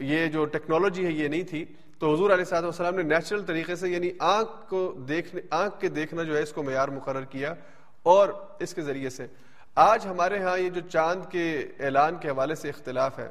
[0.00, 1.64] یہ جو ٹیکنالوجی ہے، یہ نہیں تھی،
[1.98, 5.88] تو حضور علیہ صاحب والسلام نے نیچرل طریقے سے یعنی آنکھ کو دیکھنے، آنکھ کے
[5.88, 7.54] دیکھنا جو ہے، اس کو معیار مقرر کیا۔
[8.02, 8.28] اور
[8.58, 9.26] اس کے ذریعے سے،
[9.74, 13.28] آج ہمارے ہاں یہ جو چاند کے اعلان کے حوالے سے اختلاف ہے۔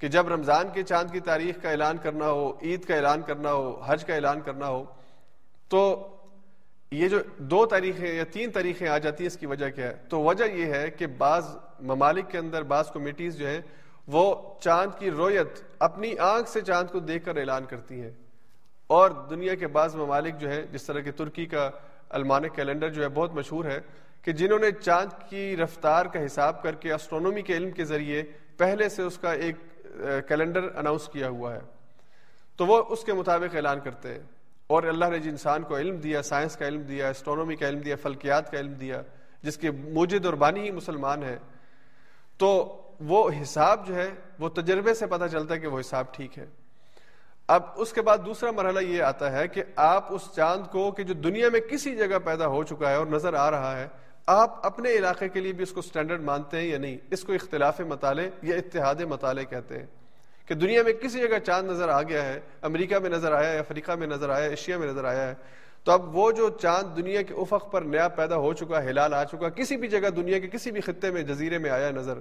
[0.00, 3.52] کہ جب رمضان کے چاند کی تاریخ کا اعلان کرنا ہو، عید کا اعلان کرنا
[3.52, 4.84] ہو، حج کا اعلان کرنا ہو،
[5.68, 6.08] تو
[6.90, 9.96] یہ جو دو تاریخیں یا تین تاریخیں آ جاتی ہیں، اس کی وجہ کیا ہے؟
[10.08, 11.44] تو وجہ یہ ہے کہ بعض
[11.80, 13.60] ممالک کے اندر، بعض کمیٹیز جو ہیں،
[14.06, 18.10] وہ چاند کی رویت اپنی آنکھ سے چاند کو دیکھ کر اعلان کرتی ہیں۔
[18.86, 21.70] اور دنیا کے بعض ممالک جو ہے جس طرح کہ ترکی کا
[22.08, 23.80] المانک کیلنڈر جو ہے، بہت مشہور ہے
[24.22, 28.22] کہ جنہوں نے چاند کی رفتار کا حساب کر کے اسٹرونومی کے علم کے ذریعے
[28.56, 29.56] پہلے سے اس کا ایک
[30.28, 31.60] کیلنڈر اناؤنس کیا ہوا ہے۔
[32.56, 34.22] تو وہ اس کے مطابق اعلان کرتے ہیں۔
[34.66, 37.78] اور اللہ نے جن انسان کو علم دیا سائنس کا علم دیا اسٹرانومی کا علم
[37.78, 39.02] دیا، فلکیات کا علم دیا،
[39.42, 41.38] جس کے موجد اور بانی ہی مسلمان ہے
[42.38, 46.38] تو وہ حساب جو ہے، وہ تجربے سے پتہ چلتا ہے کہ وہ حساب ٹھیک
[46.38, 46.46] ہے۔
[47.48, 51.02] اب اس کے بعد دوسرا مرحلہ یہ آتا ہے کہ آپ اس چاند کو، کہ
[51.02, 53.88] جو دنیا میں کسی جگہ پیدا ہو چکا ہے اور نظر آ رہا ہے
[54.26, 57.32] آپ اپنے علاقے کے لیے بھی اس کو سٹینڈرڈ مانتے ہیں یا نہیں؟ اس کو
[57.32, 59.86] اختلاف مطالعے یا اتحاد مطالعے کہتے ہیں
[60.46, 63.58] کہ دنیا میں کسی جگہ چاند نظر آ گیا ہے، امریکہ میں نظر آیا ہے،
[63.58, 65.34] افریقہ میں نظر آیا ہے، ایشیا میں نظر آیا ہے،
[65.84, 69.24] تو اب وہ جو چاند دنیا کے افق پر نیا پیدا ہو چکا، ہلال آ
[69.24, 72.18] چکا، کسی بھی جگہ دنیا کے کسی بھی خطے میں، جزیرے میں آیا نظر،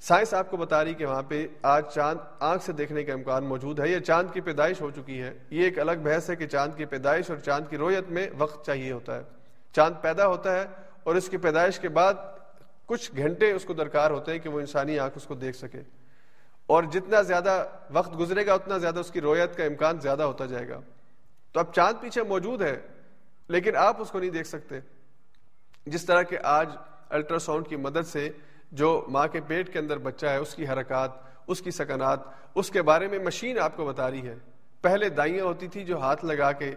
[0.00, 3.44] سائنس آپ کو بتا رہی کہ وہاں پہ آج چاند آنکھ سے دیکھنے کا امکان
[3.44, 6.46] موجود ہے یا چاند کی پیدائش ہو چکی ہے۔ یہ ایک الگ بحث ہے کہ
[6.46, 9.22] چاند کی پیدائش اور چاند کی رویت میں وقت چاہیے ہوتا ہے۔
[9.72, 10.64] چاند پیدا ہوتا ہے
[11.04, 12.14] اور اس کی پیدائش کے بعد
[12.86, 15.80] کچھ گھنٹے اس کو درکار ہوتے ہیں کہ وہ انسانی آنکھ اس کو دیکھ سکے۔
[16.66, 20.46] اور جتنا زیادہ وقت گزرے گا، اتنا زیادہ اس کی رویت کا امکان زیادہ ہوتا
[20.46, 20.80] جائے گا۔
[21.52, 22.80] تو اب چاند پیچھے موجود ہے
[23.48, 24.80] لیکن آپ اس کو نہیں دیکھ سکتے۔
[25.86, 26.68] جس طرح کہ آج
[27.08, 28.30] الٹرا ساؤنڈ کی مدد سے
[28.72, 31.10] جو ماں کے پیٹ کے اندر بچہ ہے، اس کی حرکات،
[31.46, 32.20] اس کی سکنات،
[32.54, 34.34] اس کے بارے میں مشین آپ کو بتا رہی ہے۔
[34.80, 36.74] پہلے دائیاں ہوتی تھی جو ہاتھ لگا کے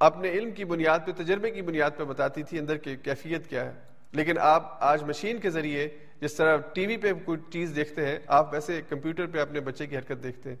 [0.00, 3.64] اپنے علم کی بنیاد پہ، تجربے کی بنیاد پہ بتاتی تھی اندر کی کیفیت کیا
[3.64, 3.72] ہے۔
[4.12, 5.88] لیکن آپ آج مشین کے ذریعے
[6.20, 9.86] جس طرح ٹی وی پہ کوئی چیز دیکھتے ہیں، آپ ویسے کمپیوٹر پہ اپنے بچے
[9.86, 10.56] کی حرکت دیکھتے ہیں۔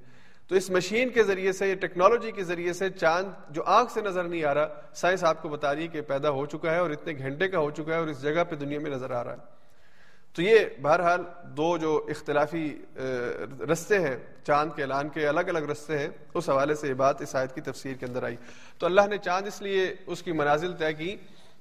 [0.48, 4.24] تو اس مشین کے ذریعے سے ٹیکنالوجی کے ذریعے سے چاند جو آنکھ سے نظر
[4.24, 6.90] نہیں آ رہا، سائنس آپ کو بتا رہی ہے کہ پیدا ہو چکا ہے اور
[6.90, 9.32] اتنے گھنٹے کا ہو چکا ہے اور اس جگہ پہ دنیا میں نظر آ رہا
[9.32, 9.63] ہے۔
[10.34, 12.82] تو یہ بہرحال دو جو اختلافی
[13.72, 14.16] رستے ہیں،
[14.46, 17.54] چاند کے اعلان کے الگ الگ رستے ہیں، اس حوالے سے یہ بات اس آیت
[17.54, 18.36] کی تفسیر کے اندر آئی۔
[18.78, 21.16] تو اللہ نے چاند اس لیے اس کی منازل طے کی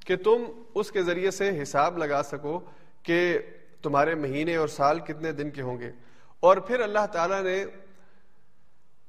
[0.05, 0.43] کہ تم
[0.75, 2.59] اس کے ذریعے سے حساب لگا سکو
[3.03, 3.39] کہ
[3.81, 5.91] تمہارے مہینے اور سال کتنے دن کے ہوں گے۔
[6.39, 7.65] اور پھر اللہ تعالیٰ نے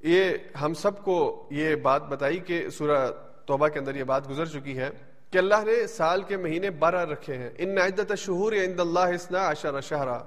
[0.00, 3.10] یہ ہم سب کو یہ بات بتائی کہ سورہ
[3.46, 4.90] توبہ کے اندر یہ بات گزر چکی ہے۔
[5.34, 9.48] کہ اللہ نے سال کے مہینے بارہ رکھے ہیں۔ ان عدت شہور عند اللہ اسنا
[9.48, 10.18] اشر شہرا۔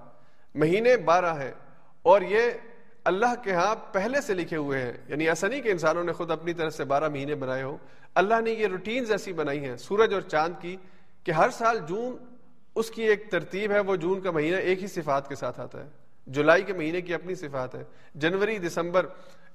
[0.55, 1.51] مہینے بارہ ہیں۔
[2.01, 2.41] اور یہ
[3.03, 6.32] اللہ کے ہاں پہلے سے لکھے ہوئے ہیں۔ یعنی ایسا نہیں کہ انسانوں نے خود
[6.32, 7.78] اپنی طرف سے بارہ مہینے بنائے ہوں۔
[8.16, 10.76] اللہ نے یہ روٹینز ایسی بنائی ہیں، سورج اور چاند کی،
[11.24, 12.18] کہ ہر سال جون،
[12.76, 15.84] اس کی ایک ترتیب ہے، وہ جون کا مہینہ ایک ہی صفات کے ساتھ آتا
[15.84, 15.89] ہے۔
[16.28, 17.84] جولائی کے مہینے کی اپنی صفات ہے۔
[18.16, 19.05] جنوری، دسمبر،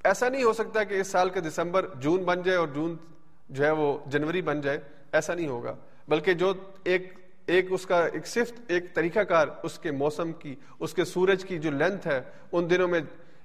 [0.04, 2.96] ایسا نہیں ہو سکتا کہ اس سال کا دسمبر جون بن جائے اور جون
[3.48, 4.80] جو ہے وہ جنوری بن جائے۔
[5.12, 5.76] ایسا نہیں ہوگا۔
[6.08, 6.52] بلکہ جو
[6.84, 7.12] ایک
[7.46, 11.44] ایک اس کا، ایک صفت، ایک طریقہ کار اس کے موسم کی، اس کے سورج
[11.44, 13.00] کی جو لینتھ ہے، ان دنوں میں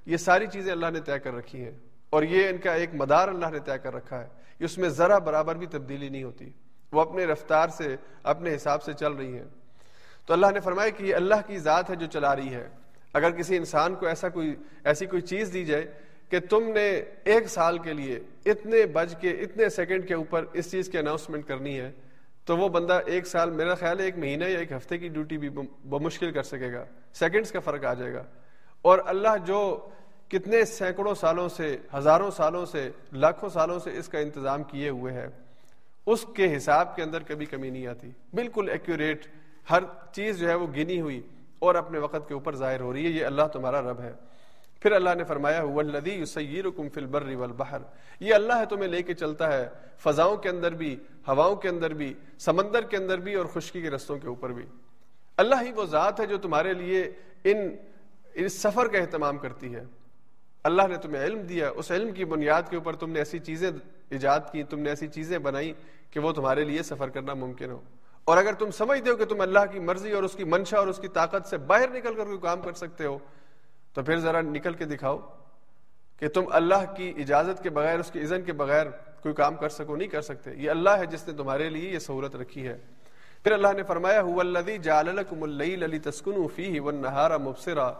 [0.05, 1.71] یہ ساری چیزیں اللہ نے طے کر رکھی ہیں۔
[2.09, 4.27] اور یہ ان کا ایک مدار اللہ نے طے کر رکھا ہے۔
[4.59, 6.49] اس میں ذرا برابر بھی تبدیلی نہیں ہوتی۔
[6.91, 9.45] وہ اپنے رفتار سے، اپنے حساب سے چل رہی ہیں۔
[10.25, 12.69] تو اللہ نے فرمایا کہ یہ اللہ کی ذات ہے جو چلا رہی ہے۔
[13.13, 15.93] اگر کسی انسان کو ایسا کوئی، ایسی کوئی چیز دی جائے
[16.29, 20.71] کہ تم نے ایک سال کے لیے اتنے بج کے، اتنے سیکنڈ کے اوپر اس
[20.71, 21.91] چیز کی اناؤنسمنٹ کرنی ہے،
[22.45, 25.37] تو وہ بندہ ایک سال، میرا خیال ہے ایک مہینہ یا ایک ہفتے کی ڈیوٹی
[25.37, 25.49] بھی
[25.83, 28.23] بمشکل کر سکے گا۔ سیکنڈز کا فرق آ جائے گا۔
[28.81, 29.89] اور اللہ جو
[30.27, 35.13] کتنے سینکڑوں سالوں سے، ہزاروں سالوں سے، لاکھوں سالوں سے اس کا انتظام کیے ہوئے
[35.13, 35.27] ہے،
[36.05, 39.25] اس کے حساب کے اندر کبھی کمی نہیں آتی۔ بالکل ایکوریٹ
[39.69, 41.21] ہر چیز جو ہے وہ گنی ہوئی
[41.59, 44.13] اور اپنے وقت کے اوپر ظاہر ہو رہی ہے، یہ اللہ تمہارا رب ہے۔
[44.79, 45.63] پھر اللہ نے فرمایا
[47.35, 47.79] والبحر.
[48.19, 50.95] یہ اللہ ہے تمہیں لے کے چلتا ہے، فضاؤں کے اندر بھی،
[51.27, 54.65] ہواؤں کے اندر بھی، سمندر کے اندر بھی اور خشکی کے رستوں کے اوپر بھی۔
[55.37, 57.11] اللہ ہی وہ ذات ہے جو تمہارے لیے
[57.43, 57.75] ان،
[58.33, 59.83] اس سفر کا اہتمام کرتی ہے۔
[60.63, 63.71] اللہ نے تمہیں علم دیا، اس علم کی بنیاد کے اوپر تم نے ایسی چیزیں
[64.09, 65.73] ایجاد کی، تم نے ایسی چیزیں بنائی
[66.11, 67.81] کہ وہ تمہارے لیے سفر کرنا ممکن ہو۔
[68.23, 70.87] اور اگر تم سمجھتے ہو کہ تم اللہ کی مرضی اور اس کی منشا اور
[70.87, 73.17] اس کی طاقت سے باہر نکل کر کوئی کام کر سکتے ہو
[73.97, 75.19] تو پھر ذرا نکل کے دکھاؤ
[76.19, 78.85] کہ تم اللہ کی اجازت کے بغیر، اس کی اذن کے بغیر
[79.21, 81.99] کوئی کام کر سکو، نہیں کر سکتے۔ یہ اللہ ہے جس نے تمہارے لیے یہ
[81.99, 82.77] سہولت رکھی ہے۔
[83.43, 84.21] پھر اللہ نے فرمایا
[87.37, 87.93] مبصرا۔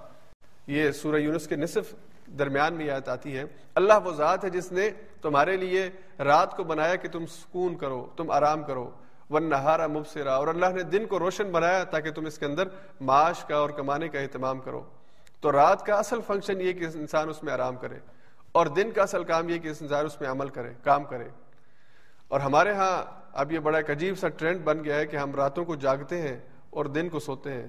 [0.67, 1.95] یہ سورہ یونس کے نصف
[2.25, 3.43] درمیان میں آیت آتی ہے۔
[3.75, 4.89] اللہ وہ ذات ہے جس نے
[5.21, 5.89] تمہارے لیے
[6.19, 8.91] رات کو بنایا کہ تم سکون کرو، تم آرام کرو۔
[9.29, 12.67] ون نہارا مبصرا۔ اور اللہ نے دن کو روشن بنایا تاکہ تم اس کے اندر
[13.01, 14.83] معاش کا اور کمانے کا اہتمام کرو۔
[15.41, 17.95] تو رات کا اصل فنکشن یہ کہ انسان اس میں آرام کرے
[18.51, 21.29] اور دن کا اصل کام یہ کہ انسان اس میں عمل کرے، کام کرے۔
[22.27, 25.35] اور ہمارے ہاں اب یہ بڑا ایک عجیب سا ٹرینڈ بن گیا ہے کہ ہم
[25.35, 26.37] راتوں کو جاگتے ہیں
[26.69, 27.67] اور دن کو سوتے ہیں۔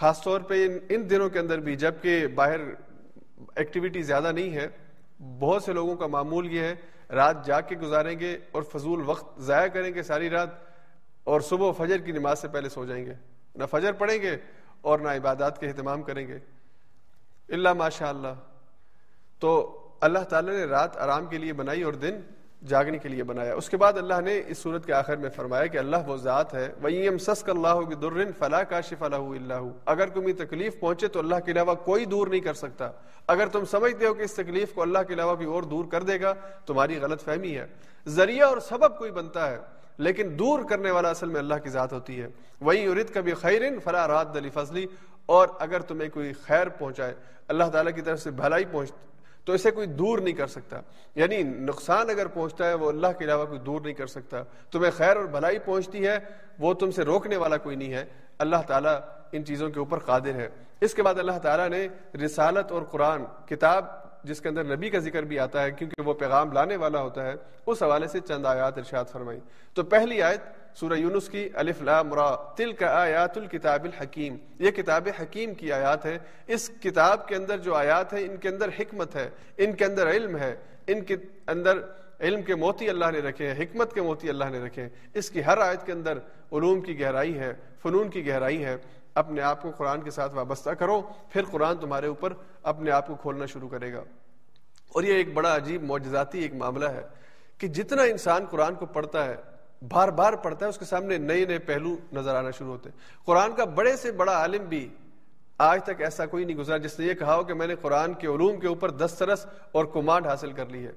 [0.00, 2.60] خاص طور پہ ان دنوں کے اندر بھی جبکہ باہر
[3.54, 4.66] ایکٹیویٹی زیادہ نہیں ہے،
[5.38, 6.74] بہت سے لوگوں کا معمول یہ ہے،
[7.10, 10.48] رات جاگ کے گزاریں گے اور فضول وقت ضائع کریں گے ساری رات
[11.24, 13.14] اور صبح فجر کی نماز سے پہلے سو جائیں گے۔
[13.54, 14.36] نہ فجر پڑھیں گے
[14.80, 16.38] اور نہ عبادات کے اہتمام کریں گے۔
[17.48, 18.34] اللہ ماشاء اللہ
[19.38, 22.20] تو اللہ تعالی نے رات آرام کے لیے بنائی اور دن
[22.66, 25.66] جاگنے کے لیے بنایا۔ اس کے بعد اللہ نے اس صورت کے آخر میں فرمایا
[25.66, 30.08] کہ اللہ وہ ذات ہے۔ وَيَمْ سَسْكَ اللَّهُ بِدُرٍ فَلَا كَاشِفَ لَهُ إِلَّا هُ اگر
[30.08, 32.90] تمہیں تکلیف پہنچے تو اللہ کے علاوہ کوئی دور نہیں کر سکتا۔
[33.26, 36.02] اگر تم سمجھتے ہو کہ اس تکلیف کو اللہ کے علاوہ بھی اور دور کر
[36.02, 36.34] دے گا،
[36.66, 37.66] تمہاری غلط فہمی ہے۔
[38.06, 39.58] ذریعہ اور سبب کوئی بنتا ہے،
[39.98, 42.28] لیکن دور کرنے والا اصل میں اللہ کی ذات ہوتی ہے۔
[42.60, 44.86] وہی ارد کبھی خیرن فلا رات دلی فضلی
[45.26, 47.14] اور اگر تمہیں کوئی خیر پہنچائے،
[47.48, 48.92] اللہ تعالیٰ کی طرف سے بھلائی پہنچ،
[49.44, 50.80] تو اسے کوئی دور نہیں کر سکتا۔
[51.14, 54.90] یعنی نقصان اگر پہنچتا ہے، وہ اللہ کے علاوہ کوئی دور نہیں کر سکتا۔ تمہیں
[54.90, 56.18] خیر اور بھلائی پہنچتی ہے،
[56.58, 58.04] وہ تم سے روکنے والا کوئی نہیں ہے۔
[58.38, 59.00] اللہ تعالیٰ
[59.32, 60.48] ان چیزوں کے اوپر قادر ہے۔
[60.80, 61.88] اس کے بعد اللہ تعالیٰ نے
[62.24, 63.84] رسالت اور قرآن، کتاب
[64.24, 67.26] جس کے اندر نبی کا ذکر بھی آتا ہے، کیونکہ وہ پیغام لانے والا ہوتا
[67.26, 67.34] ہے،
[67.66, 69.40] اس حوالے سے چند آیات ارشاد فرمائی۔
[69.74, 70.40] تو پہلی آیت
[70.80, 75.72] سورہ یونس کی الف لام را تل کا آیات الکتاب الحکیم۔ یہ کتاب حکیم کی
[75.72, 79.72] آیات ہے اس کتاب کے اندر جو آیات ہیں، ان کے اندر حکمت ہے، ان
[79.72, 80.56] کے اندر علم ہے۔
[80.86, 81.16] ان کے
[81.46, 81.78] اندر
[82.20, 85.30] علم کے موتی اللہ نے رکھے ہیں، حکمت کے موتی اللہ نے رکھے ہیں۔ اس
[85.30, 86.18] کی ہر آیت کے اندر
[86.52, 88.76] علوم کی گہرائی ہے، فنون کی گہرائی ہے۔
[89.14, 93.14] اپنے آپ کو قرآن کے ساتھ وابستہ کرو، پھر قرآن تمہارے اوپر اپنے آپ کو
[93.14, 94.00] کھولنا شروع کرے گا۔
[94.92, 97.02] اور یہ ایک بڑا عجیب معجزاتی ایک معاملہ ہے
[97.58, 99.36] کہ جتنا انسان قرآن کو پڑھتا ہے
[99.82, 103.24] بار بار پڑھتا ہے، اس کے سامنے نئے نئے پہلو نظر آنا شروع ہوتے ہیں۔
[103.24, 104.88] قرآن کا بڑے سے بڑا عالم بھی
[105.58, 108.14] آج تک ایسا کوئی نہیں گزرا، جس نے یہ کہا ہو کہ میں نے قرآن
[108.14, 110.92] کے علوم کے اوپر دسترس اور کمانڈ حاصل کر لی ہے۔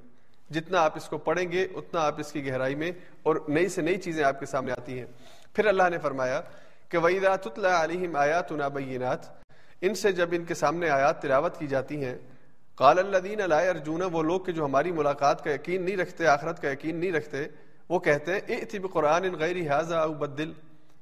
[0.49, 2.91] جتنا آپ اس کو پڑھیں گے، اتنا آپ اس کی گہرائی میں
[3.23, 5.05] اور نئی سے نئی چیزیں آپ کے سامنے آتی ہیں۔
[5.53, 6.41] پھر اللہ نے فرمایا
[6.89, 9.19] کہ وحیدات علیہم آیات بینات
[9.81, 12.17] ان سے جب ان کے سامنے آیات تلاوت کی جاتی ہیں،
[12.75, 16.61] قال الدین علیہ ارجون وہ لوگ کہ جو ہماری ملاقات کا یقین نہیں رکھتے، آخرت
[16.61, 17.47] کا یقین نہیں رکھتے
[17.89, 20.53] وہ کہتے ہیں اے قرآن ان غیر حاضہ او بدل.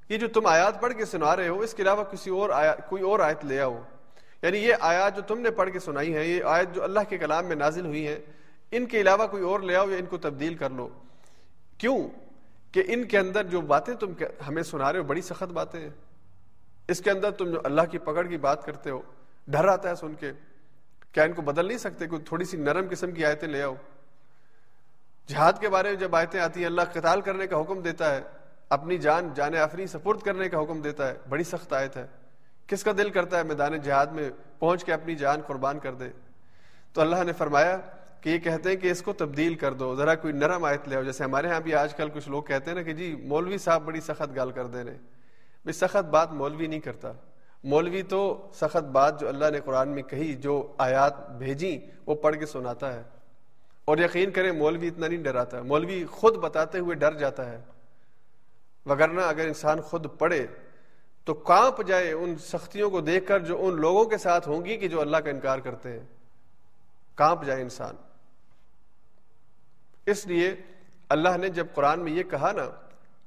[0.09, 2.89] یہ جو تم آیات پڑھ کے سنا رہے ہو، اس کے علاوہ کسی اور آیات
[2.89, 3.81] کوئی اور آیت لے آؤ۔
[4.41, 7.17] یعنی یہ آیات جو تم نے پڑھ کے سنائی ہیں، یہ آیت جو اللہ کے
[7.17, 8.19] کلام میں نازل ہوئی ہیں،
[8.71, 10.89] ان کے علاوہ کوئی اور لے آؤ یا ان کو تبدیل کر لو۔
[11.77, 12.09] کیوں؟
[12.71, 14.13] کہ ان کے اندر جو باتیں تم
[14.47, 15.89] ہمیں سنا رہے ہو، بڑی سخت باتیں ہیں۔
[16.87, 19.01] اس کے اندر تم جو اللہ کی پکڑ کی بات کرتے ہو،
[19.47, 20.31] ڈر آتا ہے سن کے۔
[21.11, 23.75] کیا ان کو بدل نہیں سکتے؟ کوئی تھوڑی سی نرم قسم کی آیتیں لے آؤ۔
[25.27, 28.21] جہاد کے بارے میں جب آیتیں آتی ہیں، اللہ قتال کرنے کا حکم دیتا ہے،
[28.69, 32.05] اپنی جان جان آفری سپرد کرنے کا حکم دیتا ہے، بڑی سخت آیت ہے۔
[32.67, 36.09] کس کا دل کرتا ہے میدان جہاد میں پہنچ کے اپنی جان قربان کر دے؟
[36.93, 37.77] تو اللہ نے فرمایا
[38.21, 40.95] کہ یہ کہتے ہیں کہ اس کو تبدیل کر دو، ذرا کوئی نرم آیت لے
[40.95, 43.57] آؤ۔ جیسے ہمارے ہاں بھی آج کل کچھ لوگ کہتے ہیں نا کہ جی مولوی
[43.57, 44.97] صاحب بڑی سخت گال کر دے رہے
[45.63, 47.11] بھائی، سخت بات مولوی نہیں کرتا۔
[47.63, 52.35] مولوی تو سخت بات جو اللہ نے قرآن میں کہی، جو آیات بھیجی وہ پڑھ
[52.35, 53.03] کے سناتا ہے۔
[53.87, 57.61] اور یقین کریں مولوی اتنا نہیں ڈراتا مولوی خود بتاتے ہوئے ڈر جاتا ہے۔
[58.85, 60.47] وگرنہ اگر انسان خود پڑھے
[61.25, 64.77] تو کانپ جائے ان سختیوں کو دیکھ کر جو ان لوگوں کے ساتھ ہوں گی
[64.77, 66.05] کہ جو اللہ کا انکار کرتے ہیں۔
[67.15, 67.95] کانپ جائے انسان۔
[70.05, 70.55] اس لیے
[71.09, 72.69] اللہ نے جب قرآن میں یہ کہا نا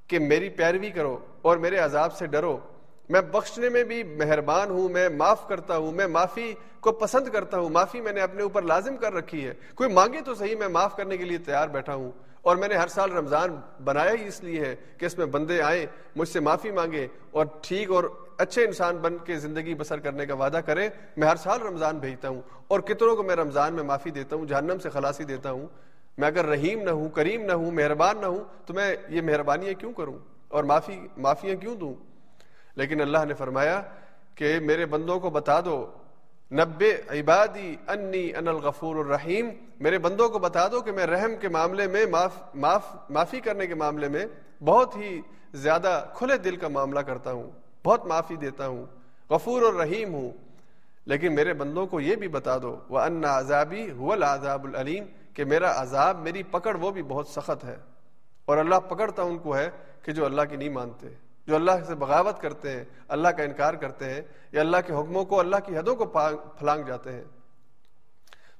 [0.06, 2.58] کہ میری پیروی کرو اور میرے عذاب سے ڈرو
[3.10, 7.58] میں بخشنے میں بھی مہربان ہوں، میں معاف کرتا ہوں، میں معافی کو پسند کرتا
[7.58, 10.68] ہوں، معافی میں نے اپنے اوپر لازم کر رکھی ہے۔ کوئی مانگے تو صحیح، میں
[10.68, 14.26] معاف کرنے کے لیے تیار بیٹھا ہوں۔ اور میں نے ہر سال رمضان بنایا ہی
[14.26, 15.86] اس لیے ہے کہ اس میں بندے آئیں،
[16.16, 18.04] مجھ سے معافی مانگے اور ٹھیک اور
[18.38, 22.28] اچھے انسان بن کے زندگی بسر کرنے کا وعدہ کریں۔ میں ہر سال رمضان بھیجتا
[22.28, 25.66] ہوں اور کتنوں کو میں رمضان میں معافی دیتا ہوں، جہنم سے خلاصی دیتا ہوں۔
[26.18, 29.80] میں اگر رحیم نہ ہوں، کریم نہ ہوں، مہربان نہ ہوں، تو میں یہ مہربانیاں
[29.80, 31.94] کیوں کروں؟ اور معافی، معافیاں کیوں دوں؟
[32.76, 33.82] لیکن اللہ نے فرمایا
[34.34, 35.90] کہ میرے بندوں کو بتا دو
[36.52, 39.50] نبے عبادی انی ان الغفور الرحیم۔
[39.80, 43.66] میرے بندوں کو بتا دو کہ میں رحم کے معاملے میں، معاف معاف، معافی کرنے
[43.66, 44.26] کے معاملے میں
[44.64, 45.20] بہت ہی
[45.54, 47.50] زیادہ کھلے دل کا معاملہ کرتا ہوں،
[47.84, 48.86] بہت معافی دیتا ہوں،
[49.30, 50.30] غفور اور رحیم ہوں۔
[51.06, 55.04] لیکن میرے بندوں کو یہ بھی بتا دو وہ ان عذابی هو العذاب العلیم
[55.34, 57.76] کہ میرا عذاب، میری پکڑ وہ بھی بہت سخت ہے۔
[58.44, 59.70] اور اللہ پکڑتا ان کو ہے
[60.02, 61.08] کہ جو اللہ کی نہیں مانتے۔
[61.46, 64.22] جو اللہ سے بغاوت کرتے ہیں، اللہ کا انکار کرتے ہیں
[64.52, 66.06] یا اللہ کے حکموں کو، اللہ کی حدوں کو
[66.58, 67.24] پھلانگ جاتے ہیں۔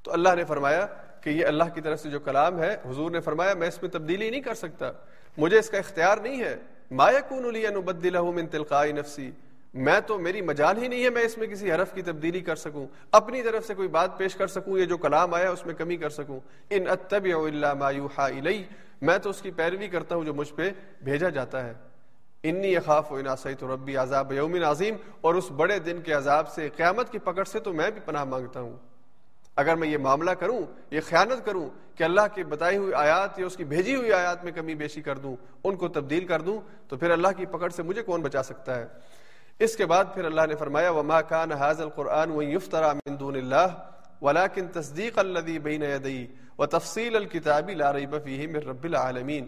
[0.03, 0.87] تو اللہ نے فرمایا
[1.21, 3.91] کہ یہ اللہ کی طرف سے جو کلام ہے، حضور نے فرمایا، میں اس میں
[3.91, 4.93] تبدیلی نہیں کر سکتا۔
[5.37, 6.57] مجھے اس کا اختیار نہیں ہے۔
[6.91, 9.31] من تلقائی نفسی۔
[9.75, 12.57] میں تو، میری مجال ہی نہیں ہے میں اس میں کسی حرف کی تبدیلی کر
[12.57, 15.75] سکوں۔ اپنی طرف سے کوئی بات پیش کر سکوں یہ جو کلام آیا اس میں
[15.75, 16.41] کمی کر سکوں۔
[16.71, 18.65] ان اتبع الا ما یوحى الی
[19.03, 20.71] میں تو اس کی پیروی کرتا ہوں جو مجھ پہ
[21.03, 21.73] بھیجا جاتا ہے۔
[22.45, 26.69] انی اخاف و اناسیت ربی عذاب یوم عظیم، اور اس بڑے دن کے عذاب سے،
[26.77, 28.77] قیامت کی پکڑ سے تو میں بھی پناہ مانگتا ہوں۔
[29.57, 30.61] اگر میں یہ معاملہ کروں،
[30.91, 34.45] یہ خیانت کروں کہ اللہ کی بتائی ہوئی آیات یا اس کی بھیجی ہوئی آیات
[34.45, 35.35] میں کمی بیشی کر دوں،
[35.65, 38.79] ان کو تبدیل کر دوں، تو پھر اللہ کی پکڑ سے مجھے کون بچا سکتا
[38.79, 38.87] ہے؟
[39.61, 43.77] اس کے بعد پھر اللہ نے فرمایا، وما كان هذا القرآن ويفترى من دون اللہ
[44.23, 46.27] ولاکن تصدیق الدی بین ادئی
[46.59, 49.47] و تفصیل الکتابی لا ریب فیہ من رب العالمین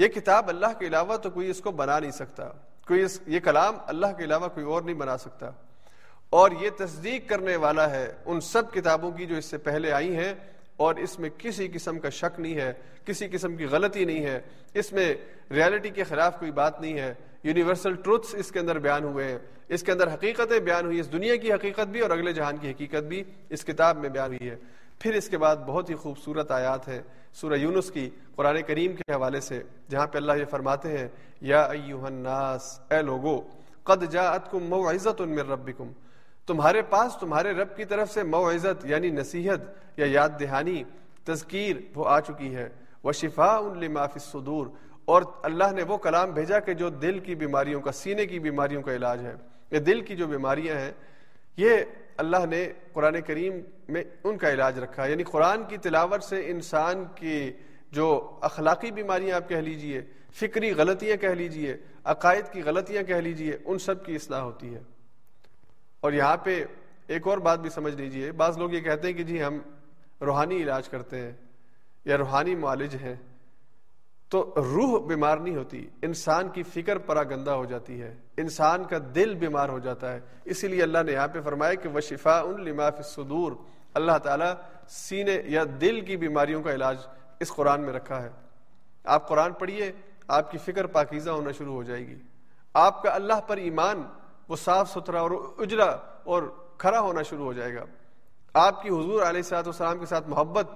[0.00, 2.48] یہ کتاب اللہ کے علاوہ تو کوئی اس کو بنا نہیں سکتا۔
[2.86, 5.50] کوئی اس یہ کلام اللہ کے علاوہ کوئی اور نہیں بنا سکتا۔
[6.30, 10.16] اور یہ تصدیق کرنے والا ہے ان سب کتابوں کی جو اس سے پہلے آئی
[10.16, 10.34] ہیں،
[10.76, 12.72] اور اس میں کسی قسم کا شک نہیں ہے،
[13.04, 14.40] کسی قسم کی غلطی نہیں ہے۔
[14.74, 15.14] اس میں
[15.50, 17.14] ریالٹی کے خلاف کوئی بات نہیں ہے۔
[17.44, 21.12] یونیورسل ٹروتھس اس کے اندر بیان ہوئے ہیں۔ اس کے اندر حقیقتیں بیان ہوئی اس
[21.12, 24.50] دنیا کی حقیقت بھی اور اگلے جہان کی حقیقت بھی اس کتاب میں بیان ہوئی
[24.50, 24.56] ہے۔
[24.98, 27.02] پھر اس کے بعد بہت ہی خوبصورت آیات ہے
[27.34, 31.08] سورہ یونس کی قرآن کریم کے حوالے سے، جہاں پہ اللہ یہ فرماتے ہیں،
[31.40, 33.40] یا ایوہ الناس، اے لوگو،
[33.82, 35.92] قد جاءتکم موعظت من ربکم۔
[36.46, 39.60] تمہارے پاس، تمہارے رب کی طرف سے موعظت یعنی نصیحت
[39.96, 40.84] یا یاد دہانی،
[41.24, 42.68] تذکیر وہ آ چکی ہے۔
[43.02, 44.66] وہ شفا ان لماف صدور
[45.04, 48.82] اور اللہ نے وہ کلام بھیجا کہ جو دل کی بیماریوں کا، سینے کی بیماریوں
[48.82, 49.34] کا علاج ہے۔
[49.70, 50.92] یہ دل کی جو بیماریاں ہیں،
[51.56, 51.76] یہ
[52.20, 53.54] اللہ نے قرآن کریم
[53.88, 57.52] میں ان کا علاج رکھا ہے۔ یعنی قرآن کی تلاوت سے انسان کی
[57.90, 60.02] جو اخلاقی بیماریاں آپ کہہ لیجیے،
[60.32, 64.80] فکری غلطیاں کہہ لیجیے، عقائد کی غلطیاں کہہ لیجیے، ان سب کی اصلاح ہوتی ہے۔
[66.00, 66.64] اور یہاں پہ
[67.06, 69.58] ایک اور بات بھی سمجھ لیجیے۔ بعض لوگ یہ کہتے ہیں کہ جی ہم
[70.20, 71.32] روحانی علاج کرتے ہیں
[72.04, 73.14] یا روحانی معالج ہیں۔
[74.30, 78.96] تو روح بیمار نہیں ہوتی، انسان کی فکر پرا گندا ہو جاتی ہے، انسان کا
[79.14, 82.40] دل بیمار ہو جاتا ہے۔ اسی لیے اللہ نے یہاں پہ فرمایا کہ وہ شفا
[82.40, 83.52] ان لماف صدور
[83.94, 84.52] اللہ تعالیٰ
[84.88, 86.96] سینے یا دل کی بیماریوں کا علاج
[87.40, 88.28] اس قرآن میں رکھا ہے۔
[89.04, 89.92] آپ قرآن پڑھیے،
[90.28, 92.16] آپ کی فکر پاکیزہ ہونا شروع ہو جائے گی۔
[92.74, 94.02] آپ کا اللہ پر ایمان،
[94.48, 96.42] وہ صاف ستھرا اور اجرا اور
[96.78, 97.84] کھڑا ہونا شروع ہو جائے گا۔
[98.54, 100.66] آپ کی حضور علیہ صاحب السلام کے ساتھ محبت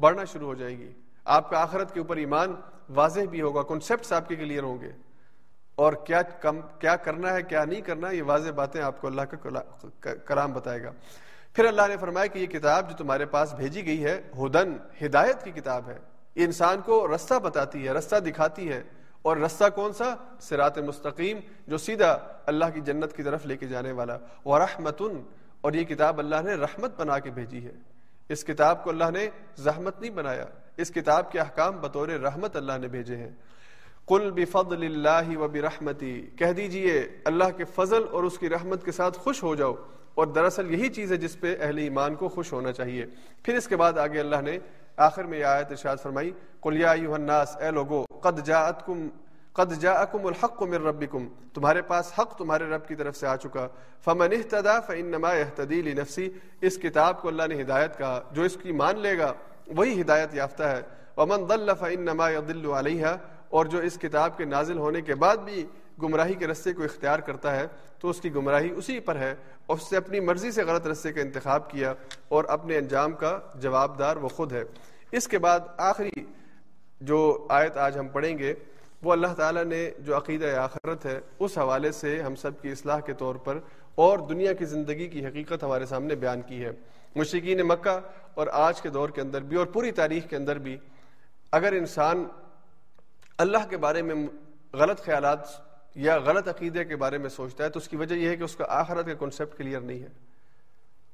[0.00, 0.92] بڑھنا شروع ہو جائے گی۔
[1.24, 2.54] آپ کا آخرت کے اوپر ایمان
[2.88, 4.92] واضح بھی ہوگا کنسپٹس آپ کے کلیئر ہوں گے۔
[5.74, 9.22] اور کیا کم، کیا کرنا ہے، کیا نہیں کرنا، یہ واضح باتیں آپ کو اللہ
[9.22, 10.90] کا کلام بتائے گا۔
[11.52, 15.44] پھر اللہ نے فرمایا کہ یہ کتاب جو تمہارے پاس بھیجی گئی ہے، ہدن، ہدایت
[15.44, 15.98] کی کتاب ہے۔
[16.34, 18.82] یہ انسان کو رستہ بتاتی ہے، رستہ دکھاتی ہے۔
[19.22, 23.66] اور رستہ کون سا؟ سرات مستقیم، جو سیدھا اللہ کی جنت کی طرف لے کے
[23.66, 25.22] جانے والا۔ وہ رحمتن
[25.60, 27.72] اور یہ کتاب اللہ نے رحمت بنا کے بھیجی ہے۔
[28.28, 30.46] اس کتاب کو اللہ نے زحمت نہیں بنایا۔
[30.78, 33.30] اس کتاب کے احکام بطور رحمت اللہ نے بھیجے ہیں۔
[34.06, 38.92] کل بفضل اللہ و برحمتی، کہہ دیجیے، اللہ کے فضل اور اس کی رحمت کے
[38.92, 39.74] ساتھ خوش ہو جاؤ۔
[40.14, 43.06] اور دراصل یہی چیز ہے جس پہ اہل ایمان کو خوش ہونا چاہیے۔
[43.42, 44.58] پھر اس کے بعد آگے اللہ نے
[44.96, 46.30] آخر میں یہ آیت ارشاد فرمائی،
[46.60, 49.08] قل یا ایوہ الناس، اے لوگو، قد جاءتکم،
[49.52, 53.68] قد جاءکم الحق من ربکم۔ تمہارے پاس حق تمہارے رب کی طرف سے آ چکا۔
[54.04, 56.30] فمن اہتدا فانما یهتدی لنفسی۔
[56.60, 59.32] اس کتاب کو اللہ نے ہدایت کہا، جو اس کی مان لے گا
[59.76, 60.80] وہی ہدایت یافتہ ہے۔
[61.16, 63.16] ومن ضل فانما يضل علیہا
[63.48, 65.66] اور جو اس کتاب کے نازل ہونے کے بعد بھی
[66.02, 67.66] گمراہی کے رستے کو اختیار کرتا ہے،
[67.98, 69.34] تو اس کی گمراہی اسی پر ہے۔
[69.66, 71.94] اور اس سے اپنی مرضی سے غلط رستے کا انتخاب کیا
[72.28, 74.64] اور اپنے انجام کا جواب دار وہ خود ہے۔
[75.12, 76.10] اس کے بعد آخری
[77.00, 78.54] جو آیت آج ہم پڑھیں گے،
[79.02, 83.00] وہ اللہ تعالیٰ نے جو عقیدہ آخرت ہے، اس حوالے سے ہم سب کی اصلاح
[83.00, 83.58] کے طور پر
[83.94, 86.70] اور دنیا کی زندگی کی حقیقت ہمارے سامنے بیان کی ہے۔
[87.16, 88.00] مشرقین مکہ
[88.34, 90.76] اور آج کے دور کے اندر بھی اور پوری تاریخ کے اندر بھی
[91.52, 92.24] اگر انسان
[93.38, 94.14] اللہ کے بارے میں
[94.72, 95.38] غلط خیالات
[95.94, 98.42] یا غلط عقیدے کے بارے میں سوچتا ہے تو اس کی وجہ یہ ہے کہ
[98.42, 100.08] اس کا آخرت کا کنسیپٹ کلیئر نہیں ہے۔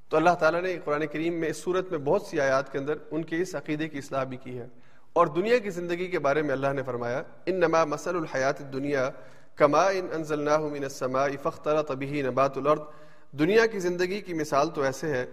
[0.09, 2.95] تو اللہ تعالیٰ نے قرآن کریم میں اس صورت میں بہت سی آیات کے اندر
[3.11, 4.67] ان کے اس عقیدے کی اصلاح بھی کی ہے۔
[5.13, 9.11] اور دنیا کی زندگی کے بارے میں اللہ نے فرمایا ان نما مسل الحیات دنیا
[9.55, 12.81] کما ان انزلناہ من السماء فاختلط به نبات الارض
[13.39, 15.27] دنیا کی زندگی کی مثال تو ایسے ہے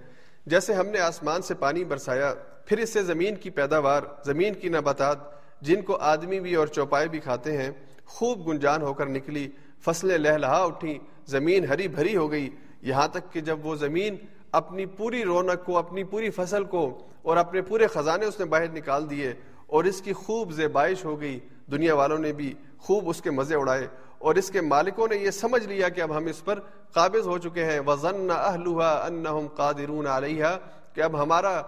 [0.46, 2.34] جیسے ہم نے آسمان سے پانی برسایا،
[2.66, 5.18] پھر اس سے زمین کی پیداوار، زمین کی نباتات،
[5.62, 7.72] جن کو آدمی بھی اور چوپائے بھی کھاتے ہیں،
[8.06, 9.48] خوب گنجان ہو کر نکلی،
[9.86, 12.50] فصلیں لہلہا اٹھی زمین ہری بھری ہو گئی۔
[12.82, 14.16] یہاں تک کہ جب وہ زمین
[14.52, 18.72] اپنی پوری رونق کو، اپنی پوری فصل کو اور اپنے پورے خزانے اس نے باہر
[18.72, 19.34] نکال دیے
[19.68, 21.40] اور اس کی خوب زیبائش ہو گئی۔
[21.72, 23.88] دنیا والوں نے بھی خوب اس کے مزے اڑائے۔
[24.22, 26.60] اور اس کے مالکوں نے یہ سمجھ لیا کہ اب ہم اس پر
[26.94, 30.46] قابض ہو چکے ہیں۔ وزن انہم قادرون علیہ
[30.94, 31.62] کہ اب ہمارا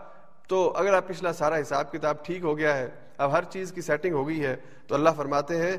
[0.47, 3.81] تو اگر آپ پچھلا سارا حساب کتاب ٹھیک ہو گیا ہے، اب ہر چیز کی
[3.81, 4.55] سیٹنگ ہو گئی ہے،
[4.87, 5.77] تو اللہ فرماتے ہیں،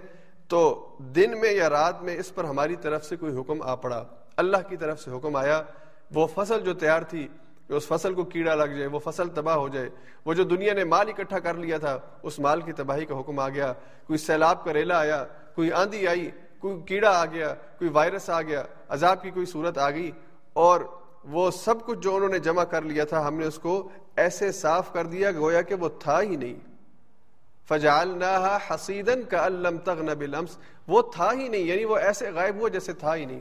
[0.49, 4.05] تو دن میں یا رات میں اس پر ہماری طرف سے کوئی حکم آ پڑا۔
[4.37, 5.63] اللہ کی طرف سے حکم آیا۔
[6.15, 7.29] وہ فصل جو تیار تھی
[7.69, 9.89] کہ اس فصل کو کیڑا لگ جائے، وہ فصل تباہ ہو جائے۔
[10.25, 13.39] وہ جو دنیا نے مال اکٹھا کر لیا تھا، اس مال کی تباہی کا حکم
[13.39, 13.73] آ گیا۔
[14.07, 15.25] کوئی سیلاب کا ریلا آیا،
[15.55, 16.31] کوئی آندھی آئی
[16.65, 20.11] کوئی کیڑا آ گیا، کوئی وائرس آ گیا، عذاب کی کوئی صورت آ گئی
[20.53, 20.81] اور
[21.25, 24.53] وہ سب کچھ جو انہوں نے جمع کر لیا تھا، ہم نے اس کو ایسے
[24.53, 26.55] صاف کر دیا گویا کہ وہ تھا ہی نہیں۔
[27.69, 30.59] فجالنا حسیدن کا الم تغ بلمس
[30.89, 33.41] وہ تھا ہی نہیں یعنی وہ ایسے غائب ہوا جیسے تھا ہی نہیں۔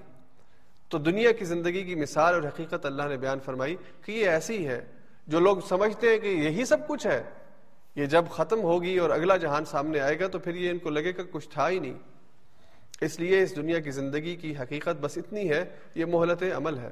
[0.90, 3.76] تو دنیا کی زندگی کی مثال اور حقیقت اللہ نے بیان فرمائی
[4.06, 4.86] کہ یہ ایسی ہے،
[5.28, 7.24] جو لوگ سمجھتے ہیں کہ یہی سب کچھ ہے۔
[7.96, 10.90] یہ جب ختم ہوگی اور اگلا جہان سامنے آئے گا تو پھر یہ ان کو
[10.90, 12.13] لگے گا کچھ تھا ہی نہیں۔
[13.06, 15.66] اس لیے اس دنیا کی زندگی کی حقیقت بس اتنی ہے،
[15.96, 16.90] یہ مہلت عمل ہے۔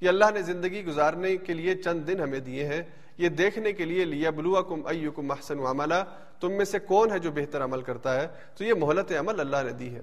[0.00, 2.82] یہ اللہ نے زندگی گزارنے کے لیے چند دن ہمیں دیے ہیں۔
[3.18, 4.82] یہ دیکھنے کے لیے لیا بلوا کم
[5.14, 5.94] کم محسن عملہ
[6.40, 9.56] تم میں سے کون ہے جو بہتر عمل کرتا ہے؟ تو یہ مہلت عمل اللہ
[9.64, 10.00] نے دی ہے۔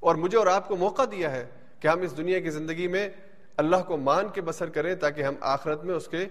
[0.00, 1.46] اور مجھے اور آپ کو موقع دیا ہے
[1.80, 3.08] کہ ہم اس دنیا کی زندگی میں
[3.56, 6.26] اللہ کو مان کے بسر کریں تاکہ ہم آخرت میں اس کے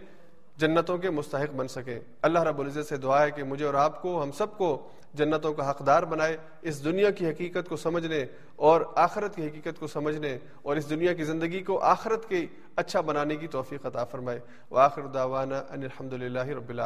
[0.57, 4.01] جنتوں کے مستحق بن سکیں۔ اللہ رب العزت سے دعا ہے کہ مجھے اور آپ
[4.01, 8.25] کو، ہم سب کو جنتوں کا حقدار بنائے، اس دنیا کی حقیقت کو سمجھنے
[8.55, 12.45] اور آخرت کی حقیقت کو سمجھنے اور اس دنیا کی زندگی کو آخرت کے
[12.75, 14.39] اچھا بنانے کی توفیق عطا فرمائے۔
[14.71, 16.81] وآخر دعوانا ان الحمد للہ رب اللہ